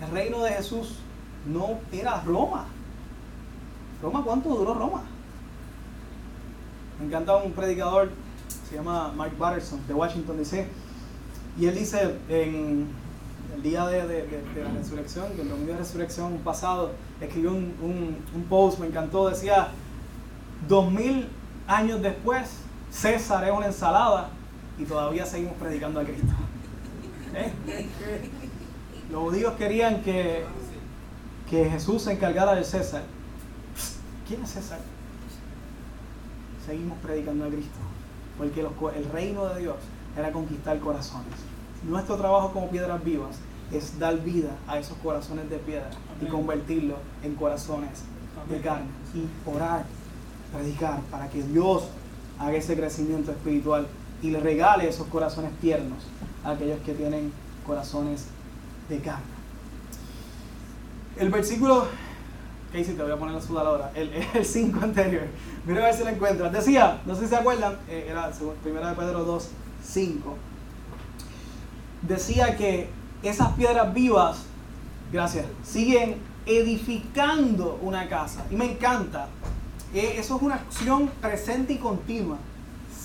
El 0.00 0.10
reino 0.10 0.42
de 0.42 0.52
Jesús 0.52 0.96
no 1.46 1.78
era 1.92 2.20
Roma. 2.22 2.64
Roma, 4.02 4.22
¿cuánto 4.24 4.48
duró 4.50 4.74
Roma? 4.74 5.02
Me 6.98 7.06
encanta 7.06 7.36
un 7.36 7.52
predicador, 7.52 8.10
se 8.68 8.76
llama 8.76 9.12
Mike 9.16 9.36
Patterson, 9.38 9.80
de 9.86 9.94
Washington 9.94 10.36
DC, 10.38 10.66
y 11.58 11.66
él 11.66 11.74
dice 11.74 12.16
en 12.28 12.88
el 13.54 13.62
día 13.62 13.86
de, 13.86 13.98
la 14.62 14.70
resurrección, 14.78 15.26
el 15.38 15.48
domingo 15.48 15.72
de 15.72 15.78
resurrección 15.78 16.38
pasado, 16.38 16.92
escribió 17.20 17.52
un, 17.52 18.16
un 18.34 18.44
post, 18.48 18.78
me 18.78 18.86
encantó, 18.86 19.28
decía, 19.28 19.68
dos 20.68 20.90
mil 20.90 21.28
años 21.66 22.02
después, 22.02 22.58
César 22.90 23.44
es 23.44 23.52
una 23.52 23.66
ensalada 23.66 24.30
y 24.78 24.84
todavía 24.84 25.26
seguimos 25.26 25.54
predicando 25.54 26.00
a 26.00 26.04
Cristo. 26.04 26.32
¿Eh? 27.34 27.52
Los 29.10 29.22
judíos 29.22 29.54
querían 29.54 30.02
que, 30.02 30.44
que 31.48 31.68
Jesús 31.70 32.02
se 32.02 32.12
encargara 32.12 32.54
del 32.54 32.64
César. 32.64 33.02
¿Quién 34.26 34.42
es 34.42 34.50
César? 34.50 34.80
Seguimos 36.66 36.98
predicando 36.98 37.44
a 37.44 37.48
Cristo. 37.48 37.78
Porque 38.38 38.60
el 38.60 39.10
reino 39.12 39.46
de 39.46 39.60
Dios 39.60 39.76
era 40.16 40.32
conquistar 40.32 40.78
corazones. 40.80 41.34
Nuestro 41.84 42.16
trabajo 42.16 42.52
como 42.52 42.70
piedras 42.70 43.02
vivas 43.04 43.36
es 43.72 43.98
dar 43.98 44.18
vida 44.22 44.50
a 44.66 44.78
esos 44.78 44.96
corazones 44.98 45.50
de 45.50 45.58
piedra 45.58 45.90
y 46.20 46.26
convertirlos 46.26 46.98
en 47.22 47.34
corazones 47.34 48.02
de 48.48 48.60
carne. 48.60 48.86
Y 49.14 49.26
orar, 49.48 49.84
predicar 50.52 51.00
para 51.10 51.28
que 51.28 51.42
Dios 51.42 51.84
haga 52.38 52.56
ese 52.56 52.76
crecimiento 52.76 53.32
espiritual 53.32 53.86
y 54.22 54.30
le 54.30 54.40
regale 54.40 54.88
esos 54.88 55.06
corazones 55.08 55.52
tiernos 55.60 55.98
a 56.44 56.52
aquellos 56.52 56.80
que 56.80 56.94
tienen 56.94 57.32
corazones 57.66 58.26
de 58.88 59.00
carne. 59.00 59.24
El 61.16 61.30
versículo, 61.30 61.86
¿qué 62.72 62.80
hiciste? 62.80 63.02
Voy 63.02 63.12
a 63.12 63.16
poner 63.16 63.34
la 63.34 63.40
sudadora. 63.40 63.92
El 63.94 64.10
5 64.44 64.80
anterior. 64.82 65.24
Mira 65.64 65.82
a 65.82 65.86
ver 65.86 65.94
si 65.94 66.04
lo 66.04 66.10
encuentras. 66.10 66.52
Decía, 66.52 67.00
no 67.06 67.14
sé 67.14 67.22
si 67.22 67.28
se 67.28 67.36
acuerdan, 67.36 67.76
eh, 67.88 68.06
era 68.08 68.30
primera 68.62 68.90
de 68.90 68.96
Pedro 68.96 69.24
2, 69.24 69.48
5. 69.82 70.36
Decía 72.02 72.56
que 72.56 72.88
esas 73.22 73.52
piedras 73.52 73.92
vivas, 73.92 74.44
gracias, 75.12 75.46
siguen 75.64 76.16
edificando 76.46 77.78
una 77.82 78.08
casa. 78.08 78.44
Y 78.50 78.56
me 78.56 78.72
encanta. 78.72 79.28
Eh, 79.94 80.16
eso 80.18 80.36
es 80.36 80.42
una 80.42 80.56
acción 80.56 81.10
presente 81.20 81.74
y 81.74 81.78
continua 81.78 82.38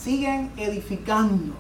siguen 0.02 0.52
edificando, 0.58 1.54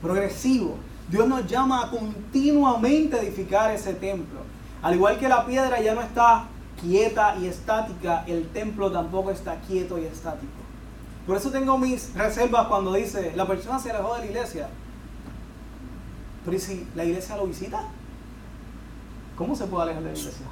progresivo. 0.00 0.76
Dios 1.08 1.28
nos 1.28 1.46
llama 1.46 1.84
a 1.84 1.90
continuamente 1.90 3.18
edificar 3.18 3.70
ese 3.70 3.94
templo, 3.94 4.40
Al 4.82 4.94
igual 4.94 5.18
que 5.18 5.28
la 5.28 5.44
piedra 5.46 5.80
ya 5.80 5.94
no 5.94 6.00
está 6.02 6.46
quieta 6.84 7.36
y 7.40 7.46
estática, 7.46 8.24
el 8.26 8.48
templo 8.48 8.90
tampoco 8.90 9.30
está 9.30 9.56
quieto 9.60 9.98
y 9.98 10.04
estático. 10.04 10.52
Por 11.26 11.36
eso 11.36 11.50
tengo 11.50 11.78
mis 11.78 12.14
reservas 12.14 12.66
cuando 12.68 12.92
dice, 12.92 13.32
la 13.34 13.46
persona 13.46 13.78
se 13.78 13.90
alejó 13.90 14.14
de 14.14 14.20
la 14.20 14.26
iglesia. 14.26 14.68
Pero 16.44 16.56
¿y 16.56 16.60
si 16.60 16.86
la 16.94 17.04
iglesia 17.04 17.36
lo 17.36 17.46
visita? 17.46 17.84
¿Cómo 19.36 19.56
se 19.56 19.64
puede 19.64 19.84
alejar 19.84 20.02
de 20.02 20.12
la 20.12 20.18
iglesia? 20.18 20.46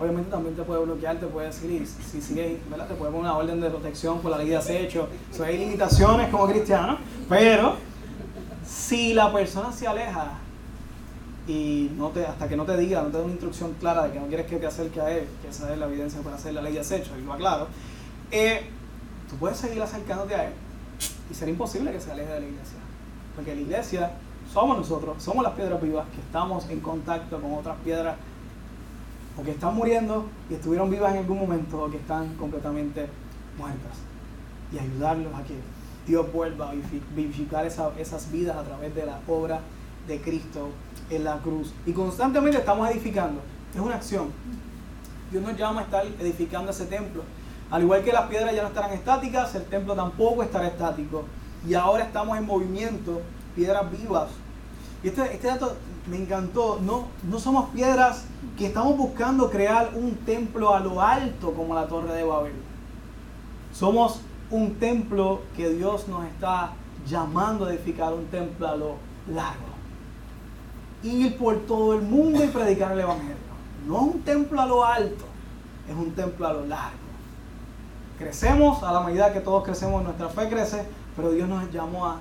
Obviamente 0.00 0.30
también 0.30 0.56
te 0.56 0.62
puede 0.62 0.82
bloquear, 0.84 1.20
te 1.20 1.26
puede 1.26 1.48
decir, 1.48 1.86
si 1.86 2.22
sigue, 2.22 2.60
¿verdad? 2.70 2.88
Te 2.88 2.94
puede 2.94 3.12
poner 3.12 3.26
una 3.26 3.36
orden 3.36 3.60
de 3.60 3.68
protección 3.68 4.20
por 4.20 4.30
la 4.30 4.38
ley 4.38 4.48
de 4.48 4.56
acecho. 4.56 5.08
So, 5.30 5.44
hay 5.44 5.58
limitaciones 5.58 6.30
como 6.30 6.46
cristiano, 6.48 6.98
pero 7.28 7.76
si 8.66 9.12
la 9.12 9.30
persona 9.30 9.70
se 9.70 9.86
aleja 9.86 10.38
y 11.46 11.90
no 11.96 12.08
te, 12.10 12.24
hasta 12.24 12.48
que 12.48 12.56
no 12.56 12.64
te 12.64 12.76
diga, 12.76 13.02
no 13.02 13.08
te 13.08 13.18
dé 13.18 13.24
una 13.24 13.32
instrucción 13.32 13.74
clara 13.80 14.04
de 14.04 14.12
que 14.12 14.20
no 14.20 14.26
quieres 14.26 14.46
que 14.46 14.56
te 14.56 14.66
acerque 14.66 15.00
a 15.00 15.10
él, 15.10 15.26
que 15.42 15.48
esa 15.48 15.72
es 15.72 15.78
la 15.78 15.86
evidencia 15.86 16.20
para 16.20 16.36
hacer 16.36 16.54
la 16.54 16.62
ley 16.62 16.74
de 16.74 16.80
acecho, 16.80 17.12
y 17.18 17.22
lo 17.22 17.32
aclaro, 17.32 17.66
eh, 18.30 18.62
tú 19.28 19.36
puedes 19.36 19.58
seguir 19.58 19.82
acercándote 19.82 20.34
a 20.34 20.44
él 20.46 20.52
y 21.30 21.34
será 21.34 21.50
imposible 21.50 21.92
que 21.92 22.00
se 22.00 22.12
aleje 22.12 22.32
de 22.32 22.40
la 22.40 22.46
iglesia. 22.46 22.78
Porque 23.34 23.54
la 23.54 23.60
iglesia 23.60 24.10
somos 24.52 24.76
nosotros, 24.76 25.22
somos 25.22 25.42
las 25.42 25.54
piedras 25.54 25.80
vivas 25.82 26.06
que 26.14 26.20
estamos 26.20 26.68
en 26.68 26.80
contacto 26.80 27.40
con 27.40 27.54
otras 27.54 27.76
piedras 27.82 28.16
o 29.38 29.42
que 29.42 29.52
están 29.52 29.74
muriendo 29.74 30.26
y 30.50 30.54
estuvieron 30.54 30.90
vivas 30.90 31.12
en 31.12 31.20
algún 31.20 31.38
momento 31.38 31.82
o 31.82 31.90
que 31.90 31.96
están 31.96 32.34
completamente 32.36 33.06
muertas. 33.58 33.98
Y 34.72 34.78
ayudarlos 34.78 35.34
a 35.34 35.42
que 35.44 35.54
Dios 36.06 36.30
vuelva 36.32 36.70
a 36.70 36.74
vivificar 37.14 37.66
esas 37.66 38.32
vidas 38.32 38.56
a 38.56 38.62
través 38.62 38.94
de 38.94 39.06
la 39.06 39.20
obra 39.26 39.60
de 40.06 40.20
Cristo 40.20 40.70
en 41.10 41.24
la 41.24 41.38
cruz. 41.38 41.72
Y 41.86 41.92
constantemente 41.92 42.58
estamos 42.58 42.88
edificando. 42.90 43.40
Es 43.74 43.80
una 43.80 43.96
acción. 43.96 44.30
Dios 45.30 45.42
nos 45.42 45.56
llama 45.56 45.80
a 45.80 45.84
estar 45.84 46.04
edificando 46.04 46.70
ese 46.70 46.86
templo. 46.86 47.22
Al 47.70 47.82
igual 47.82 48.04
que 48.04 48.12
las 48.12 48.26
piedras 48.26 48.54
ya 48.54 48.62
no 48.62 48.68
estarán 48.68 48.92
estáticas, 48.92 49.54
el 49.54 49.64
templo 49.64 49.94
tampoco 49.94 50.42
estará 50.42 50.68
estático. 50.68 51.24
Y 51.66 51.74
ahora 51.74 52.04
estamos 52.04 52.36
en 52.36 52.44
movimiento, 52.44 53.22
piedras 53.54 53.90
vivas. 53.90 54.28
Y 55.02 55.08
este, 55.08 55.34
este 55.34 55.48
dato 55.48 55.76
me 56.06 56.18
encantó. 56.18 56.78
No, 56.82 57.06
no 57.22 57.38
somos 57.38 57.70
piedras 57.70 58.24
que 58.58 58.66
estamos 58.66 58.96
buscando 58.96 59.50
crear 59.50 59.92
un 59.94 60.16
templo 60.16 60.74
a 60.74 60.80
lo 60.80 61.00
alto 61.00 61.52
como 61.54 61.74
la 61.74 61.86
Torre 61.86 62.12
de 62.12 62.24
Babel. 62.24 62.52
Somos 63.72 64.20
un 64.50 64.74
templo 64.74 65.40
que 65.56 65.70
Dios 65.70 66.08
nos 66.08 66.26
está 66.26 66.72
llamando 67.06 67.64
a 67.64 67.72
edificar, 67.72 68.12
un 68.12 68.26
templo 68.26 68.68
a 68.68 68.76
lo 68.76 68.96
largo 69.28 69.71
ir 71.02 71.36
por 71.36 71.58
todo 71.66 71.94
el 71.94 72.02
mundo 72.02 72.44
y 72.44 72.48
predicar 72.48 72.92
el 72.92 73.00
Evangelio. 73.00 73.36
No 73.86 73.96
es 73.96 74.14
un 74.14 74.22
templo 74.22 74.60
a 74.60 74.66
lo 74.66 74.84
alto, 74.84 75.24
es 75.88 75.94
un 75.94 76.12
templo 76.12 76.46
a 76.46 76.52
lo 76.52 76.66
largo. 76.66 76.98
Crecemos 78.18 78.82
a 78.82 78.92
la 78.92 79.00
medida 79.00 79.32
que 79.32 79.40
todos 79.40 79.64
crecemos, 79.64 80.02
nuestra 80.02 80.28
fe 80.28 80.48
crece, 80.48 80.86
pero 81.16 81.30
Dios 81.32 81.48
nos 81.48 81.70
llamó 81.72 82.06
a 82.06 82.20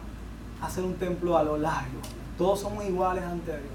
hacer 0.61 0.83
un 0.83 0.95
templo 0.95 1.37
a 1.37 1.43
lo 1.43 1.57
largo. 1.57 1.99
Todos 2.37 2.61
somos 2.61 2.83
iguales 2.85 3.23
ante 3.23 3.51
Dios. 3.51 3.73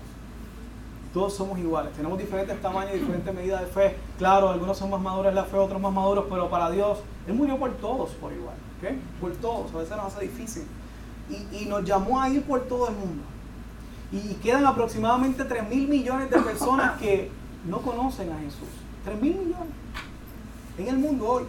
Todos 1.15 1.35
somos 1.35 1.59
iguales. 1.59 1.93
Tenemos 1.93 2.19
diferentes 2.19 2.61
tamaños, 2.61 2.95
diferentes 2.95 3.33
medidas 3.33 3.61
de 3.61 3.67
fe. 3.69 3.97
Claro, 4.19 4.51
algunos 4.51 4.77
son 4.77 4.91
más 4.91 5.01
maduros 5.01 5.31
en 5.31 5.37
la 5.37 5.45
fe, 5.45 5.57
otros 5.57 5.81
más 5.81 5.93
maduros, 5.93 6.27
pero 6.29 6.51
para 6.51 6.71
Dios, 6.71 6.99
Él 7.27 7.35
murió 7.35 7.57
por 7.59 7.73
todos 7.77 8.11
por 8.11 8.33
igual. 8.33 8.57
¿okay? 8.79 9.01
Por 9.21 9.33
todos. 9.37 9.73
A 9.73 9.79
veces 9.79 9.97
nos 9.97 10.07
hace 10.07 10.23
difícil. 10.23 10.65
Y, 11.31 11.63
y 11.63 11.67
nos 11.67 11.85
llamó 11.85 12.21
a 12.21 12.29
ir 12.29 12.43
por 12.45 12.63
todo 12.63 12.89
el 12.89 12.97
mundo. 12.97 13.23
Y 14.13 14.35
quedan 14.35 14.67
aproximadamente 14.67 15.45
3 15.45 15.69
mil 15.69 15.89
millones 15.89 16.31
de 16.31 16.39
personas 16.39 16.99
que 16.99 17.31
no 17.65 17.79
conocen 17.79 18.33
a 18.33 18.39
Jesús. 18.39 18.69
3 19.05 19.21
mil 19.21 19.35
millones 19.35 19.75
en 20.79 20.89
el 20.89 20.99
mundo 20.99 21.27
hoy 21.27 21.45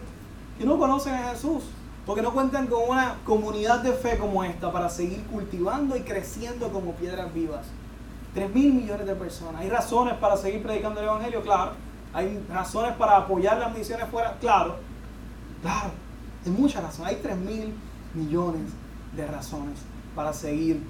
que 0.58 0.66
no 0.66 0.78
conocen 0.78 1.14
a 1.14 1.30
Jesús 1.30 1.64
porque 2.05 2.22
no 2.22 2.32
cuentan 2.32 2.68
con 2.68 2.89
una 2.89 3.18
comunidad 3.26 3.80
de 3.80 3.91
fe 3.91 4.18
como 4.18 4.43
esta 4.43 4.72
para 4.72 4.89
seguir 4.89 5.24
cultivando 5.24 5.97
y 5.97 6.01
creciendo 6.01 6.70
como 6.72 6.93
piedras 6.93 7.34
vivas. 7.34 7.66
3 8.34 8.53
mil 8.53 8.74
millones 8.74 9.05
de 9.05 9.16
personas. 9.16 9.62
¿Hay 9.62 9.70
razones 9.70 10.14
para 10.16 10.38
seguir 10.38 10.64
predicando 10.64 11.01
el 11.01 11.08
Evangelio? 11.08 11.41
Claro. 11.41 11.74
¿Hay 12.14 12.41
razones 12.49 12.95
para 12.95 13.18
apoyar 13.18 13.58
las 13.58 13.76
misiones 13.76 14.08
fuera? 14.10 14.38
Claro. 14.39 14.78
Claro. 15.62 15.91
Hay 16.45 16.51
muchas 16.51 16.82
razones. 16.82 17.14
Hay 17.14 17.20
3 17.22 17.38
mil 17.38 17.74
millones 18.14 18.72
de 19.14 19.28
razones 19.28 19.80
para 20.16 20.32
seguir 20.32 20.82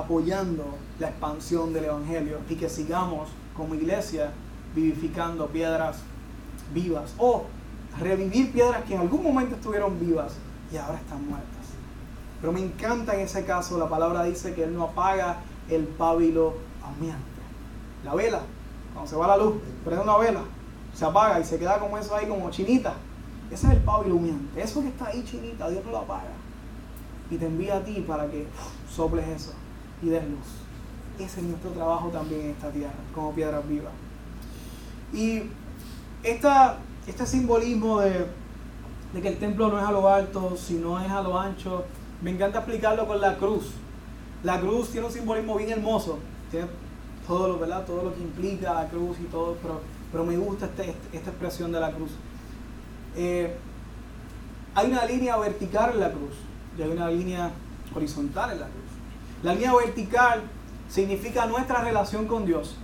apoyando 0.00 0.64
la 0.98 1.08
expansión 1.08 1.72
del 1.72 1.84
Evangelio 1.86 2.38
y 2.48 2.56
que 2.56 2.68
sigamos 2.68 3.28
como 3.56 3.74
iglesia 3.74 4.32
vivificando 4.74 5.46
piedras 5.48 5.98
vivas 6.72 7.14
o 7.18 7.44
revivir 7.98 8.52
piedras 8.52 8.84
que 8.84 8.94
en 8.94 9.00
algún 9.00 9.22
momento 9.22 9.56
estuvieron 9.56 9.98
vivas 9.98 10.34
y 10.72 10.76
ahora 10.76 10.98
están 10.98 11.26
muertas. 11.26 11.48
Pero 12.40 12.52
me 12.52 12.60
encanta 12.60 13.14
en 13.14 13.20
ese 13.20 13.44
caso, 13.44 13.78
la 13.78 13.88
palabra 13.88 14.24
dice 14.24 14.54
que 14.54 14.64
Él 14.64 14.74
no 14.74 14.84
apaga 14.84 15.38
el 15.68 15.84
pábilo 15.84 16.54
humeante. 16.82 17.24
La 18.04 18.14
vela, 18.14 18.40
cuando 18.94 19.10
se 19.10 19.16
va 19.16 19.26
la 19.26 19.36
luz, 19.36 19.56
prende 19.84 20.02
una 20.02 20.16
vela, 20.16 20.40
se 20.94 21.04
apaga 21.04 21.38
y 21.38 21.44
se 21.44 21.58
queda 21.58 21.78
como 21.78 21.98
eso 21.98 22.14
ahí, 22.14 22.26
como 22.26 22.50
chinita. 22.50 22.94
Ese 23.50 23.66
es 23.66 23.72
el 23.74 23.80
pábilo 23.80 24.16
humeante. 24.16 24.62
Eso 24.62 24.80
que 24.80 24.88
está 24.88 25.08
ahí 25.08 25.24
chinita, 25.24 25.68
Dios 25.68 25.84
no 25.84 25.90
lo 25.90 25.98
apaga. 25.98 26.32
Y 27.30 27.36
te 27.36 27.46
envía 27.46 27.76
a 27.76 27.84
ti 27.84 28.04
para 28.06 28.26
que 28.28 28.46
soples 28.88 29.28
eso 29.28 29.52
y 30.02 30.08
des 30.08 30.22
luz. 30.24 30.46
Ese 31.18 31.40
es 31.40 31.46
nuestro 31.46 31.70
trabajo 31.70 32.08
también 32.08 32.42
en 32.42 32.50
esta 32.50 32.70
tierra, 32.70 32.94
como 33.14 33.32
piedras 33.32 33.66
vivas. 33.68 33.92
Y 35.12 35.42
esta, 36.22 36.78
este 37.06 37.26
simbolismo 37.26 38.00
de, 38.00 38.26
que 39.20 39.28
el 39.28 39.38
templo 39.38 39.68
no 39.68 39.78
es 39.78 39.84
a 39.84 39.92
lo 39.92 40.08
alto, 40.08 40.56
sino 40.56 41.00
es 41.00 41.10
a 41.10 41.22
lo 41.22 41.38
ancho, 41.38 41.84
me 42.22 42.30
encanta 42.30 42.58
explicarlo 42.58 43.06
con 43.06 43.20
la 43.20 43.36
cruz. 43.36 43.72
La 44.42 44.60
cruz 44.60 44.90
tiene 44.90 45.06
un 45.06 45.12
simbolismo 45.12 45.56
bien 45.56 45.70
hermoso, 45.70 46.18
tiene 46.50 46.68
todo 47.26 47.48
lo, 47.48 47.58
¿verdad? 47.58 47.84
todo 47.84 48.04
lo 48.04 48.14
que 48.14 48.20
implica 48.20 48.72
la 48.74 48.88
cruz 48.88 49.18
y 49.20 49.24
todo, 49.24 49.56
pero, 49.62 49.80
pero 50.10 50.24
me 50.24 50.36
gusta 50.36 50.66
este, 50.66 50.90
este, 50.90 51.16
esta 51.16 51.30
expresión 51.30 51.72
de 51.72 51.80
la 51.80 51.92
cruz. 51.92 52.10
Eh, 53.16 53.54
hay 54.74 54.90
una 54.90 55.04
línea 55.04 55.36
vertical 55.36 55.92
en 55.94 56.00
la 56.00 56.10
cruz 56.10 56.34
y 56.78 56.82
hay 56.82 56.90
una 56.90 57.10
línea 57.10 57.50
horizontal 57.94 58.52
en 58.52 58.60
la 58.60 58.66
cruz. 58.66 58.89
La 59.42 59.54
línea 59.54 59.74
vertical 59.74 60.42
significa 60.88 61.46
nuestra 61.46 61.82
relación 61.82 62.26
con 62.26 62.44
Dios 62.44 62.76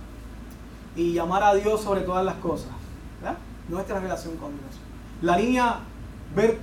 y 0.95 1.13
llamar 1.13 1.43
a 1.43 1.53
Dios 1.53 1.81
sobre 1.81 2.01
todas 2.01 2.25
las 2.25 2.35
cosas. 2.35 2.71
Nuestra 3.69 3.99
relación 3.99 4.37
con 4.37 4.51
Dios. 4.51 4.79
La 5.21 5.37
línea 5.37 5.79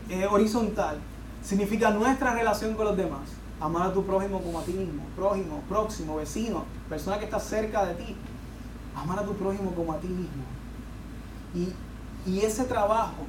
eh, 0.09 0.27
horizontal 0.27 0.97
significa 1.43 1.91
nuestra 1.91 2.33
relación 2.35 2.75
con 2.75 2.87
los 2.87 2.97
demás. 2.97 3.21
Amar 3.61 3.89
a 3.89 3.93
tu 3.93 4.05
prójimo 4.05 4.41
como 4.41 4.59
a 4.59 4.63
ti 4.65 4.73
mismo. 4.73 5.05
Prójimo, 5.15 5.63
próximo, 5.69 6.17
vecino, 6.17 6.65
persona 6.89 7.19
que 7.19 7.27
está 7.27 7.39
cerca 7.39 7.85
de 7.85 7.95
ti. 7.95 8.17
Amar 8.97 9.19
a 9.19 9.23
tu 9.23 9.35
prójimo 9.35 9.73
como 9.75 9.93
a 9.93 9.99
ti 9.99 10.09
mismo. 10.09 10.45
Y, 11.55 12.41
ese 12.41 12.65
trabajo, 12.65 13.27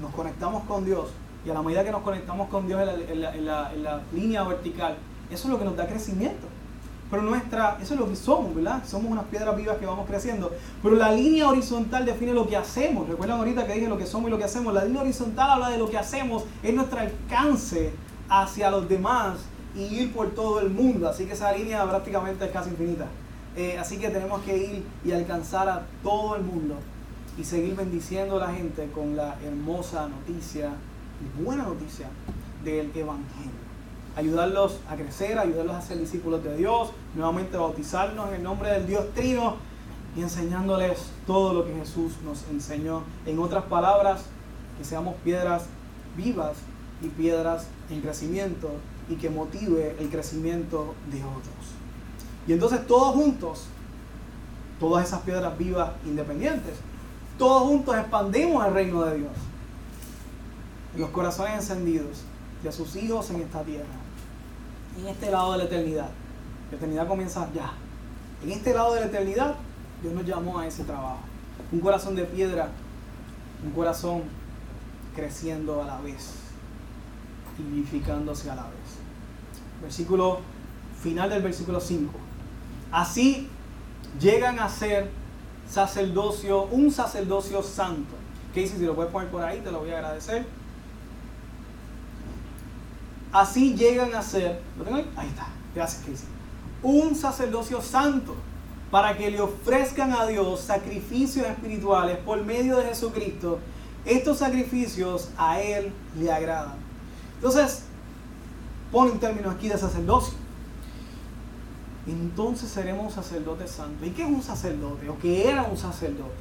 nos 0.00 0.12
conectamos 0.14 0.64
con 0.64 0.84
Dios. 0.84 1.10
Y 1.44 1.50
a 1.50 1.54
la 1.54 1.62
medida 1.62 1.84
que 1.84 1.92
nos 1.92 2.02
conectamos 2.02 2.48
con 2.48 2.66
Dios 2.66 2.80
en 3.08 3.44
la 3.44 4.02
línea 4.12 4.42
vertical, 4.44 4.96
eso 5.30 5.48
es 5.48 5.52
lo 5.52 5.58
que 5.58 5.64
nos 5.64 5.76
da 5.76 5.86
crecimiento. 5.86 6.46
Pero 7.10 7.22
nuestra, 7.22 7.78
eso 7.80 7.94
es 7.94 8.00
lo 8.00 8.08
que 8.08 8.16
somos, 8.16 8.54
¿verdad? 8.54 8.82
Somos 8.84 9.12
unas 9.12 9.24
piedras 9.26 9.56
vivas 9.56 9.76
que 9.78 9.86
vamos 9.86 10.06
creciendo. 10.08 10.50
Pero 10.82 10.96
la 10.96 11.12
línea 11.12 11.48
horizontal 11.48 12.04
define 12.04 12.32
lo 12.32 12.48
que 12.48 12.56
hacemos. 12.56 13.08
Recuerdan 13.08 13.38
ahorita 13.38 13.66
que 13.66 13.74
dije 13.74 13.88
lo 13.88 13.98
que 13.98 14.06
somos 14.06 14.28
y 14.28 14.30
lo 14.32 14.38
que 14.38 14.44
hacemos. 14.44 14.74
La 14.74 14.84
línea 14.84 15.02
horizontal 15.02 15.50
habla 15.50 15.70
de 15.70 15.78
lo 15.78 15.88
que 15.88 15.98
hacemos, 15.98 16.44
es 16.62 16.74
nuestro 16.74 16.98
alcance 16.98 17.92
hacia 18.28 18.70
los 18.70 18.88
demás 18.88 19.38
y 19.76 19.82
ir 19.82 20.12
por 20.12 20.30
todo 20.30 20.60
el 20.60 20.70
mundo. 20.70 21.08
Así 21.08 21.26
que 21.26 21.34
esa 21.34 21.52
línea 21.52 21.88
prácticamente 21.88 22.44
es 22.44 22.50
casi 22.50 22.70
infinita. 22.70 23.06
Eh, 23.56 23.78
así 23.78 23.98
que 23.98 24.10
tenemos 24.10 24.42
que 24.42 24.56
ir 24.56 24.84
y 25.04 25.12
alcanzar 25.12 25.68
a 25.68 25.86
todo 26.02 26.34
el 26.34 26.42
mundo 26.42 26.74
y 27.38 27.44
seguir 27.44 27.76
bendiciendo 27.76 28.36
a 28.36 28.48
la 28.48 28.52
gente 28.52 28.90
con 28.92 29.14
la 29.14 29.36
hermosa 29.44 30.08
noticia 30.08 30.70
y 31.20 31.42
buena 31.42 31.62
noticia 31.62 32.08
del 32.64 32.90
Evangelio 32.94 33.65
ayudarlos 34.16 34.78
a 34.88 34.96
crecer, 34.96 35.38
ayudarlos 35.38 35.76
a 35.76 35.82
ser 35.82 35.98
discípulos 35.98 36.42
de 36.42 36.56
Dios, 36.56 36.90
nuevamente 37.14 37.56
bautizarnos 37.58 38.30
en 38.30 38.36
el 38.36 38.42
nombre 38.42 38.70
del 38.70 38.86
Dios 38.86 39.04
Trino 39.14 39.56
y 40.16 40.22
enseñándoles 40.22 41.10
todo 41.26 41.52
lo 41.52 41.66
que 41.66 41.74
Jesús 41.74 42.14
nos 42.24 42.42
enseñó. 42.50 43.02
En 43.26 43.38
otras 43.38 43.64
palabras, 43.64 44.22
que 44.78 44.84
seamos 44.84 45.14
piedras 45.16 45.66
vivas 46.16 46.56
y 47.02 47.08
piedras 47.08 47.66
en 47.90 48.00
crecimiento 48.00 48.70
y 49.10 49.16
que 49.16 49.28
motive 49.28 49.94
el 50.00 50.08
crecimiento 50.08 50.94
de 51.10 51.18
otros. 51.18 51.74
Y 52.48 52.54
entonces 52.54 52.86
todos 52.86 53.14
juntos, 53.14 53.66
todas 54.80 55.06
esas 55.06 55.20
piedras 55.20 55.56
vivas 55.58 55.90
independientes, 56.06 56.74
todos 57.38 57.64
juntos 57.64 57.94
expandimos 57.94 58.66
el 58.66 58.72
reino 58.72 59.02
de 59.02 59.18
Dios. 59.18 59.32
Los 60.96 61.10
corazones 61.10 61.56
encendidos 61.56 62.22
de 62.62 62.72
sus 62.72 62.96
hijos 62.96 63.28
en 63.28 63.42
esta 63.42 63.62
tierra 63.62 64.05
en 64.98 65.06
este 65.08 65.30
lado 65.30 65.52
de 65.52 65.58
la 65.58 65.64
eternidad. 65.64 66.10
La 66.70 66.76
eternidad 66.76 67.08
comienza 67.08 67.48
ya. 67.54 67.72
En 68.42 68.50
este 68.50 68.74
lado 68.74 68.94
de 68.94 69.00
la 69.00 69.06
eternidad, 69.06 69.54
Dios 70.02 70.14
nos 70.14 70.24
llamó 70.24 70.58
a 70.58 70.66
ese 70.66 70.84
trabajo. 70.84 71.20
Un 71.72 71.80
corazón 71.80 72.14
de 72.16 72.24
piedra, 72.24 72.68
un 73.64 73.70
corazón 73.72 74.22
creciendo 75.14 75.82
a 75.82 75.86
la 75.86 76.00
vez 76.00 76.46
vivificándose 77.58 78.50
a 78.50 78.56
la 78.56 78.62
vez. 78.62 78.98
Versículo 79.82 80.40
final 81.00 81.30
del 81.30 81.42
versículo 81.42 81.80
5. 81.80 82.12
Así 82.92 83.48
llegan 84.20 84.58
a 84.58 84.68
ser 84.68 85.10
sacerdocio, 85.68 86.64
un 86.64 86.90
sacerdocio 86.90 87.62
santo. 87.62 88.14
¿Qué 88.54 88.60
dice? 88.60 88.78
Si 88.78 88.84
lo 88.84 88.94
puedes 88.94 89.12
poner 89.12 89.30
por 89.30 89.42
ahí, 89.42 89.60
te 89.60 89.70
lo 89.70 89.80
voy 89.80 89.90
a 89.90 89.98
agradecer. 89.98 90.46
Así 93.36 93.74
llegan 93.74 94.14
a 94.14 94.22
ser, 94.22 94.62
¿lo 94.78 94.84
tengo 94.84 94.96
ahí? 94.96 95.10
Ahí 95.14 95.28
está, 95.28 95.48
gracias 95.74 96.00
Casey. 96.00 96.26
Un 96.82 97.14
sacerdocio 97.14 97.82
santo 97.82 98.34
para 98.90 99.14
que 99.14 99.30
le 99.30 99.42
ofrezcan 99.42 100.14
a 100.14 100.24
Dios 100.24 100.60
sacrificios 100.60 101.46
espirituales 101.46 102.16
por 102.16 102.42
medio 102.42 102.78
de 102.78 102.84
Jesucristo. 102.84 103.58
Estos 104.06 104.38
sacrificios 104.38 105.28
a 105.36 105.60
Él 105.60 105.92
le 106.18 106.32
agradan. 106.32 106.76
Entonces, 107.34 107.82
pone 108.90 109.10
un 109.10 109.18
término 109.18 109.50
aquí 109.50 109.68
de 109.68 109.76
sacerdocio. 109.76 110.32
Entonces 112.06 112.70
seremos 112.70 113.12
sacerdotes 113.12 113.70
santos. 113.70 114.08
¿Y 114.08 114.12
qué 114.12 114.22
es 114.22 114.30
un 114.30 114.42
sacerdote? 114.42 115.10
¿O 115.10 115.18
qué 115.18 115.50
era 115.50 115.64
un 115.64 115.76
sacerdote? 115.76 116.32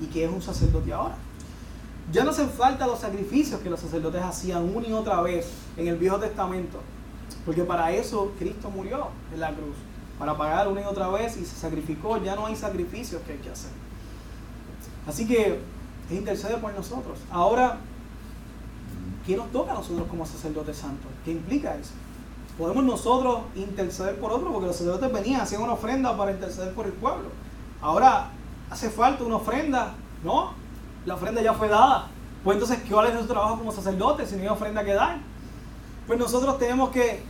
¿Y 0.00 0.06
qué 0.06 0.24
es 0.24 0.30
un 0.32 0.42
sacerdote 0.42 0.92
ahora? 0.92 1.14
Ya 2.12 2.24
no 2.24 2.30
hacen 2.30 2.50
falta 2.50 2.86
los 2.86 3.00
sacrificios 3.00 3.60
que 3.60 3.70
los 3.70 3.80
sacerdotes 3.80 4.22
hacían 4.22 4.74
una 4.74 4.86
y 4.86 4.92
otra 4.92 5.20
vez 5.22 5.48
en 5.76 5.86
el 5.86 5.96
Viejo 5.96 6.18
Testamento. 6.18 6.78
Porque 7.46 7.62
para 7.62 7.92
eso 7.92 8.32
Cristo 8.38 8.70
murió 8.70 9.08
en 9.32 9.40
la 9.40 9.54
cruz 9.54 9.76
para 10.18 10.36
pagar 10.36 10.68
una 10.68 10.82
y 10.82 10.84
otra 10.84 11.08
vez 11.08 11.36
y 11.38 11.44
se 11.46 11.56
sacrificó, 11.56 12.18
ya 12.18 12.34
no 12.34 12.46
hay 12.46 12.54
sacrificios 12.54 13.22
que 13.22 13.32
hay 13.32 13.38
que 13.38 13.50
hacer. 13.50 13.70
Así 15.06 15.26
que 15.26 15.60
es 16.10 16.16
intercede 16.16 16.58
por 16.58 16.74
nosotros. 16.74 17.18
Ahora, 17.30 17.78
¿qué 19.26 19.36
nos 19.36 19.50
toca 19.50 19.72
a 19.72 19.74
nosotros 19.74 20.06
como 20.08 20.26
sacerdotes 20.26 20.76
santos? 20.76 21.10
¿Qué 21.24 21.32
implica 21.32 21.74
eso? 21.74 21.92
Podemos 22.58 22.84
nosotros 22.84 23.40
interceder 23.54 24.18
por 24.20 24.32
otros, 24.32 24.52
porque 24.52 24.66
los 24.66 24.76
sacerdotes 24.76 25.10
venían, 25.10 25.40
hacían 25.40 25.62
una 25.62 25.72
ofrenda 25.72 26.14
para 26.14 26.32
interceder 26.32 26.74
por 26.74 26.84
el 26.84 26.92
pueblo. 26.92 27.28
Ahora, 27.80 28.30
¿hace 28.68 28.90
falta 28.90 29.24
una 29.24 29.36
ofrenda? 29.36 29.94
No, 30.22 30.52
la 31.06 31.14
ofrenda 31.14 31.42
ya 31.42 31.54
fue 31.54 31.68
dada. 31.68 32.08
Pues 32.44 32.56
entonces, 32.56 32.80
¿cuál 32.88 33.06
es 33.06 33.14
nuestro 33.14 33.34
trabajo 33.34 33.58
como 33.58 33.72
sacerdotes 33.72 34.30
si 34.30 34.36
no 34.36 34.42
hay 34.42 34.48
ofrenda 34.48 34.84
que 34.84 34.94
dar? 34.94 35.18
Pues 36.06 36.18
nosotros 36.18 36.58
tenemos 36.58 36.90
que 36.90 37.22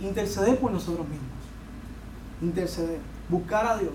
interceder 0.00 0.58
por 0.58 0.70
nosotros 0.70 1.08
mismos 1.08 1.30
interceder, 2.40 3.00
buscar 3.28 3.66
a 3.66 3.76
Dios. 3.76 3.94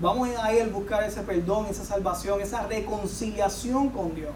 Vamos 0.00 0.28
a 0.28 0.52
Él 0.52 0.70
buscar 0.70 1.02
ese 1.04 1.22
perdón, 1.22 1.66
esa 1.66 1.84
salvación, 1.84 2.40
esa 2.40 2.66
reconciliación 2.66 3.88
con 3.90 4.14
Dios. 4.14 4.34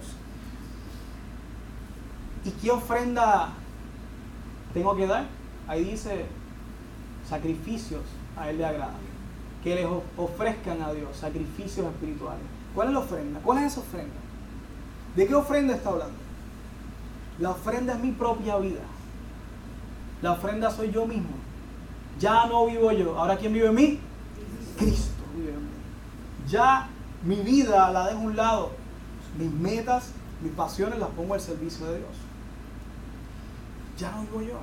¿Y 2.44 2.50
qué 2.50 2.70
ofrenda 2.70 3.50
tengo 4.72 4.96
que 4.96 5.06
dar? 5.06 5.26
Ahí 5.68 5.84
dice 5.84 6.24
sacrificios 7.28 8.02
a 8.36 8.48
Él 8.48 8.58
le 8.58 8.64
agrada. 8.64 8.94
Que 9.62 9.74
les 9.74 9.86
ofrezcan 10.16 10.80
a 10.80 10.92
Dios 10.92 11.14
sacrificios 11.16 11.86
espirituales. 11.86 12.42
¿Cuál 12.74 12.88
es 12.88 12.94
la 12.94 13.00
ofrenda? 13.00 13.40
¿Cuál 13.40 13.58
es 13.58 13.72
esa 13.72 13.80
ofrenda? 13.80 14.14
¿De 15.16 15.26
qué 15.26 15.34
ofrenda 15.34 15.74
está 15.74 15.90
hablando? 15.90 16.14
La 17.38 17.50
ofrenda 17.50 17.94
es 17.94 18.00
mi 18.00 18.12
propia 18.12 18.56
vida. 18.58 18.80
La 20.22 20.32
ofrenda 20.32 20.70
soy 20.70 20.90
yo 20.90 21.06
mismo. 21.06 21.30
Ya 22.18 22.46
no 22.46 22.66
vivo 22.66 22.92
yo. 22.92 23.18
Ahora 23.18 23.36
¿quién 23.36 23.52
vive 23.52 23.68
en 23.68 23.74
mí? 23.74 24.00
Cristo 24.78 25.24
vive 25.34 25.52
en 25.52 25.62
mí. 25.62 25.70
Ya 26.48 26.88
mi 27.24 27.36
vida 27.36 27.90
la 27.90 28.06
dejo 28.08 28.18
a 28.18 28.22
un 28.22 28.36
lado. 28.36 28.70
Mis 29.38 29.50
metas, 29.50 30.12
mis 30.42 30.52
pasiones 30.52 30.98
las 30.98 31.08
pongo 31.10 31.34
al 31.34 31.40
servicio 31.40 31.86
de 31.86 31.98
Dios. 31.98 32.10
Ya 33.98 34.10
no 34.10 34.22
vivo 34.22 34.42
yo. 34.42 34.60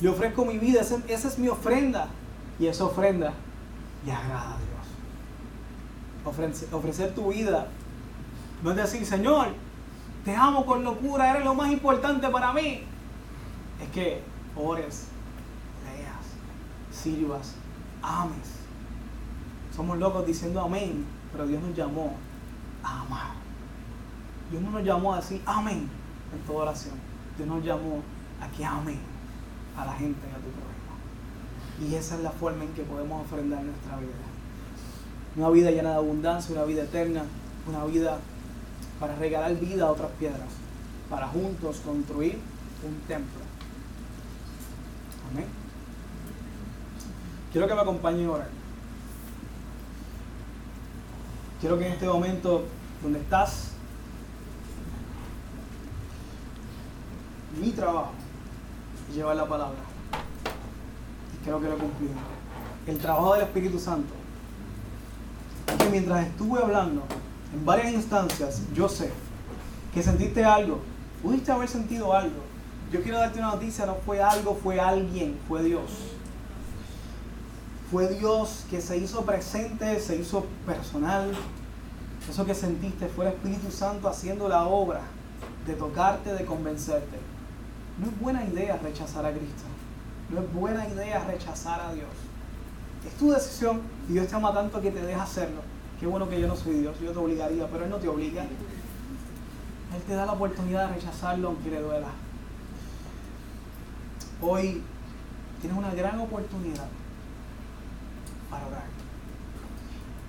Le 0.00 0.08
ofrezco 0.08 0.44
mi 0.44 0.58
vida. 0.58 0.80
Esa, 0.80 0.98
es 1.06 1.38
mi 1.38 1.48
ofrenda. 1.48 2.08
Y 2.58 2.66
esa 2.66 2.84
ofrenda 2.84 3.32
le 4.06 4.12
agrada 4.12 4.54
a 4.54 4.58
Dios. 4.58 4.81
Ofrecer 6.24 7.14
tu 7.14 7.32
vida 7.32 7.68
no 8.62 8.70
es 8.70 8.76
decir, 8.76 9.04
Señor, 9.04 9.48
te 10.24 10.36
amo 10.36 10.64
con 10.64 10.84
locura, 10.84 11.30
eres 11.30 11.44
lo 11.44 11.54
más 11.54 11.70
importante 11.70 12.28
para 12.28 12.52
mí. 12.52 12.82
Es 13.82 13.88
que 13.92 14.22
ores 14.56 15.08
sirvas, 16.92 17.54
ames. 18.02 18.60
Somos 19.74 19.98
locos 19.98 20.26
diciendo 20.26 20.60
amén, 20.60 21.04
pero 21.32 21.46
Dios 21.46 21.60
nos 21.62 21.76
llamó 21.76 22.14
a 22.84 23.00
amar. 23.00 23.32
Dios 24.50 24.62
no 24.62 24.70
nos 24.70 24.84
llamó 24.84 25.14
a 25.14 25.16
decir 25.16 25.42
amén 25.46 25.88
en 26.32 26.38
toda 26.46 26.64
oración. 26.64 26.94
Dios 27.36 27.48
nos 27.48 27.64
llamó 27.64 28.02
a 28.40 28.48
que 28.48 28.64
amen 28.64 29.00
a 29.76 29.86
la 29.86 29.92
gente 29.94 30.20
y 30.26 30.30
a 30.30 30.36
tu 30.36 30.50
prójimo. 30.50 31.90
Y 31.90 31.94
esa 31.96 32.14
es 32.14 32.20
la 32.20 32.30
forma 32.30 32.62
en 32.62 32.72
que 32.74 32.82
podemos 32.82 33.24
ofrendar 33.24 33.64
nuestra 33.64 33.96
vida. 33.96 34.31
Una 35.36 35.48
vida 35.50 35.70
llena 35.70 35.90
de 35.90 35.96
abundancia, 35.96 36.54
una 36.54 36.64
vida 36.64 36.82
eterna, 36.82 37.24
una 37.66 37.84
vida 37.84 38.18
para 39.00 39.16
regalar 39.16 39.54
vida 39.58 39.86
a 39.86 39.90
otras 39.90 40.10
piedras, 40.18 40.48
para 41.08 41.26
juntos 41.28 41.80
construir 41.84 42.38
un 42.86 42.94
templo. 43.08 43.40
Amén. 45.30 45.46
Quiero 47.50 47.66
que 47.66 47.74
me 47.74 47.80
acompañen 47.80 48.26
a 48.26 48.32
orar. 48.32 48.48
Quiero 51.60 51.78
que 51.78 51.86
en 51.86 51.92
este 51.92 52.06
momento 52.06 52.64
donde 53.02 53.20
estás, 53.20 53.72
mi 57.60 57.70
trabajo 57.70 58.12
es 59.08 59.16
llevar 59.16 59.36
la 59.36 59.46
palabra. 59.46 59.78
Y 61.34 61.44
creo 61.44 61.60
que 61.60 61.68
lo 61.68 61.78
cumplimos. 61.78 62.22
El 62.86 62.98
trabajo 62.98 63.34
del 63.34 63.42
Espíritu 63.42 63.78
Santo. 63.78 64.21
Que 65.78 65.88
mientras 65.90 66.26
estuve 66.26 66.62
hablando, 66.62 67.02
en 67.54 67.64
varias 67.64 67.92
instancias, 67.92 68.62
yo 68.74 68.88
sé 68.88 69.10
que 69.94 70.02
sentiste 70.02 70.44
algo, 70.44 70.80
pudiste 71.22 71.52
haber 71.52 71.68
sentido 71.68 72.14
algo. 72.14 72.42
Yo 72.92 73.02
quiero 73.02 73.18
darte 73.18 73.38
una 73.38 73.52
noticia, 73.52 73.86
no 73.86 73.96
fue 74.06 74.22
algo, 74.22 74.58
fue 74.62 74.80
alguien, 74.80 75.38
fue 75.48 75.62
Dios 75.62 75.90
fue 77.92 78.08
Dios 78.08 78.64
que 78.70 78.80
se 78.80 78.96
hizo 78.96 79.20
presente, 79.26 80.00
se 80.00 80.16
hizo 80.16 80.46
personal. 80.64 81.30
Eso 82.28 82.46
que 82.46 82.54
sentiste 82.54 83.06
fue 83.06 83.26
el 83.26 83.32
Espíritu 83.34 83.70
Santo 83.70 84.08
haciendo 84.08 84.48
la 84.48 84.64
obra 84.64 85.02
de 85.66 85.74
tocarte, 85.74 86.32
de 86.32 86.46
convencerte. 86.46 87.18
No 87.98 88.06
es 88.06 88.18
buena 88.18 88.46
idea 88.46 88.78
rechazar 88.78 89.26
a 89.26 89.30
Cristo. 89.30 89.64
No 90.30 90.40
es 90.40 90.52
buena 90.54 90.88
idea 90.88 91.22
rechazar 91.24 91.82
a 91.82 91.92
Dios. 91.92 92.08
Es 93.06 93.14
tu 93.14 93.30
decisión 93.30 93.80
y 94.08 94.14
Dios 94.14 94.28
te 94.28 94.34
ama 94.34 94.52
tanto 94.52 94.80
que 94.80 94.90
te 94.90 95.02
deja 95.04 95.22
hacerlo. 95.22 95.60
Qué 95.98 96.06
bueno 96.06 96.28
que 96.28 96.40
yo 96.40 96.48
no 96.48 96.56
soy 96.56 96.74
Dios, 96.80 96.98
yo 97.00 97.12
te 97.12 97.18
obligaría, 97.18 97.66
pero 97.68 97.84
Él 97.84 97.90
no 97.90 97.98
te 97.98 98.08
obliga. 98.08 98.42
Él 98.42 100.02
te 100.06 100.14
da 100.14 100.26
la 100.26 100.32
oportunidad 100.32 100.88
de 100.88 100.94
rechazarlo 100.94 101.48
aunque 101.48 101.70
le 101.70 101.80
duela. 101.80 102.08
Hoy 104.40 104.82
tienes 105.60 105.78
una 105.78 105.94
gran 105.94 106.18
oportunidad 106.18 106.88
para 108.50 108.66
orar. 108.66 108.84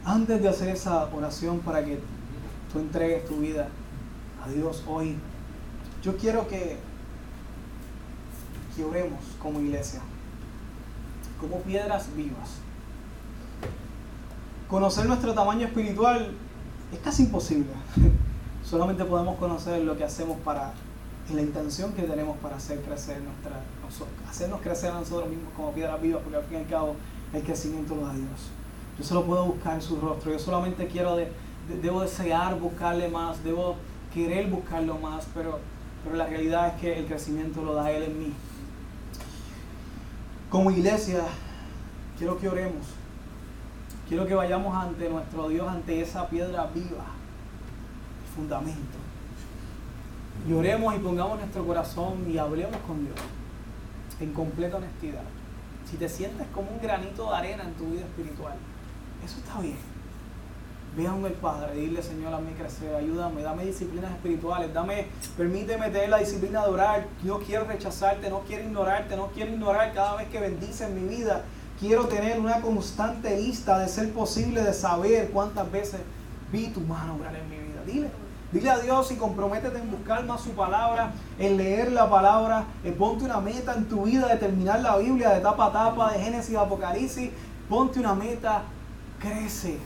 Antes 0.06 0.42
de 0.42 0.50
hacer 0.50 0.70
esa 0.70 1.06
oración 1.06 1.60
para 1.60 1.84
que 1.84 2.00
tú 2.72 2.80
entregues 2.80 3.26
tu 3.26 3.38
vida 3.38 3.68
a 4.46 4.50
Dios 4.50 4.84
hoy, 4.88 5.16
yo 6.04 6.18
quiero 6.18 6.48
que, 6.48 6.78
que 8.76 8.84
oremos 8.84 9.22
como 9.42 9.60
iglesia, 9.60 10.02
como 11.40 11.62
piedras 11.62 12.14
vivas. 12.16 12.63
Conocer 14.74 15.06
nuestro 15.06 15.36
tamaño 15.36 15.68
espiritual 15.68 16.32
es 16.92 16.98
casi 16.98 17.26
imposible. 17.26 17.70
Solamente 18.66 19.06
podemos 19.06 19.38
conocer 19.38 19.84
lo 19.84 19.96
que 19.96 20.04
hacemos 20.04 20.40
para, 20.40 20.74
la 21.32 21.42
intención 21.44 21.94
que 21.94 22.02
tenemos 22.02 22.40
para 22.40 22.56
hacer 22.56 22.82
crecer 22.82 23.22
nuestra, 23.22 23.62
hacernos 24.28 24.62
crecer 24.62 24.90
a 24.90 24.96
nosotros 24.96 25.30
mismos 25.30 25.54
como 25.56 25.74
piedras 25.74 26.02
vivas, 26.02 26.24
porque 26.24 26.38
al 26.38 26.44
fin 26.46 26.58
y 26.58 26.62
al 26.62 26.68
cabo 26.68 26.96
el 27.34 27.44
crecimiento 27.44 27.94
lo 27.94 28.08
da 28.08 28.14
Dios. 28.14 28.50
Yo 28.98 29.04
solo 29.04 29.26
puedo 29.26 29.46
buscar 29.46 29.76
en 29.76 29.82
su 29.84 30.02
rostro. 30.02 30.32
Yo 30.32 30.40
solamente 30.40 30.88
quiero, 30.88 31.18
de, 31.18 31.32
debo 31.80 32.02
desear 32.02 32.60
buscarle 32.60 33.10
más, 33.10 33.44
debo 33.44 33.76
querer 34.12 34.48
buscarlo 34.48 34.98
más, 34.98 35.28
pero, 35.36 35.60
pero 36.04 36.16
la 36.16 36.26
realidad 36.26 36.70
es 36.70 36.82
que 36.82 36.98
el 36.98 37.06
crecimiento 37.06 37.62
lo 37.62 37.76
da 37.76 37.92
Él 37.92 38.02
en 38.02 38.18
mí. 38.18 38.34
Como 40.50 40.72
iglesia, 40.72 41.26
quiero 42.18 42.40
que 42.40 42.50
oremos. 42.50 43.03
Quiero 44.14 44.28
que 44.28 44.36
vayamos 44.36 44.76
ante 44.78 45.10
nuestro 45.10 45.50
Dios, 45.50 45.68
ante 45.68 46.00
esa 46.00 46.30
piedra 46.30 46.68
viva, 46.72 47.04
el 48.22 48.36
fundamento. 48.36 49.00
Y 50.48 50.54
oremos 50.54 50.96
y 50.96 51.00
pongamos 51.00 51.40
nuestro 51.40 51.66
corazón 51.66 52.24
y 52.30 52.38
hablemos 52.38 52.78
con 52.86 53.04
Dios 53.04 53.18
en 54.20 54.32
completa 54.32 54.78
honestidad 54.78 55.24
si 55.90 55.98
te 55.98 56.08
sientes 56.08 56.46
como 56.54 56.70
un 56.70 56.80
granito 56.80 57.28
de 57.32 57.36
arena 57.36 57.64
en 57.64 57.74
tu 57.74 57.86
vida 57.86 58.02
espiritual, 58.02 58.54
Eso 59.26 59.40
está 59.40 59.60
bien. 59.60 59.78
Ve 60.96 61.08
a 61.08 61.16
el 61.16 61.34
Padre, 61.34 61.74
dile 61.74 62.04
Señor 62.04 62.36
a 62.36 62.38
mí 62.38 62.52
crecer, 62.52 62.94
ayúdame, 62.94 63.42
dame 63.42 63.66
disciplinas 63.66 64.12
espirituales, 64.12 64.72
dame, 64.72 65.08
permíteme 65.36 65.90
tener 65.90 66.10
la 66.10 66.20
disciplina 66.20 66.64
de 66.64 66.70
orar. 66.70 67.08
No 67.24 67.40
quiero 67.40 67.66
rechazarte, 67.66 68.30
no 68.30 68.42
quiero 68.42 68.64
ignorarte, 68.64 69.16
no 69.16 69.30
quiero 69.30 69.52
ignorar 69.54 69.92
cada 69.96 70.18
vez 70.18 70.28
que 70.28 70.40
bendices 70.40 70.88
mi 70.92 71.02
vida. 71.08 71.46
Quiero 71.80 72.08
tener 72.08 72.40
una 72.40 72.62
constante 72.62 73.40
lista 73.40 73.80
de 73.80 73.88
ser 73.88 74.14
posible 74.14 74.62
de 74.62 74.74
saber 74.74 75.32
cuántas 75.32 75.72
veces 75.72 76.02
vi 76.52 76.68
tu 76.68 76.82
mano 76.82 77.16
obrar 77.16 77.36
en 77.36 77.50
mi 77.50 77.58
vida. 77.58 77.82
Dile, 77.86 78.10
dile 78.52 78.70
a 78.70 78.80
Dios 78.80 79.12
y 79.12 79.16
comprométete 79.16 79.80
en 79.80 79.92
buscar 79.92 80.26
más 80.26 80.42
su 80.42 80.52
palabra, 80.52 81.12
en 81.40 81.58
leer 81.58 81.92
la 81.92 82.10
palabra, 82.10 82.66
en 82.84 82.94
ponte 82.96 83.26
una 83.26 83.40
meta 83.40 83.74
en 83.74 83.86
tu 83.86 84.04
vida 84.04 84.28
de 84.28 84.38
terminar 84.38 84.82
la 84.82 84.98
Biblia 84.98 85.32
de 85.32 85.42
tapa 85.42 85.66
a 85.66 85.72
tapa, 85.72 86.14
de 86.14 86.20
Génesis 86.20 86.56
a 86.56 86.62
Apocalipsis. 86.62 87.32
Ponte 87.68 88.00
una 88.00 88.14
meta, 88.14 88.64
crece 89.20 89.80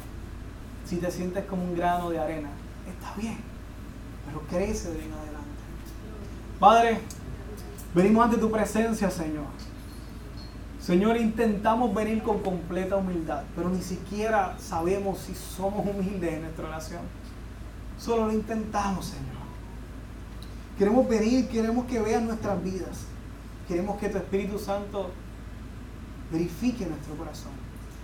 si 0.88 0.98
te 0.98 1.12
sientes 1.12 1.46
como 1.46 1.64
un 1.64 1.76
grano 1.76 2.10
de 2.10 2.18
arena, 2.18 2.50
está 2.88 3.14
bien, 3.20 3.38
pero 4.26 4.42
crece 4.48 4.90
de 4.92 5.04
en 5.04 5.12
adelante. 5.12 5.48
Padre, 6.60 7.00
venimos 7.94 8.24
ante 8.24 8.38
tu 8.38 8.50
presencia, 8.50 9.12
Señor. 9.12 9.46
Señor, 10.88 11.18
intentamos 11.18 11.94
venir 11.94 12.24
con 12.24 12.40
completa 12.40 12.96
humildad, 12.96 13.44
pero 13.58 13.68
ni 13.68 13.82
siquiera 13.82 14.56
sabemos 14.58 15.20
si 15.20 15.36
somos 15.36 15.86
humildes 15.86 16.36
en 16.36 16.44
nuestra 16.44 16.66
oración. 16.66 17.02
Solo 18.00 18.28
lo 18.28 18.32
intentamos, 18.32 19.08
Señor. 19.08 19.36
Queremos 20.78 21.06
venir, 21.10 21.50
queremos 21.50 21.88
que 21.88 22.00
veas 22.00 22.22
nuestras 22.22 22.64
vidas. 22.64 23.00
Queremos 23.68 24.00
que 24.00 24.08
tu 24.08 24.18
Espíritu 24.18 24.58
Santo 24.58 25.12
verifique 26.32 26.86
nuestro 26.86 27.18
corazón 27.18 27.52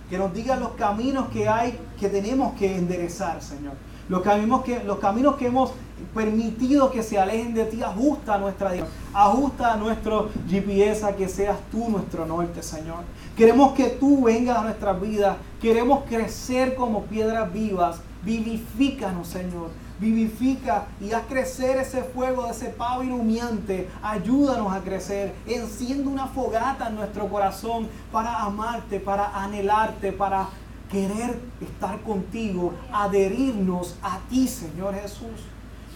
que 0.08 0.18
nos 0.18 0.34
diga 0.34 0.56
los 0.56 0.72
caminos 0.72 1.28
que 1.28 1.48
hay, 1.48 1.78
que 1.98 2.08
tenemos 2.08 2.54
que 2.58 2.76
enderezar, 2.76 3.42
Señor. 3.42 3.72
Los 4.08 4.22
caminos 4.22 4.62
que, 4.62 4.84
los 4.84 4.98
caminos 4.98 5.36
que 5.36 5.46
hemos 5.46 5.72
permitido 6.14 6.90
que 6.90 7.02
se 7.02 7.18
alejen 7.18 7.54
de 7.54 7.64
ti, 7.64 7.82
ajusta 7.82 8.38
nuestra 8.38 8.72
dirección, 8.72 8.98
ajusta 9.12 9.76
nuestro 9.76 10.30
GPS 10.48 11.04
a 11.04 11.16
que 11.16 11.28
seas 11.28 11.58
tú 11.70 11.88
nuestro 11.88 12.26
norte, 12.26 12.62
Señor. 12.62 13.04
Queremos 13.36 13.72
que 13.72 13.88
tú 13.88 14.24
vengas 14.24 14.58
a 14.58 14.62
nuestras 14.64 15.00
vidas, 15.00 15.36
queremos 15.60 16.04
crecer 16.04 16.74
como 16.74 17.04
piedras 17.04 17.52
vivas, 17.52 18.00
vivifícanos, 18.24 19.28
Señor 19.28 19.70
vivifica 19.98 20.86
y 21.00 21.12
haz 21.12 21.22
crecer 21.28 21.78
ese 21.78 22.02
fuego 22.02 22.44
de 22.44 22.50
ese 22.50 22.66
pavo 22.66 23.02
iluminante. 23.02 23.88
Ayúdanos 24.02 24.72
a 24.72 24.80
crecer. 24.80 25.34
Enciende 25.46 26.08
una 26.08 26.26
fogata 26.26 26.88
en 26.88 26.96
nuestro 26.96 27.28
corazón 27.28 27.88
para 28.10 28.42
amarte, 28.42 29.00
para 29.00 29.40
anhelarte, 29.40 30.12
para 30.12 30.48
querer 30.90 31.38
estar 31.60 32.00
contigo, 32.00 32.74
adherirnos 32.92 33.96
a 34.02 34.20
ti, 34.28 34.46
Señor 34.46 34.94
Jesús. 34.94 35.40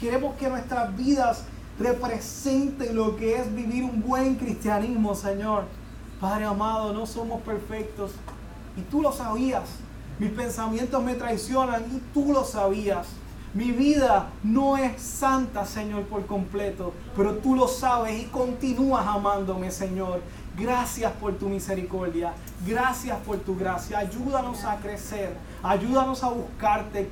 Queremos 0.01 0.36
que 0.36 0.49
nuestras 0.49 0.96
vidas 0.96 1.44
representen 1.78 2.94
lo 2.94 3.16
que 3.16 3.36
es 3.36 3.55
vivir 3.55 3.84
un 3.84 4.01
buen 4.03 4.36
cristianismo, 4.36 5.14
Señor. 5.14 5.64
Padre 6.20 6.44
amado, 6.44 6.92
no 6.92 7.07
somos 7.07 7.42
perfectos 7.42 8.12
y 8.76 8.82
tú 8.82 9.03
lo 9.03 9.12
sabías. 9.12 9.64
Mis 10.18 10.30
pensamientos 10.30 11.03
me 11.03 11.14
traicionan 11.14 11.84
y 11.92 12.01
tú 12.14 12.32
lo 12.32 12.44
sabías. 12.44 13.09
Mi 13.55 13.72
vida 13.72 14.28
no 14.44 14.76
es 14.76 15.01
santa, 15.01 15.64
Señor, 15.64 16.05
por 16.05 16.26
completo, 16.26 16.92
pero 17.16 17.36
tú 17.36 17.57
lo 17.57 17.66
sabes 17.66 18.22
y 18.22 18.26
continúas 18.26 19.07
amándome, 19.07 19.70
Señor. 19.70 20.20
Gracias 20.57 21.12
por 21.12 21.34
tu 21.34 21.49
misericordia, 21.49 22.34
gracias 22.66 23.16
por 23.18 23.38
tu 23.38 23.57
gracia. 23.57 23.99
Ayúdanos 23.99 24.64
a 24.64 24.76
crecer, 24.76 25.34
ayúdanos 25.62 26.22
a 26.22 26.28
buscarte 26.28 27.09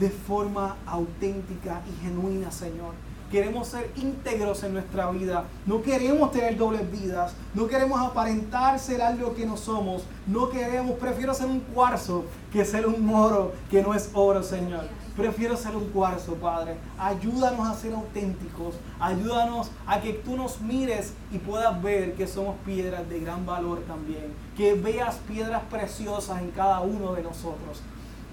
de 0.00 0.08
forma 0.08 0.76
auténtica 0.86 1.82
y 1.86 2.02
genuina, 2.02 2.50
Señor. 2.50 2.94
Queremos 3.30 3.68
ser 3.68 3.92
íntegros 3.94 4.64
en 4.64 4.72
nuestra 4.72 5.08
vida. 5.10 5.44
No 5.64 5.82
queremos 5.82 6.32
tener 6.32 6.56
dobles 6.56 6.90
vidas. 6.90 7.32
No 7.54 7.68
queremos 7.68 8.00
aparentar 8.00 8.80
ser 8.80 9.02
algo 9.02 9.34
que 9.34 9.46
no 9.46 9.56
somos. 9.56 10.02
No 10.26 10.48
queremos, 10.48 10.98
prefiero 10.98 11.32
ser 11.32 11.46
un 11.46 11.60
cuarzo 11.60 12.24
que 12.50 12.64
ser 12.64 12.86
un 12.86 13.06
moro 13.06 13.52
que 13.70 13.82
no 13.82 13.94
es 13.94 14.10
oro, 14.14 14.42
Señor. 14.42 14.86
Prefiero 15.16 15.56
ser 15.56 15.76
un 15.76 15.90
cuarzo, 15.90 16.34
Padre. 16.34 16.76
Ayúdanos 16.98 17.68
a 17.68 17.74
ser 17.74 17.92
auténticos. 17.92 18.74
Ayúdanos 18.98 19.70
a 19.86 20.00
que 20.00 20.14
tú 20.14 20.36
nos 20.36 20.60
mires 20.60 21.12
y 21.30 21.38
puedas 21.38 21.80
ver 21.80 22.14
que 22.14 22.26
somos 22.26 22.56
piedras 22.64 23.08
de 23.08 23.20
gran 23.20 23.46
valor 23.46 23.80
también. 23.86 24.32
Que 24.56 24.74
veas 24.74 25.16
piedras 25.28 25.62
preciosas 25.70 26.40
en 26.40 26.50
cada 26.50 26.80
uno 26.80 27.12
de 27.12 27.22
nosotros. 27.22 27.82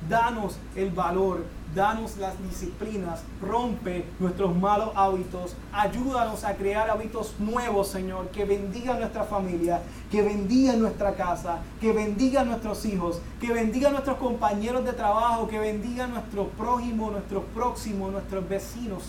Danos 0.10 0.58
el 0.76 0.92
valor 0.92 1.44
danos 1.76 2.18
las 2.18 2.34
disciplinas, 2.42 3.22
rompe 3.42 4.06
nuestros 4.20 4.56
malos 4.56 4.90
hábitos, 4.96 5.56
ayúdanos 5.72 6.44
a 6.44 6.56
crear 6.56 6.90
hábitos 6.90 7.36
nuevos, 7.40 7.90
Señor, 7.90 8.30
que 8.30 8.46
bendiga 8.46 8.98
nuestra 8.98 9.24
familia, 9.24 9.82
que 10.12 10.22
bendiga 10.22 10.74
nuestra 10.74 11.14
casa, 11.16 11.60
que 11.80 11.94
bendiga 11.94 12.44
nuestros 12.44 12.84
hijos, 12.86 13.22
que 13.40 13.54
bendiga 13.54 13.92
nuestros 13.92 14.18
compañeros 14.18 14.84
de 14.86 14.94
trabajo, 14.94 15.48
que 15.48 15.60
bendiga 15.60 16.08
nuestro 16.08 16.48
prójimo, 16.50 17.12
nuestro 17.12 17.44
próximo, 17.44 18.10
nuestros 18.10 18.48
vecinos, 18.50 19.04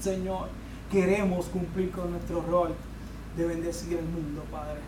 Señor. 0.00 0.48
Queremos 0.90 1.46
cumplir 1.46 1.90
con 1.90 2.10
nuestro 2.10 2.42
rol 2.42 2.74
de 3.36 3.46
bendecir 3.46 3.98
el 3.98 4.04
mundo, 4.04 4.42
Padre. 4.50 4.80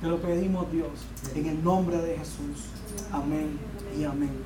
Te 0.00 0.08
lo 0.08 0.20
pedimos, 0.20 0.70
Dios, 0.72 0.90
en 1.36 1.46
el 1.46 1.62
nombre 1.62 1.98
de 1.98 2.18
Jesús. 2.18 2.66
Amén 3.12 3.58
y 3.96 4.02
amén. 4.02 4.32